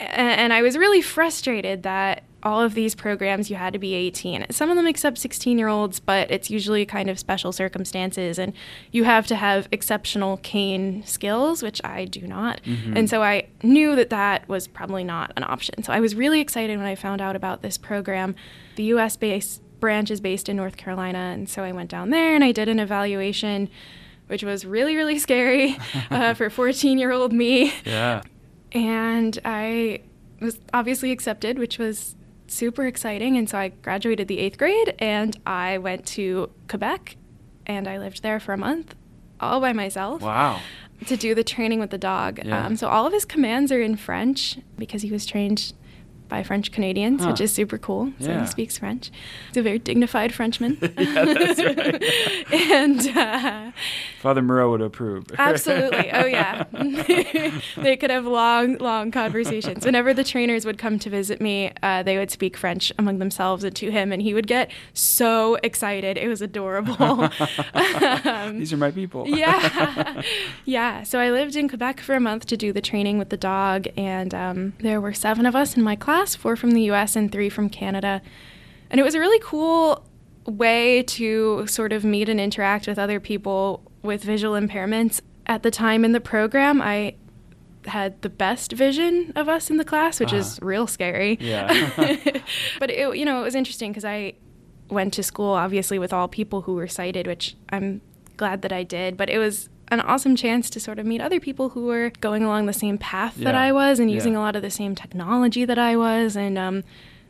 a- 0.00 0.02
and 0.18 0.52
I 0.52 0.62
was 0.62 0.76
really 0.76 1.02
frustrated 1.02 1.82
that 1.82 2.22
all 2.42 2.60
of 2.60 2.74
these 2.74 2.94
programs 2.94 3.50
you 3.50 3.56
had 3.56 3.72
to 3.72 3.78
be 3.78 3.92
18. 3.94 4.46
Some 4.50 4.70
of 4.70 4.76
them 4.76 4.86
accept 4.86 5.18
16 5.18 5.58
year 5.58 5.66
olds, 5.68 5.98
but 5.98 6.30
it's 6.30 6.48
usually 6.48 6.86
kind 6.86 7.10
of 7.10 7.18
special 7.18 7.50
circumstances, 7.50 8.38
and 8.38 8.52
you 8.92 9.02
have 9.04 9.26
to 9.28 9.34
have 9.36 9.66
exceptional 9.72 10.36
cane 10.38 11.02
skills, 11.04 11.62
which 11.62 11.80
I 11.82 12.04
do 12.04 12.20
not. 12.20 12.60
Mhm. 12.64 12.96
And 12.96 13.10
so 13.10 13.22
I 13.22 13.48
knew 13.64 13.96
that 13.96 14.10
that 14.10 14.48
was 14.48 14.68
probably 14.68 15.02
not 15.02 15.32
an 15.36 15.42
option. 15.44 15.82
So 15.82 15.92
I 15.92 15.98
was 15.98 16.14
really 16.14 16.40
excited 16.40 16.76
when 16.78 16.86
I 16.86 16.94
found 16.94 17.20
out 17.20 17.34
about 17.34 17.62
this 17.62 17.76
program. 17.78 18.36
The 18.76 18.84
US 18.84 19.16
based 19.16 19.60
branch 19.80 20.10
is 20.10 20.20
based 20.20 20.48
in 20.48 20.56
North 20.56 20.76
Carolina, 20.76 21.18
and 21.34 21.48
so 21.48 21.62
I 21.62 21.72
went 21.72 21.90
down 21.90 22.10
there 22.10 22.34
and 22.34 22.42
I 22.44 22.52
did 22.52 22.68
an 22.68 22.78
evaluation. 22.80 23.68
Which 24.28 24.42
was 24.42 24.64
really, 24.64 24.96
really 24.96 25.18
scary 25.20 25.76
uh, 26.10 26.34
for 26.38 26.50
14 26.50 26.98
year 26.98 27.12
old 27.12 27.32
me 27.32 27.72
yeah. 27.84 28.22
and 28.72 29.38
I 29.44 30.00
was 30.40 30.58
obviously 30.74 31.12
accepted, 31.12 31.60
which 31.60 31.78
was 31.78 32.16
super 32.48 32.86
exciting. 32.86 33.36
And 33.36 33.48
so 33.48 33.56
I 33.56 33.68
graduated 33.68 34.26
the 34.26 34.38
eighth 34.40 34.58
grade 34.58 34.96
and 34.98 35.38
I 35.46 35.78
went 35.78 36.06
to 36.06 36.50
Quebec 36.68 37.16
and 37.66 37.86
I 37.86 37.98
lived 37.98 38.24
there 38.24 38.40
for 38.40 38.52
a 38.52 38.58
month 38.58 38.96
all 39.38 39.60
by 39.60 39.72
myself 39.72 40.22
Wow. 40.22 40.60
to 41.06 41.16
do 41.16 41.32
the 41.32 41.44
training 41.44 41.78
with 41.78 41.90
the 41.90 41.98
dog. 41.98 42.40
Yeah. 42.44 42.66
Um, 42.66 42.74
so 42.74 42.88
all 42.88 43.06
of 43.06 43.12
his 43.12 43.24
commands 43.24 43.70
are 43.70 43.80
in 43.80 43.94
French 43.96 44.58
because 44.76 45.02
he 45.02 45.12
was 45.12 45.24
trained 45.24 45.72
by 46.28 46.42
French 46.42 46.72
Canadians, 46.72 47.22
Huh. 47.22 47.30
which 47.30 47.40
is 47.40 47.52
super 47.52 47.78
cool. 47.78 48.12
So 48.20 48.30
Yeah. 48.30 48.40
he 48.42 48.46
speaks 48.46 48.78
French. 48.78 49.10
He's 49.48 49.56
a 49.58 49.62
very 49.62 49.78
dignified 49.78 50.32
Frenchman. 50.34 50.78
Yeah, 50.98 51.24
that's 51.24 51.62
right. 51.62 52.02
and 52.72 53.16
uh, 53.16 53.70
Father 54.20 54.42
Moreau 54.42 54.70
would 54.72 54.80
approve. 54.80 55.24
Absolutely. 55.38 56.10
Oh, 56.12 56.26
yeah. 56.26 56.64
they 57.76 57.96
could 57.96 58.10
have 58.10 58.24
long, 58.26 58.76
long 58.78 59.10
conversations. 59.10 59.84
Whenever 59.84 60.12
the 60.14 60.24
trainers 60.24 60.64
would 60.64 60.78
come 60.78 60.98
to 60.98 61.10
visit 61.10 61.40
me, 61.40 61.72
uh, 61.82 62.02
they 62.02 62.18
would 62.18 62.30
speak 62.30 62.56
French 62.56 62.92
among 62.98 63.18
themselves 63.18 63.62
and 63.64 63.74
to 63.76 63.90
him, 63.90 64.12
and 64.12 64.20
he 64.22 64.34
would 64.34 64.46
get 64.46 64.70
so 64.94 65.56
excited. 65.62 66.16
It 66.18 66.28
was 66.28 66.42
adorable. 66.42 67.28
Um, 67.74 68.58
These 68.58 68.72
are 68.72 68.76
my 68.76 68.90
people. 68.90 69.26
yeah. 69.28 70.22
yeah. 70.64 71.02
So 71.02 71.18
I 71.18 71.30
lived 71.30 71.56
in 71.56 71.68
Quebec 71.68 72.00
for 72.00 72.14
a 72.14 72.20
month 72.20 72.46
to 72.46 72.56
do 72.56 72.72
the 72.72 72.80
training 72.80 73.18
with 73.18 73.28
the 73.30 73.36
dog, 73.36 73.86
and 73.96 74.34
um, 74.34 74.72
there 74.80 75.00
were 75.00 75.12
seven 75.12 75.46
of 75.46 75.54
us 75.54 75.76
in 75.76 75.82
my 75.82 75.96
class 75.96 76.15
four 76.24 76.56
from 76.56 76.70
the 76.72 76.82
US 76.92 77.14
and 77.16 77.30
three 77.30 77.48
from 77.48 77.68
Canada. 77.68 78.22
And 78.90 78.98
it 79.00 79.02
was 79.04 79.14
a 79.14 79.20
really 79.20 79.40
cool 79.44 80.06
way 80.46 81.02
to 81.02 81.66
sort 81.66 81.92
of 81.92 82.04
meet 82.04 82.28
and 82.28 82.40
interact 82.40 82.86
with 82.86 82.98
other 82.98 83.18
people 83.20 83.82
with 84.02 84.22
visual 84.22 84.54
impairments. 84.58 85.20
At 85.46 85.62
the 85.62 85.70
time 85.70 86.04
in 86.04 86.12
the 86.12 86.20
program, 86.20 86.80
I 86.80 87.14
had 87.86 88.20
the 88.22 88.28
best 88.28 88.72
vision 88.72 89.32
of 89.36 89.48
us 89.48 89.70
in 89.70 89.76
the 89.76 89.84
class, 89.84 90.18
which 90.20 90.32
is 90.32 90.58
Uh-huh. 90.58 90.66
real 90.66 90.86
scary. 90.86 91.36
Yeah. 91.40 91.66
but 92.78 92.90
it, 92.90 93.16
you 93.16 93.24
know, 93.24 93.40
it 93.40 93.44
was 93.44 93.54
interesting 93.54 93.90
because 93.92 94.04
I 94.04 94.34
went 94.88 95.12
to 95.14 95.22
school 95.22 95.50
obviously 95.52 95.98
with 95.98 96.12
all 96.12 96.28
people 96.28 96.62
who 96.62 96.74
were 96.74 96.88
sighted, 96.88 97.26
which 97.26 97.56
I'm 97.70 98.00
glad 98.36 98.62
that 98.62 98.72
I 98.72 98.82
did. 98.84 99.16
But 99.16 99.28
it 99.30 99.38
was 99.38 99.68
an 99.88 100.00
awesome 100.00 100.34
chance 100.36 100.68
to 100.70 100.80
sort 100.80 100.98
of 100.98 101.06
meet 101.06 101.20
other 101.20 101.38
people 101.40 101.70
who 101.70 101.86
were 101.86 102.10
going 102.20 102.42
along 102.42 102.66
the 102.66 102.72
same 102.72 102.98
path 102.98 103.34
that 103.36 103.54
I 103.54 103.72
was 103.72 103.98
and 104.00 104.10
Yeah. 104.10 104.14
using 104.16 104.34
a 104.36 104.40
lot 104.40 104.56
of 104.56 104.62
the 104.62 104.70
same 104.70 104.94
technology 104.94 105.64
that 105.64 105.78
I 105.78 105.96
was. 105.96 106.36
And 106.36 106.58
um, 106.58 106.82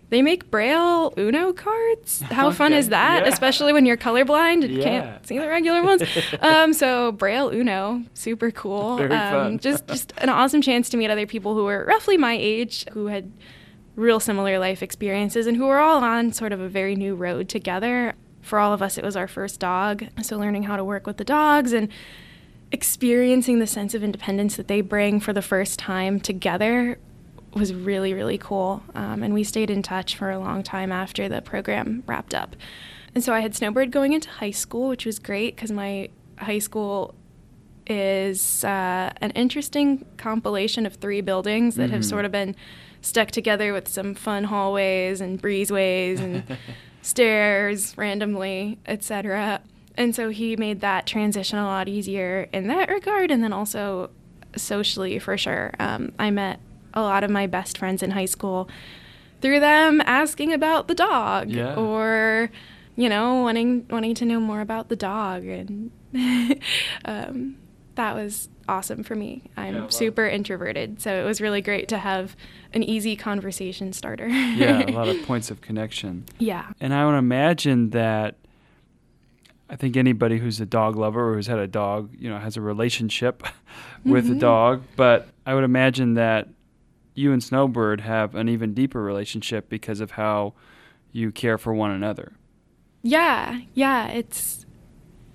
they 0.09 0.23
make 0.23 0.51
Braille 0.51 1.13
Uno 1.19 1.53
cards. 1.53 2.23
How 2.23 2.51
fun 2.53 2.73
is 2.73 2.89
that? 2.91 3.25
Yeah. 3.25 3.33
Especially 3.33 3.73
when 3.73 3.85
you're 3.85 3.97
colorblind 3.97 4.65
and 4.65 4.71
Yeah. 4.71 4.83
can't 4.85 5.27
see 5.27 5.39
the 5.39 5.49
regular 5.49 5.83
ones. 5.83 6.03
um, 6.41 6.73
so 6.73 7.13
Braille 7.13 7.51
Uno, 7.51 8.05
super 8.15 8.51
cool. 8.51 8.97
Very 8.99 9.13
um, 9.15 9.33
fun. 9.33 9.59
Just 9.59 9.87
just 9.89 10.13
an 10.19 10.29
awesome 10.29 10.63
chance 10.63 10.89
to 10.91 10.97
meet 10.97 11.11
other 11.11 11.27
people 11.27 11.55
who 11.55 11.65
were 11.65 11.85
roughly 11.87 12.17
my 12.17 12.35
age 12.41 12.87
who 12.93 13.09
had 13.09 13.33
real 13.97 14.21
similar 14.21 14.59
life 14.59 14.83
experiences 14.83 15.47
and 15.47 15.57
who 15.57 15.67
were 15.67 15.79
all 15.79 16.03
on 16.05 16.33
sort 16.33 16.53
of 16.53 16.61
a 16.61 16.69
very 16.69 16.95
new 16.95 17.15
road 17.15 17.49
together. 17.49 18.15
For 18.43 18.61
all 18.61 18.73
of 18.73 18.81
us, 18.81 18.97
it 18.97 19.03
was 19.03 19.17
our 19.17 19.27
first 19.27 19.59
dog. 19.59 20.05
So, 20.23 20.37
learning 20.39 20.63
how 20.65 20.77
to 20.77 20.85
work 20.85 21.05
with 21.05 21.17
the 21.17 21.25
dogs 21.25 21.73
and 21.73 21.89
experiencing 22.73 23.59
the 23.59 23.67
sense 23.67 23.95
of 23.95 24.03
independence 24.03 24.57
that 24.57 24.69
they 24.69 24.81
bring 24.81 25.21
for 25.21 25.33
the 25.33 25.43
first 25.43 25.79
time 25.79 26.21
together 26.21 26.99
was 27.55 27.73
really, 27.73 28.12
really 28.12 28.39
cool. 28.39 28.83
Um, 28.95 29.23
and 29.23 29.33
we 29.33 29.45
stayed 29.45 29.71
in 29.71 29.83
touch 29.83 30.17
for 30.17 30.31
a 30.31 30.39
long 30.39 30.62
time 30.62 30.93
after 30.93 31.29
the 31.29 31.41
program 31.41 32.03
wrapped 32.07 32.35
up. 32.35 32.55
And 33.14 33.25
so 33.25 33.33
I 33.33 33.41
had 33.41 33.55
snowbird 33.55 33.91
going 33.91 34.12
into 34.12 34.29
high 34.29 34.51
school, 34.51 34.89
which 34.89 35.07
was 35.07 35.19
great 35.19 35.57
because 35.57 35.73
my 35.73 36.11
high 36.39 36.59
school 36.59 37.14
is 37.87 38.64
uh, 38.64 39.11
an 39.21 39.31
interesting 39.31 40.05
compilation 40.19 40.85
of 40.87 40.97
three 40.97 41.21
buildings 41.21 41.77
that 41.77 41.85
mm-hmm. 41.85 41.95
have 41.95 42.05
sort 42.05 42.25
of 42.25 42.33
been 42.33 42.55
stuck 43.01 43.31
together 43.31 43.73
with 43.73 43.89
some 43.89 44.14
fun 44.14 44.45
hallways 44.45 45.21
and 45.21 45.41
breezeways 45.41 46.19
and 46.19 46.59
stairs 47.03 47.97
randomly, 47.97 48.79
etc. 48.87 49.62
And 49.97 50.14
so 50.14 50.28
he 50.28 50.57
made 50.57 50.80
that 50.80 51.07
transition 51.07 51.59
a 51.59 51.64
lot 51.64 51.88
easier 51.88 52.49
in 52.53 52.66
that 52.68 52.88
regard, 52.88 53.30
and 53.30 53.42
then 53.42 53.53
also 53.53 54.11
socially 54.57 55.18
for 55.18 55.36
sure. 55.36 55.72
Um, 55.78 56.12
I 56.18 56.30
met 56.30 56.61
a 56.94 57.03
lot 57.03 57.24
of 57.24 57.30
my 57.30 57.47
best 57.47 57.78
friends 57.78 58.03
in 58.03 58.11
high 58.11 58.24
school 58.24 58.68
through 59.40 59.61
them 59.61 60.01
asking 60.07 60.53
about 60.53 60.88
the 60.88 60.94
dog 60.94 61.51
yeah. 61.51 61.74
or 61.74 62.51
you 62.97 63.09
know 63.09 63.42
wanting 63.42 63.86
wanting 63.90 64.14
to 64.14 64.24
know 64.24 64.40
more 64.40 64.62
about 64.62 64.88
the 64.88 64.97
dog 64.97 65.44
and 65.44 65.90
um, 67.05 67.57
that 67.94 68.14
was 68.14 68.49
awesome 68.68 69.03
for 69.05 69.14
me. 69.14 69.42
I'm 69.57 69.74
yeah, 69.74 69.88
super 69.88 70.26
introverted 70.26 71.01
so 71.01 71.14
it 71.14 71.24
was 71.24 71.40
really 71.40 71.61
great 71.61 71.88
to 71.88 71.99
have 71.99 72.34
an 72.72 72.82
easy 72.82 73.14
conversation 73.14 73.92
starter. 73.92 74.28
Yeah 74.28 74.88
a 74.88 74.92
lot 74.92 75.09
of 75.09 75.22
points 75.26 75.51
of 75.51 75.61
connection. 75.61 76.24
Yeah. 76.38 76.72
And 76.80 76.94
i 76.94 77.05
would 77.05 77.16
imagine 77.16 77.90
that 77.90 78.36
i 79.69 79.77
think 79.77 79.97
anybody 79.97 80.39
who's 80.39 80.61
a 80.61 80.67
dog 80.67 80.97
lover 80.97 81.31
or 81.31 81.35
who's 81.35 81.47
had 81.47 81.59
a 81.59 81.67
dog 81.67 82.11
you 82.19 82.29
know 82.29 82.39
has 82.39 82.57
a 82.57 82.61
relationship 82.61 83.43
with 84.05 84.25
mm-hmm. 84.25 84.37
a 84.37 84.39
dog 84.39 84.83
but 84.97 85.29
i 85.45 85.55
would 85.55 85.64
imagine 85.64 86.14
that 86.14 86.49
you 87.17 87.33
and 87.33 87.43
Snowbird 87.43 88.03
have 88.03 88.35
an 88.35 88.49
even 88.49 88.75
deeper 88.75 89.03
relationship 89.03 89.69
because 89.69 90.01
of 90.01 90.12
how 90.12 90.53
you 91.12 91.33
care 91.33 91.59
for 91.59 91.73
one 91.73 91.91
another. 91.91 92.33
Yeah, 93.03 93.61
yeah, 93.75 94.09
it's 94.09 94.67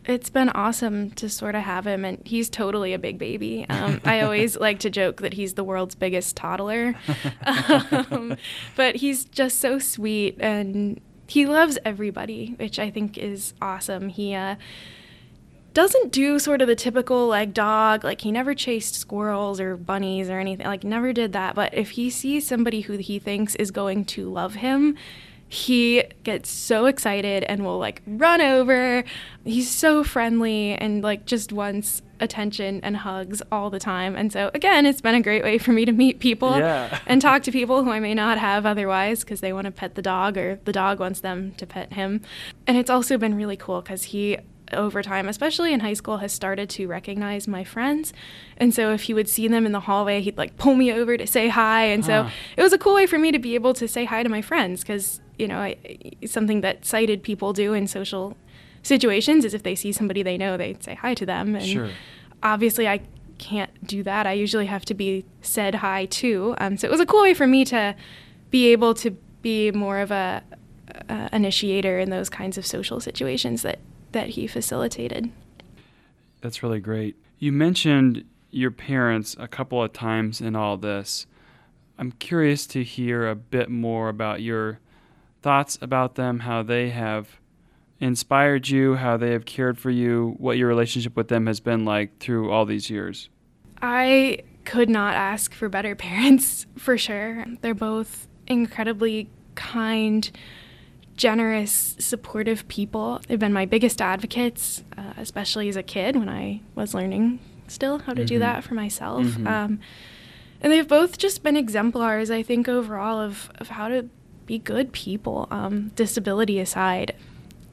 it's 0.06 0.30
been 0.30 0.50
awesome 0.50 1.12
to 1.12 1.30
sort 1.30 1.56
of 1.56 1.64
have 1.64 1.86
him, 1.86 2.06
and 2.06 2.22
he's 2.26 2.50
totally 2.50 2.94
a 2.94 3.00
big 3.00 3.18
baby. 3.18 3.66
Um, 3.70 4.00
I 4.06 4.22
always 4.22 4.58
like 4.58 4.80
to 4.80 4.90
joke 4.90 5.22
that 5.22 5.34
he's 5.34 5.56
the 5.56 5.64
world's 5.64 5.96
biggest 5.96 6.36
toddler, 6.36 6.96
um, 7.46 8.38
but 8.76 8.98
he's 8.98 9.26
just 9.26 9.60
so 9.60 9.80
sweet 9.80 10.38
and 10.40 11.02
he 11.32 11.46
loves 11.46 11.78
everybody, 11.86 12.56
which 12.58 12.78
I 12.78 12.90
think 12.90 13.18
is 13.18 13.54
awesome. 13.62 14.10
He 14.10 14.36
uh, 14.36 14.58
doesn't 15.74 16.12
do 16.12 16.38
sort 16.40 16.62
of 16.62 16.68
the 16.68 16.76
typical 16.76 17.26
like 17.28 17.54
dog 17.54 18.04
like 18.04 18.20
he 18.20 18.34
never 18.34 18.54
chased 18.54 18.96
squirrels 18.96 19.58
or 19.58 19.78
bunnies 19.78 20.30
or 20.30 20.40
anything 20.40 20.66
like 20.66 20.84
never 20.84 21.14
did 21.14 21.32
that 21.32 21.56
but 21.56 21.74
if 21.74 21.92
he 21.92 22.10
sees 22.10 22.46
somebody 22.46 22.82
who 22.82 22.98
he 22.98 23.18
thinks 23.18 23.56
is 23.56 23.72
going 23.72 24.04
to 24.04 24.30
love 24.30 24.56
him 24.56 24.98
he 25.48 26.04
gets 26.26 26.50
so 26.50 26.88
excited 26.88 27.46
and 27.46 27.64
will 27.64 27.80
like 27.80 28.02
run 28.06 28.42
over 28.42 29.02
he's 29.46 29.72
so 29.72 30.04
friendly 30.04 30.74
and 30.74 31.02
like 31.02 31.26
just 31.26 31.54
wants 31.54 32.02
attention 32.22 32.80
and 32.84 32.98
hugs 32.98 33.42
all 33.52 33.70
the 33.70 33.80
time 33.80 34.16
and 34.16 34.32
so 34.32 34.52
again 34.54 34.86
it's 34.86 35.02
been 35.02 35.16
a 35.16 35.22
great 35.22 35.44
way 35.44 35.58
for 35.58 35.72
me 35.72 35.84
to 35.86 35.92
meet 35.92 36.20
people 36.20 36.58
yeah. 36.58 37.00
and 37.08 37.22
talk 37.22 37.42
to 37.44 37.52
people 37.52 37.84
who 37.84 37.92
i 37.92 38.00
may 38.00 38.14
not 38.14 38.38
have 38.38 38.66
otherwise 38.66 39.22
because 39.22 39.42
they 39.42 39.52
want 39.52 39.66
to 39.66 39.72
pet 39.72 39.96
the 39.96 40.02
dog 40.02 40.38
or 40.38 40.60
the 40.66 40.72
dog 40.72 41.00
wants 41.00 41.22
them 41.22 41.52
to 41.54 41.66
pet 41.66 41.92
him 41.94 42.22
and 42.68 42.78
it's 42.78 42.90
also 42.90 43.18
been 43.18 43.36
really 43.36 43.58
cool 43.58 43.82
because 43.82 44.04
he 44.06 44.38
over 44.74 45.02
time, 45.02 45.28
especially 45.28 45.74
in 45.74 45.80
high 45.82 45.94
school, 45.94 46.18
has 46.18 46.32
started 46.32 46.70
to 46.72 46.88
recognize 46.88 47.48
my 47.48 47.64
friends. 47.64 48.14
And 48.58 48.74
so 48.74 48.94
if 48.94 49.04
he 49.04 49.14
would 49.14 49.30
see 49.30 49.48
them 49.48 49.66
in 49.66 49.72
the 49.72 49.82
hallway, 49.82 50.22
he'd 50.22 50.38
like 50.38 50.58
pull 50.58 50.76
me 50.76 50.92
over 50.92 51.18
to 51.18 51.28
say 51.28 51.50
hi. 51.50 51.86
And 51.86 52.06
so 52.06 52.24
ah. 52.26 52.32
it 52.56 52.62
was 52.62 52.74
a 52.74 52.78
cool 52.78 52.96
way 52.96 53.06
for 53.06 53.18
me 53.18 53.32
to 53.32 53.40
be 53.40 53.56
able 53.56 53.74
to 53.76 53.88
say 53.88 54.06
hi 54.06 54.24
to 54.24 54.30
my 54.30 54.42
friends 54.42 54.82
because, 54.82 55.22
you 55.38 55.48
know, 55.48 55.58
I, 55.58 55.78
something 56.26 56.62
that 56.62 56.86
sighted 56.86 57.24
people 57.24 57.54
do 57.54 57.74
in 57.74 57.88
social 57.88 58.38
situations 58.84 59.46
is 59.46 59.54
if 59.54 59.64
they 59.64 59.76
see 59.76 59.92
somebody 59.92 60.24
they 60.24 60.38
know, 60.38 60.58
they 60.58 60.76
say 60.80 60.96
hi 60.96 61.14
to 61.16 61.26
them. 61.26 61.56
And 61.56 61.66
sure. 61.66 61.90
obviously, 62.44 62.88
I 62.88 63.02
can't 63.38 63.86
do 63.86 64.04
that. 64.04 64.28
I 64.28 64.34
usually 64.34 64.68
have 64.68 64.86
to 64.86 64.94
be 64.94 65.26
said 65.42 65.76
hi 65.76 66.06
to. 66.06 66.56
Um, 66.60 66.78
so 66.78 66.88
it 66.88 66.92
was 66.92 67.00
a 67.00 67.06
cool 67.06 67.24
way 67.24 67.34
for 67.34 67.48
me 67.48 67.66
to 67.66 67.96
be 68.52 68.72
able 68.72 68.94
to 68.96 69.12
be 69.42 69.72
more 69.72 70.00
of 70.00 70.12
a 70.12 70.44
uh, 71.10 71.30
initiator 71.34 72.00
in 72.00 72.10
those 72.10 72.30
kinds 72.30 72.58
of 72.58 72.66
social 72.66 73.00
situations 73.00 73.64
that 73.64 73.80
that 74.12 74.30
he 74.30 74.46
facilitated. 74.46 75.32
That's 76.42 76.62
really 76.62 76.82
great. 76.82 77.16
You 77.40 77.52
mentioned 77.52 78.26
your 78.52 78.72
parents 78.72 79.36
a 79.40 79.48
couple 79.48 79.82
of 79.82 79.94
times 79.94 80.42
in 80.42 80.56
all 80.56 80.76
this. 80.76 81.26
I'm 81.98 82.12
curious 82.12 82.68
to 82.68 82.84
hear 82.84 83.28
a 83.28 83.36
bit 83.36 83.70
more 83.70 84.10
about 84.10 84.42
your 84.42 84.80
thoughts 85.42 85.78
about 85.82 86.16
them, 86.16 86.40
how 86.40 86.62
they 86.62 86.90
have 86.90 87.40
inspired 88.02 88.68
you, 88.68 88.96
how 88.96 89.16
they 89.16 89.32
have 89.32 89.46
cared 89.46 89.78
for 89.78 89.92
you, 89.92 90.36
what 90.40 90.58
your 90.58 90.68
relationship 90.68 91.16
with 91.16 91.28
them 91.28 91.46
has 91.46 91.60
been 91.60 91.86
like 91.86 92.18
through 92.20 92.52
all 92.52 92.66
these 92.66 92.90
years. 92.90 93.30
I 93.82 94.40
could 94.66 94.90
not 94.90 95.16
ask 95.16 95.54
for 95.54 95.70
better 95.70 95.96
parents, 96.10 96.66
for 96.76 96.98
sure. 96.98 97.46
They're 97.62 97.74
both 97.74 98.28
incredibly 98.48 99.30
kind, 99.56 100.30
generous, 101.16 101.96
supportive 102.00 102.68
people. 102.68 103.22
They've 103.28 103.40
been 103.40 103.54
my 103.54 103.66
biggest 103.66 104.02
advocates, 104.02 104.84
uh, 104.98 105.14
especially 105.18 105.70
as 105.70 105.76
a 105.76 105.84
kid 105.84 106.16
when 106.16 106.28
I 106.28 106.62
was 106.76 106.94
learning 106.94 107.40
still 107.68 108.00
how 108.00 108.14
to 108.14 108.22
mm-hmm. 108.22 108.26
do 108.26 108.40
that 108.40 108.64
for 108.64 108.74
myself. 108.74 109.24
Mm-hmm. 109.24 109.48
Um, 109.48 109.80
and 110.62 110.72
they've 110.72 110.88
both 110.88 111.18
just 111.18 111.42
been 111.42 111.56
exemplars, 111.56 112.30
I 112.30 112.44
think, 112.44 112.68
overall 112.68 113.20
of, 113.20 113.52
of 113.56 113.70
how 113.70 113.88
to 113.88 114.10
be 114.46 114.60
good 114.60 114.92
people, 114.92 115.48
um, 115.50 115.92
disability 115.96 116.60
aside. 116.60 117.16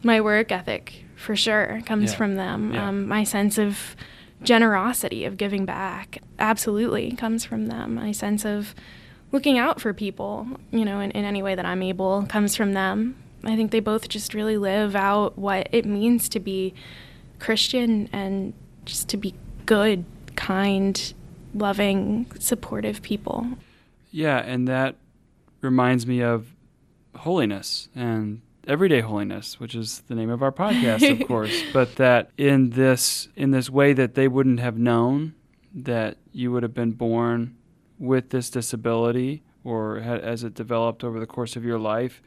My 0.03 0.21
work 0.21 0.53
ethic, 0.53 1.05
for 1.17 1.35
sure, 1.37 1.81
comes 1.87 2.13
yeah. 2.13 2.17
from 2.17 2.35
them. 2.37 2.75
Yeah. 2.75 2.89
Um, 2.89 3.07
my 3.09 3.25
sense 3.25 3.59
of 3.59 3.97
generosity, 4.43 5.25
of 5.25 5.37
giving 5.37 5.65
back, 5.65 6.23
absolutely 6.39 7.13
comes 7.13 7.45
from 7.45 7.67
them. 7.67 7.95
My 7.95 8.13
sense 8.13 8.45
of 8.45 8.75
looking 9.33 9.59
out 9.59 9.81
for 9.81 9.93
people, 9.93 10.47
you 10.71 10.85
know, 10.85 11.01
in, 11.01 11.11
in 11.11 11.25
any 11.25 11.43
way 11.43 11.55
that 11.55 11.67
I'm 11.67 11.83
able, 11.83 12.25
comes 12.27 12.55
from 12.55 12.73
them. 12.73 13.17
I 13.45 13.57
think 13.57 13.71
they 13.71 13.81
both 13.81 14.09
just 14.09 14.35
really 14.35 14.57
live 14.57 14.97
out 14.97 15.39
what 15.39 15.69
it 15.73 15.85
means 15.85 16.29
to 16.31 16.41
be 16.41 16.75
Christian 17.39 18.09
and 18.13 18.53
just 18.85 19.09
to 19.11 19.17
be 19.17 19.35
good, 19.67 20.05
kind, 20.35 21.15
loving, 21.55 22.27
supportive 22.39 23.03
people. 23.03 23.47
Yeah, 24.11 24.39
and 24.39 24.67
that 24.69 24.97
reminds 25.61 26.07
me 26.07 26.23
of 26.23 26.55
holiness 27.15 27.89
and 27.95 28.41
everyday 28.69 29.01
holiness, 29.01 29.59
which 29.59 29.75
is 29.75 30.03
the 30.09 30.15
name 30.15 30.31
of 30.31 30.43
our 30.43 30.53
podcast, 30.53 31.11
of 31.11 31.27
course. 31.29 31.63
But 31.73 31.97
that 31.97 32.31
in 32.37 32.71
this 32.71 33.29
in 33.35 33.51
this 33.51 33.71
way 33.71 33.93
that 33.95 34.15
they 34.15 34.29
wouldn't 34.29 34.61
have 34.61 34.79
known 34.79 35.35
that 35.75 36.19
you 36.33 36.53
would 36.53 36.63
have 36.63 36.75
been 36.75 36.93
born 36.93 37.57
with 37.99 38.31
this 38.31 38.51
disability 38.51 39.43
or 39.65 40.01
had, 40.01 40.21
as 40.21 40.45
it 40.45 40.55
developed 40.55 41.03
over 41.03 41.19
the 41.19 41.27
course 41.27 41.57
of 41.57 41.65
your 41.65 41.79
life, 41.79 42.23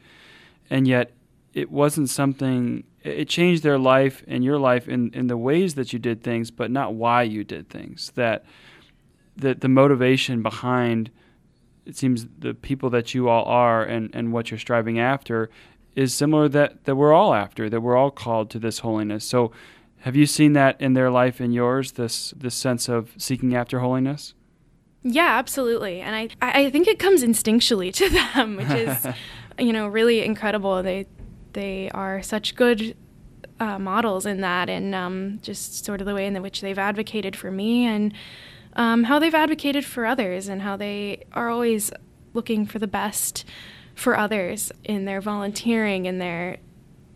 and 0.68 0.86
yet 0.86 1.12
it 1.54 1.70
wasn't 1.70 2.08
something 2.08 2.84
it 3.02 3.28
changed 3.28 3.62
their 3.62 3.78
life 3.78 4.22
and 4.26 4.44
your 4.44 4.58
life 4.58 4.88
in, 4.88 5.10
in 5.12 5.26
the 5.26 5.36
ways 5.36 5.74
that 5.74 5.92
you 5.92 5.98
did 5.98 6.22
things 6.22 6.50
but 6.50 6.70
not 6.70 6.94
why 6.94 7.22
you 7.22 7.44
did 7.44 7.68
things 7.68 8.12
that 8.14 8.44
that 9.36 9.60
the 9.60 9.68
motivation 9.68 10.42
behind 10.42 11.10
it 11.84 11.96
seems 11.96 12.26
the 12.38 12.54
people 12.54 12.90
that 12.90 13.12
you 13.12 13.28
all 13.28 13.44
are 13.44 13.82
and, 13.82 14.10
and 14.14 14.32
what 14.32 14.50
you're 14.50 14.58
striving 14.58 15.00
after 15.00 15.50
is 15.94 16.14
similar 16.14 16.48
that, 16.48 16.84
that 16.84 16.96
we're 16.96 17.12
all 17.12 17.34
after 17.34 17.68
that 17.68 17.80
we're 17.80 17.96
all 17.96 18.10
called 18.10 18.50
to 18.50 18.58
this 18.58 18.80
holiness. 18.80 19.24
So 19.24 19.52
have 19.98 20.16
you 20.16 20.26
seen 20.26 20.52
that 20.54 20.80
in 20.80 20.94
their 20.94 21.10
life 21.10 21.38
and 21.40 21.54
yours 21.54 21.92
this 21.92 22.32
this 22.36 22.54
sense 22.54 22.88
of 22.88 23.12
seeking 23.16 23.54
after 23.54 23.80
holiness? 23.80 24.34
Yeah 25.02 25.38
absolutely. 25.38 26.00
And 26.00 26.14
i 26.16 26.28
i 26.40 26.70
think 26.70 26.88
it 26.88 26.98
comes 26.98 27.22
instinctually 27.22 27.92
to 27.94 28.08
them 28.34 28.56
which 28.56 28.70
is 28.70 29.06
you 29.58 29.72
know, 29.72 29.88
really 29.88 30.22
incredible. 30.24 30.82
They 30.82 31.06
they 31.52 31.90
are 31.90 32.22
such 32.22 32.54
good 32.54 32.96
uh, 33.60 33.78
models 33.78 34.26
in 34.26 34.40
that, 34.40 34.68
and 34.68 34.94
um, 34.94 35.38
just 35.42 35.84
sort 35.84 36.00
of 36.00 36.06
the 36.06 36.14
way 36.14 36.26
in 36.26 36.40
which 36.42 36.60
they've 36.60 36.78
advocated 36.78 37.36
for 37.36 37.50
me 37.50 37.86
and 37.86 38.14
um, 38.74 39.04
how 39.04 39.18
they've 39.18 39.34
advocated 39.34 39.84
for 39.84 40.06
others, 40.06 40.48
and 40.48 40.62
how 40.62 40.76
they 40.76 41.24
are 41.32 41.48
always 41.48 41.92
looking 42.34 42.66
for 42.66 42.78
the 42.78 42.86
best 42.86 43.44
for 44.02 44.18
others 44.18 44.72
in 44.84 45.04
their 45.04 45.20
volunteering 45.20 46.06
and 46.06 46.20
their 46.20 46.58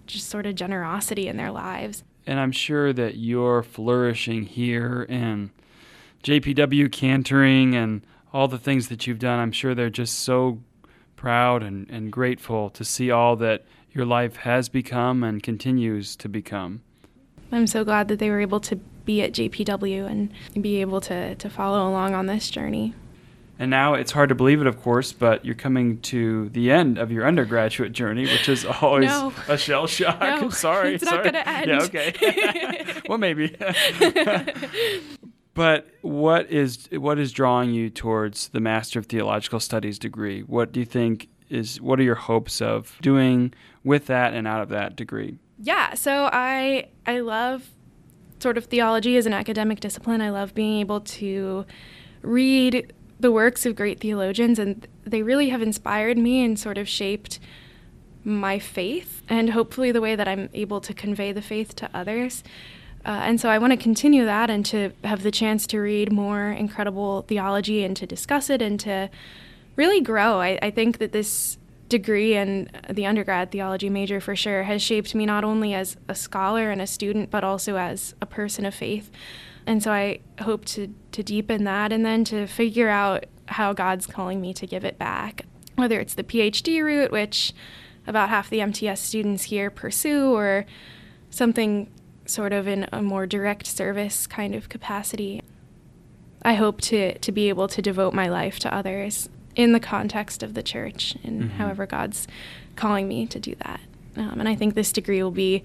just 0.06 0.28
sort 0.28 0.46
of 0.46 0.54
generosity 0.54 1.28
in 1.28 1.36
their 1.36 1.50
lives. 1.50 2.04
And 2.26 2.40
I'm 2.40 2.52
sure 2.52 2.92
that 2.92 3.16
you're 3.16 3.62
flourishing 3.62 4.44
here 4.44 5.04
in 5.08 5.50
JPW 6.22 6.88
cantoring 6.90 7.74
and 7.74 8.04
all 8.32 8.48
the 8.48 8.58
things 8.58 8.88
that 8.88 9.06
you've 9.06 9.18
done. 9.18 9.38
I'm 9.38 9.52
sure 9.52 9.74
they're 9.74 9.90
just 9.90 10.20
so 10.20 10.60
proud 11.16 11.62
and, 11.62 11.88
and 11.90 12.12
grateful 12.12 12.70
to 12.70 12.84
see 12.84 13.10
all 13.10 13.36
that 13.36 13.64
your 13.92 14.04
life 14.04 14.36
has 14.36 14.68
become 14.68 15.22
and 15.22 15.42
continues 15.42 16.16
to 16.16 16.28
become. 16.28 16.82
I'm 17.52 17.66
so 17.66 17.84
glad 17.84 18.08
that 18.08 18.18
they 18.18 18.28
were 18.28 18.40
able 18.40 18.60
to 18.60 18.76
be 18.76 19.22
at 19.22 19.32
JPW 19.32 20.06
and 20.06 20.30
be 20.60 20.80
able 20.80 21.00
to, 21.02 21.34
to 21.36 21.48
follow 21.48 21.88
along 21.88 22.14
on 22.14 22.26
this 22.26 22.50
journey. 22.50 22.92
And 23.58 23.70
now 23.70 23.94
it's 23.94 24.12
hard 24.12 24.28
to 24.28 24.34
believe 24.34 24.60
it, 24.60 24.66
of 24.66 24.82
course, 24.82 25.12
but 25.14 25.44
you're 25.44 25.54
coming 25.54 25.98
to 26.02 26.50
the 26.50 26.70
end 26.70 26.98
of 26.98 27.10
your 27.10 27.26
undergraduate 27.26 27.92
journey, 27.92 28.22
which 28.24 28.48
is 28.50 28.64
always 28.82 29.08
No. 29.08 29.32
a 29.48 29.56
shell 29.56 29.86
shock. 29.86 30.20
No, 30.20 30.50
sorry, 30.50 30.94
it's 30.96 31.04
not 31.04 31.12
sorry. 31.14 31.24
gonna 31.30 31.38
end. 31.38 31.66
Yeah, 31.68 31.80
okay. 31.82 33.00
well, 33.08 33.16
maybe. 33.18 33.56
but 35.54 35.86
what 36.02 36.50
is 36.50 36.88
what 36.92 37.18
is 37.18 37.32
drawing 37.32 37.72
you 37.72 37.88
towards 37.90 38.48
the 38.48 38.60
Master 38.60 38.98
of 38.98 39.06
Theological 39.06 39.60
Studies 39.60 39.98
degree? 39.98 40.42
What 40.42 40.72
do 40.72 40.80
you 40.80 40.86
think 40.86 41.28
is 41.48 41.80
what 41.80 41.98
are 41.98 42.02
your 42.02 42.14
hopes 42.16 42.60
of 42.60 42.98
doing 43.00 43.54
with 43.84 44.06
that 44.06 44.34
and 44.34 44.46
out 44.46 44.62
of 44.62 44.68
that 44.70 44.96
degree? 44.96 45.38
Yeah, 45.58 45.94
so 45.94 46.28
I 46.32 46.88
I 47.06 47.20
love 47.20 47.70
sort 48.40 48.58
of 48.58 48.66
theology 48.66 49.16
as 49.16 49.24
an 49.24 49.32
academic 49.32 49.80
discipline. 49.80 50.20
I 50.20 50.28
love 50.30 50.54
being 50.54 50.80
able 50.80 51.00
to 51.00 51.64
read 52.22 52.92
the 53.18 53.32
works 53.32 53.64
of 53.64 53.74
great 53.74 54.00
theologians 54.00 54.58
and 54.58 54.86
they 55.04 55.22
really 55.22 55.48
have 55.48 55.62
inspired 55.62 56.18
me 56.18 56.44
and 56.44 56.58
sort 56.58 56.78
of 56.78 56.88
shaped 56.88 57.38
my 58.24 58.58
faith 58.58 59.22
and 59.28 59.50
hopefully 59.50 59.92
the 59.92 60.00
way 60.00 60.16
that 60.16 60.26
I'm 60.26 60.48
able 60.52 60.80
to 60.80 60.92
convey 60.92 61.32
the 61.32 61.42
faith 61.42 61.74
to 61.76 61.90
others. 61.94 62.42
Uh, 63.04 63.20
and 63.22 63.40
so 63.40 63.48
I 63.48 63.58
want 63.58 63.72
to 63.72 63.76
continue 63.76 64.24
that 64.24 64.50
and 64.50 64.66
to 64.66 64.90
have 65.04 65.22
the 65.22 65.30
chance 65.30 65.66
to 65.68 65.78
read 65.78 66.12
more 66.12 66.50
incredible 66.50 67.22
theology 67.22 67.84
and 67.84 67.96
to 67.96 68.06
discuss 68.06 68.50
it 68.50 68.60
and 68.60 68.80
to 68.80 69.08
really 69.76 70.00
grow. 70.00 70.40
I, 70.40 70.58
I 70.60 70.70
think 70.72 70.98
that 70.98 71.12
this 71.12 71.56
degree 71.88 72.34
and 72.34 72.68
the 72.90 73.06
undergrad 73.06 73.52
theology 73.52 73.88
major 73.88 74.20
for 74.20 74.34
sure 74.34 74.64
has 74.64 74.82
shaped 74.82 75.14
me 75.14 75.24
not 75.24 75.44
only 75.44 75.72
as 75.72 75.96
a 76.08 76.16
scholar 76.16 76.72
and 76.72 76.82
a 76.82 76.86
student, 76.86 77.30
but 77.30 77.44
also 77.44 77.76
as 77.76 78.16
a 78.20 78.26
person 78.26 78.66
of 78.66 78.74
faith. 78.74 79.08
And 79.66 79.82
so 79.82 79.90
I 79.92 80.20
hope 80.40 80.64
to, 80.66 80.94
to 81.12 81.22
deepen 81.22 81.64
that 81.64 81.92
and 81.92 82.04
then 82.04 82.24
to 82.24 82.46
figure 82.46 82.88
out 82.88 83.26
how 83.48 83.72
God's 83.72 84.06
calling 84.06 84.40
me 84.40 84.54
to 84.54 84.66
give 84.66 84.84
it 84.84 84.98
back, 84.98 85.42
whether 85.74 85.98
it's 86.00 86.14
the 86.14 86.24
PhD 86.24 86.82
route, 86.82 87.10
which 87.10 87.52
about 88.06 88.28
half 88.28 88.48
the 88.48 88.60
MTS 88.60 89.00
students 89.00 89.44
here 89.44 89.68
pursue, 89.70 90.32
or 90.32 90.64
something 91.30 91.90
sort 92.24 92.52
of 92.52 92.66
in 92.68 92.86
a 92.92 93.02
more 93.02 93.26
direct 93.26 93.66
service 93.66 94.26
kind 94.26 94.54
of 94.54 94.68
capacity. 94.68 95.42
I 96.42 96.54
hope 96.54 96.80
to, 96.82 97.18
to 97.18 97.32
be 97.32 97.48
able 97.48 97.66
to 97.68 97.82
devote 97.82 98.14
my 98.14 98.28
life 98.28 98.58
to 98.60 98.72
others 98.74 99.28
in 99.56 99.72
the 99.72 99.80
context 99.80 100.42
of 100.42 100.54
the 100.54 100.62
church 100.62 101.16
and 101.24 101.42
Mhm. 101.44 101.50
however 101.52 101.86
God's 101.86 102.28
calling 102.76 103.08
me 103.08 103.26
to 103.26 103.40
do 103.40 103.54
that. 103.64 103.80
Um, 104.16 104.38
and 104.40 104.48
I 104.48 104.54
think 104.54 104.74
this 104.74 104.92
degree 104.92 105.22
will 105.22 105.30
be 105.30 105.62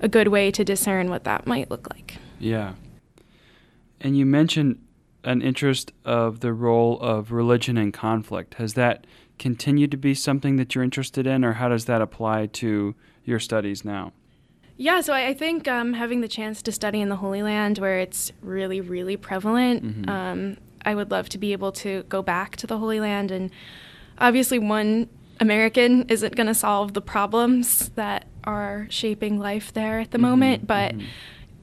a 0.00 0.08
good 0.08 0.28
way 0.28 0.50
to 0.52 0.64
discern 0.64 1.10
what 1.10 1.24
that 1.24 1.46
might 1.46 1.70
look 1.70 1.88
like. 1.90 2.16
Yeah. 2.38 2.74
And 4.00 4.16
you 4.16 4.24
mentioned 4.26 4.78
an 5.24 5.42
interest 5.42 5.92
of 6.04 6.40
the 6.40 6.52
role 6.52 6.98
of 7.00 7.32
religion 7.32 7.76
in 7.76 7.92
conflict. 7.92 8.54
Has 8.54 8.74
that 8.74 9.06
continued 9.38 9.90
to 9.90 9.96
be 9.96 10.14
something 10.14 10.56
that 10.56 10.74
you're 10.74 10.84
interested 10.84 11.26
in, 11.26 11.44
or 11.44 11.54
how 11.54 11.68
does 11.68 11.84
that 11.86 12.00
apply 12.00 12.46
to 12.46 12.94
your 13.24 13.38
studies 13.38 13.84
now? 13.84 14.12
Yeah, 14.76 15.02
so 15.02 15.12
I, 15.12 15.34
think 15.34 15.68
um, 15.68 15.92
having 15.92 16.22
the 16.22 16.28
chance 16.28 16.62
to 16.62 16.72
study 16.72 17.02
in 17.02 17.10
the 17.10 17.16
Holy 17.16 17.42
Land 17.42 17.78
where 17.78 17.98
it's 17.98 18.32
really, 18.40 18.80
really 18.80 19.16
prevalent, 19.18 19.84
Mhm. 19.84 20.08
um, 20.08 20.56
I 20.86 20.94
would 20.94 21.10
love 21.10 21.28
to 21.30 21.38
be 21.38 21.52
able 21.52 21.72
to 21.72 22.04
go 22.08 22.22
back 22.22 22.56
to 22.56 22.66
the 22.66 22.78
Holy 22.78 22.98
Land. 22.98 23.30
And 23.30 23.50
obviously, 24.18 24.58
one 24.58 25.10
American 25.38 26.06
isn't 26.08 26.34
going 26.34 26.46
to 26.46 26.54
solve 26.54 26.94
the 26.94 27.02
problems 27.02 27.90
that 27.90 28.26
are 28.44 28.86
shaping 28.88 29.38
life 29.38 29.70
there 29.74 30.00
at 30.00 30.12
the 30.12 30.18
Mhm, 30.18 30.22
moment, 30.22 30.66
but 30.66 30.94
mhm. 30.94 31.02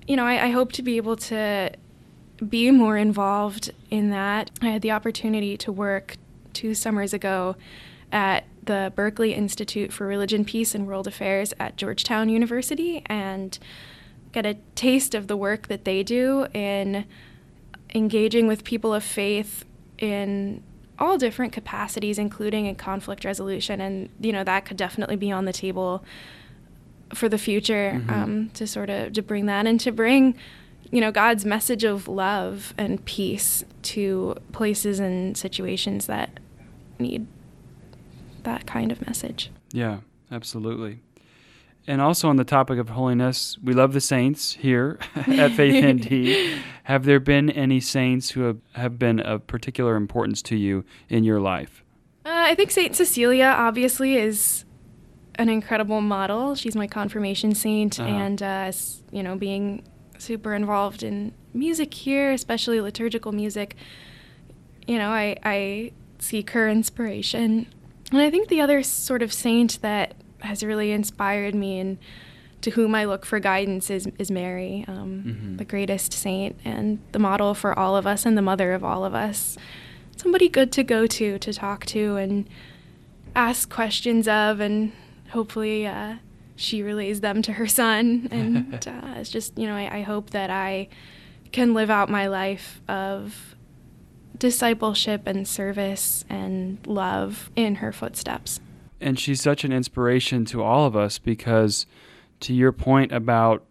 you 0.07 0.15
know, 0.15 0.25
I, 0.25 0.45
I 0.45 0.49
hope 0.51 0.71
to 0.73 0.83
be 0.83 0.97
able 0.97 1.15
to 1.15 1.71
be 2.47 2.71
more 2.71 2.97
involved 2.97 3.71
in 3.89 4.09
that. 4.09 4.51
I 4.61 4.67
had 4.69 4.81
the 4.81 4.91
opportunity 4.91 5.57
to 5.57 5.71
work 5.71 6.17
two 6.53 6.73
summers 6.73 7.13
ago 7.13 7.55
at 8.11 8.45
the 8.63 8.91
Berkley 8.95 9.33
Institute 9.33 9.91
for 9.93 10.05
Religion, 10.07 10.43
Peace, 10.45 10.75
and 10.75 10.85
World 10.87 11.07
Affairs 11.07 11.53
at 11.59 11.77
Georgetown 11.77 12.29
University 12.29 13.01
and 13.05 13.57
get 14.31 14.45
a 14.45 14.55
taste 14.75 15.15
of 15.15 15.27
the 15.27 15.37
work 15.37 15.67
that 15.67 15.85
they 15.85 16.03
do 16.03 16.47
in 16.53 17.05
engaging 17.95 18.47
with 18.47 18.63
people 18.63 18.93
of 18.93 19.03
faith 19.03 19.63
in 19.97 20.61
all 20.99 21.17
different 21.17 21.53
capacities, 21.53 22.17
including 22.17 22.65
in 22.65 22.75
conflict 22.75 23.23
resolution. 23.23 23.79
And, 23.79 24.09
you 24.19 24.31
know, 24.31 24.43
that 24.43 24.65
could 24.65 24.77
definitely 24.77 25.15
be 25.15 25.31
on 25.31 25.45
the 25.45 25.53
table 25.53 26.03
for 27.13 27.29
the 27.29 27.37
future 27.37 28.01
Mhm. 28.05 28.11
um, 28.11 28.49
to 28.55 28.67
sort 28.67 28.89
of 28.89 29.13
to 29.13 29.21
bring 29.21 29.45
that 29.45 29.65
and 29.65 29.79
to 29.79 29.91
bring 29.91 30.35
you 30.91 31.01
know 31.01 31.11
god's 31.11 31.45
message 31.45 31.83
of 31.83 32.07
love 32.07 32.73
and 32.77 33.03
peace 33.05 33.63
to 33.81 34.35
places 34.51 34.99
and 34.99 35.35
situations 35.37 36.05
that 36.07 36.39
need 36.99 37.27
that 38.43 38.65
kind 38.65 38.91
of 38.91 39.05
message 39.05 39.51
Yeah, 39.73 39.99
absolutely. 40.31 41.01
And 41.89 42.01
also 42.01 42.27
on 42.29 42.35
the 42.35 42.43
topic 42.43 42.79
of 42.79 42.89
holiness, 42.89 43.57
we 43.63 43.73
love 43.73 43.93
the 43.93 44.01
saints 44.01 44.53
here 44.53 44.97
at 45.15 45.51
FaithND. 45.51 46.57
Have 46.83 47.05
there 47.05 47.19
been 47.21 47.49
any 47.49 47.79
saints 47.79 48.31
who 48.31 48.41
have, 48.41 48.57
have 48.73 48.99
been 48.99 49.19
of 49.21 49.47
particular 49.47 49.95
importance 49.95 50.41
to 50.43 50.55
you 50.55 50.83
in 51.09 51.23
your 51.23 51.39
life? 51.39 51.83
uh, 52.25 52.29
i 52.51 52.55
think 52.55 52.71
saint 52.71 52.93
cecilia 52.95 53.45
obviously 53.57 54.15
is 54.15 54.65
an 55.35 55.47
incredible 55.49 56.01
model 56.01 56.55
she's 56.55 56.75
my 56.75 56.87
confirmation 56.87 57.53
saint 57.55 57.99
Uh-huh. 57.99 58.09
and 58.09 58.41
uh, 58.43 58.71
you 59.11 59.23
know 59.23 59.35
being 59.37 59.81
super 60.21 60.53
involved 60.53 61.03
in 61.03 61.33
music 61.53 61.93
here 61.93 62.31
especially 62.31 62.79
liturgical 62.81 63.31
music. 63.31 63.75
You 64.87 64.97
know 64.97 65.09
i, 65.09 65.35
I 65.43 65.91
seek 66.19 66.51
her 66.51 66.67
inspiration. 66.69 67.67
And 68.11 68.21
i 68.21 68.29
think 68.29 68.47
the 68.49 68.61
other 68.61 68.83
sort 68.83 69.21
of 69.21 69.33
saint 69.33 69.81
that 69.81 70.15
has 70.39 70.63
really 70.63 70.91
inspired 70.91 71.55
me 71.55 71.79
and 71.79 71.97
to 72.61 72.71
whom 72.71 72.95
i 72.95 73.05
look 73.05 73.25
for 73.25 73.39
guidance 73.39 73.89
is, 73.89 74.07
is 74.17 74.29
mary 74.31 74.85
um, 74.87 75.23
Mhm. 75.27 75.57
the 75.57 75.65
greatest 75.65 76.13
saint 76.13 76.55
and 76.65 76.99
the 77.11 77.19
model 77.19 77.53
for 77.53 77.77
all 77.77 77.95
of 77.97 78.05
us 78.07 78.25
and 78.25 78.37
the 78.37 78.41
mother 78.41 78.73
of 78.73 78.83
all 78.83 79.03
of 79.05 79.13
us. 79.13 79.57
Somebody 80.15 80.49
good 80.49 80.71
to 80.71 80.83
go 80.83 81.05
to 81.05 81.37
to 81.37 81.53
talk 81.53 81.85
to 81.87 82.15
and 82.17 82.47
ask 83.35 83.69
questions 83.69 84.27
of 84.27 84.59
and 84.59 84.91
hopefully 85.29 85.85
uh, 85.85 86.15
she 86.57 86.83
relays 86.83 87.21
them 87.21 87.41
to 87.43 87.53
her 87.53 87.67
son. 87.67 88.27
And 88.31 88.85
uh, 88.85 89.13
it's 89.15 89.29
just 89.29 89.57
you 89.57 89.67
know 89.67 89.75
I, 89.75 89.99
I 89.99 90.01
hope 90.01 90.31
that 90.31 90.49
i 90.49 90.89
can 91.51 91.73
live 91.73 91.89
out 91.89 92.09
my 92.09 92.27
life 92.27 92.81
of 92.89 93.55
discipleship 94.37 95.23
and 95.25 95.47
service 95.47 96.25
and 96.29 96.85
love 96.85 97.49
in 97.55 97.75
her 97.75 97.91
footsteps. 97.91 98.59
And 98.99 99.19
she's 99.19 99.41
such 99.41 99.63
an 99.63 99.71
inspiration 99.71 100.45
to 100.45 100.63
all 100.63 100.85
of 100.85 100.95
us 100.95 101.19
because, 101.19 101.85
to 102.41 102.53
your 102.53 102.71
point 102.71 103.11
about 103.11 103.63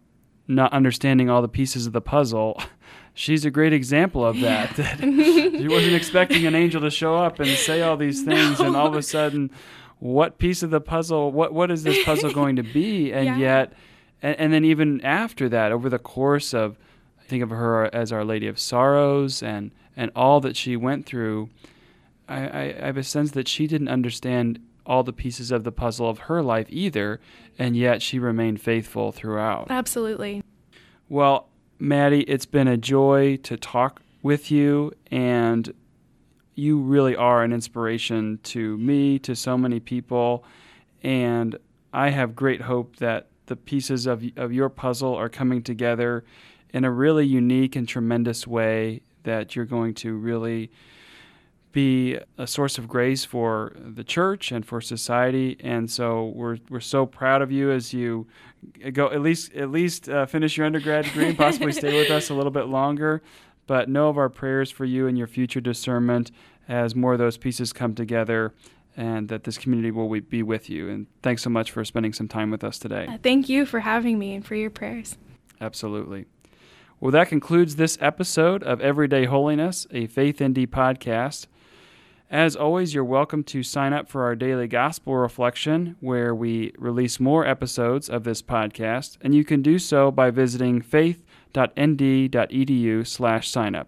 not 0.47 0.71
understanding 0.71 1.29
all 1.29 1.41
the 1.41 1.47
pieces 1.49 1.85
of 1.85 1.93
the 1.93 2.01
puzzle, 2.01 2.61
she's 3.13 3.43
a 3.45 3.51
great 3.51 3.73
example 3.73 4.25
of 4.25 4.39
that. 4.39 4.75
that 4.77 4.99
she 4.99 5.67
wasn't 5.67 5.95
expecting 5.95 6.45
an 6.45 6.55
angel 6.55 6.81
to 6.81 6.89
show 6.89 7.15
up 7.15 7.39
and 7.39 7.49
say 7.49 7.81
all 7.81 7.97
these 7.97 8.23
things, 8.23 8.59
and 8.59 8.75
all 8.75 8.87
of 8.87 8.95
a 8.95 9.01
sudden, 9.01 9.51
what 9.99 10.37
piece 10.37 10.63
of 10.63 10.69
the 10.69 10.81
puzzle? 10.81 11.31
What 11.31 11.53
what 11.53 11.71
is 11.71 11.83
this 11.83 12.03
puzzle 12.03 12.31
going 12.41 12.55
to 12.57 12.63
be? 12.63 13.11
And 13.11 13.25
Yeah. 13.25 13.37
yet, 13.37 13.73
and, 14.21 14.35
and 14.39 14.53
then 14.53 14.63
even 14.65 15.01
after 15.01 15.49
that, 15.49 15.71
over 15.71 15.89
the 15.89 15.99
course 15.99 16.53
of, 16.53 16.77
I 17.19 17.23
think 17.27 17.43
of 17.43 17.49
her 17.49 17.93
as 17.93 18.11
Our 18.11 18.23
Lady 18.25 18.47
of 18.47 18.59
Sorrows, 18.59 19.41
and 19.43 19.71
and 19.95 20.11
all 20.15 20.39
that 20.41 20.55
she 20.55 20.75
went 20.75 21.05
through. 21.05 21.49
I, 22.29 22.47
I, 22.47 22.61
I 22.81 22.85
have 22.87 22.97
a 22.97 23.03
sense 23.03 23.31
that 23.31 23.47
she 23.47 23.67
didn't 23.67 23.87
understand 23.87 24.59
all 24.85 25.01
the 25.03 25.13
pieces 25.13 25.49
of 25.51 25.63
the 25.63 25.71
puzzle 25.71 26.09
of 26.09 26.19
her 26.19 26.41
life 26.43 26.67
either, 26.69 27.19
and 27.57 27.75
yet 27.75 28.01
she 28.01 28.19
remained 28.19 28.61
faithful 28.61 29.11
throughout. 29.11 29.67
absolutely 29.69 30.43
Well, 31.09 31.47
Maddie, 31.79 32.21
it's 32.23 32.45
been 32.45 32.67
a 32.67 32.77
joy 32.77 33.37
to 33.43 33.57
talk 33.57 34.01
with 34.23 34.49
you, 34.51 34.91
and 35.11 35.73
you 36.57 36.79
really 36.79 37.15
are 37.15 37.43
an 37.43 37.53
inspiration 37.53 38.39
to 38.41 38.77
me, 38.77 39.19
to 39.19 39.35
so 39.35 39.57
many 39.57 39.79
people, 39.79 40.43
and 41.03 41.55
I 41.93 42.09
have 42.09 42.35
great 42.35 42.61
hope 42.61 42.97
that 42.97 43.27
the 43.45 43.55
pieces 43.55 44.07
of 44.07 44.23
of 44.35 44.51
your 44.51 44.67
puzzle 44.67 45.15
are 45.15 45.29
coming 45.29 45.61
together 45.61 46.25
in 46.73 46.83
a 46.83 46.91
really 46.91 47.25
unique 47.25 47.75
and 47.75 47.87
tremendous 47.87 48.45
way 48.45 49.01
that 49.23 49.55
you're 49.55 49.65
going 49.65 49.93
to 49.93 50.15
really 50.15 50.71
be 51.71 52.17
a 52.39 52.47
source 52.47 52.79
of 52.79 52.87
grace 52.87 53.23
for 53.23 53.73
the 53.77 54.03
church 54.03 54.51
and 54.51 54.65
for 54.65 54.81
society. 54.81 55.57
And 55.59 55.91
so 55.91 56.33
we're 56.35 56.57
we're 56.69 56.79
so 56.79 57.05
proud 57.05 57.43
of 57.43 57.51
you 57.51 57.71
as 57.71 57.93
you 57.93 58.25
go 58.93 59.11
at 59.11 59.21
least 59.21 59.53
at 59.53 59.69
least 59.69 60.09
uh, 60.09 60.25
finish 60.25 60.57
your 60.57 60.65
undergrad 60.65 61.05
degree 61.05 61.27
and 61.27 61.37
possibly 61.37 61.71
stay 61.71 61.95
with 61.95 62.09
us 62.09 62.31
a 62.31 62.33
little 62.33 62.51
bit 62.51 62.65
longer 62.65 63.21
but 63.67 63.89
know 63.89 64.09
of 64.09 64.17
our 64.17 64.29
prayers 64.29 64.71
for 64.71 64.85
you 64.85 65.07
and 65.07 65.17
your 65.17 65.27
future 65.27 65.61
discernment 65.61 66.31
as 66.67 66.95
more 66.95 67.13
of 67.13 67.19
those 67.19 67.37
pieces 67.37 67.71
come 67.73 67.93
together 67.93 68.53
and 68.95 69.29
that 69.29 69.43
this 69.43 69.57
community 69.57 69.91
will 69.91 70.09
be 70.21 70.41
with 70.41 70.69
you. 70.69 70.89
And 70.89 71.05
thanks 71.21 71.43
so 71.43 71.51
much 71.51 71.69
for 71.69 71.85
spending 71.85 72.13
some 72.13 72.27
time 72.27 72.49
with 72.49 72.63
us 72.63 72.79
today. 72.79 73.07
Thank 73.21 73.47
you 73.47 73.65
for 73.65 73.81
having 73.81 74.17
me 74.17 74.33
and 74.33 74.43
for 74.43 74.55
your 74.55 74.71
prayers. 74.71 75.17
Absolutely. 75.61 76.25
Well, 76.99 77.11
that 77.11 77.29
concludes 77.29 77.75
this 77.75 77.97
episode 78.01 78.63
of 78.63 78.81
Everyday 78.81 79.25
Holiness, 79.25 79.85
a 79.91 80.07
FaithND 80.07 80.67
podcast. 80.67 81.45
As 82.31 82.55
always, 82.55 82.93
you're 82.93 83.05
welcome 83.05 83.43
to 83.45 83.61
sign 83.61 83.93
up 83.93 84.09
for 84.09 84.23
our 84.23 84.35
daily 84.35 84.67
gospel 84.67 85.15
reflection, 85.15 85.95
where 85.99 86.33
we 86.33 86.73
release 86.77 87.19
more 87.19 87.45
episodes 87.45 88.09
of 88.09 88.23
this 88.23 88.41
podcast, 88.41 89.17
and 89.21 89.35
you 89.35 89.45
can 89.45 89.61
do 89.61 89.77
so 89.77 90.09
by 90.09 90.31
visiting 90.31 90.81
faith 90.81 91.23
nd.edu 91.55 93.05
slash 93.05 93.51
signup. 93.51 93.85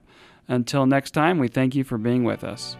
Until 0.47 0.85
next 0.85 1.11
time, 1.11 1.37
we 1.39 1.47
thank 1.47 1.75
you 1.75 1.83
for 1.83 1.97
being 1.97 2.23
with 2.23 2.43
us. 2.43 2.75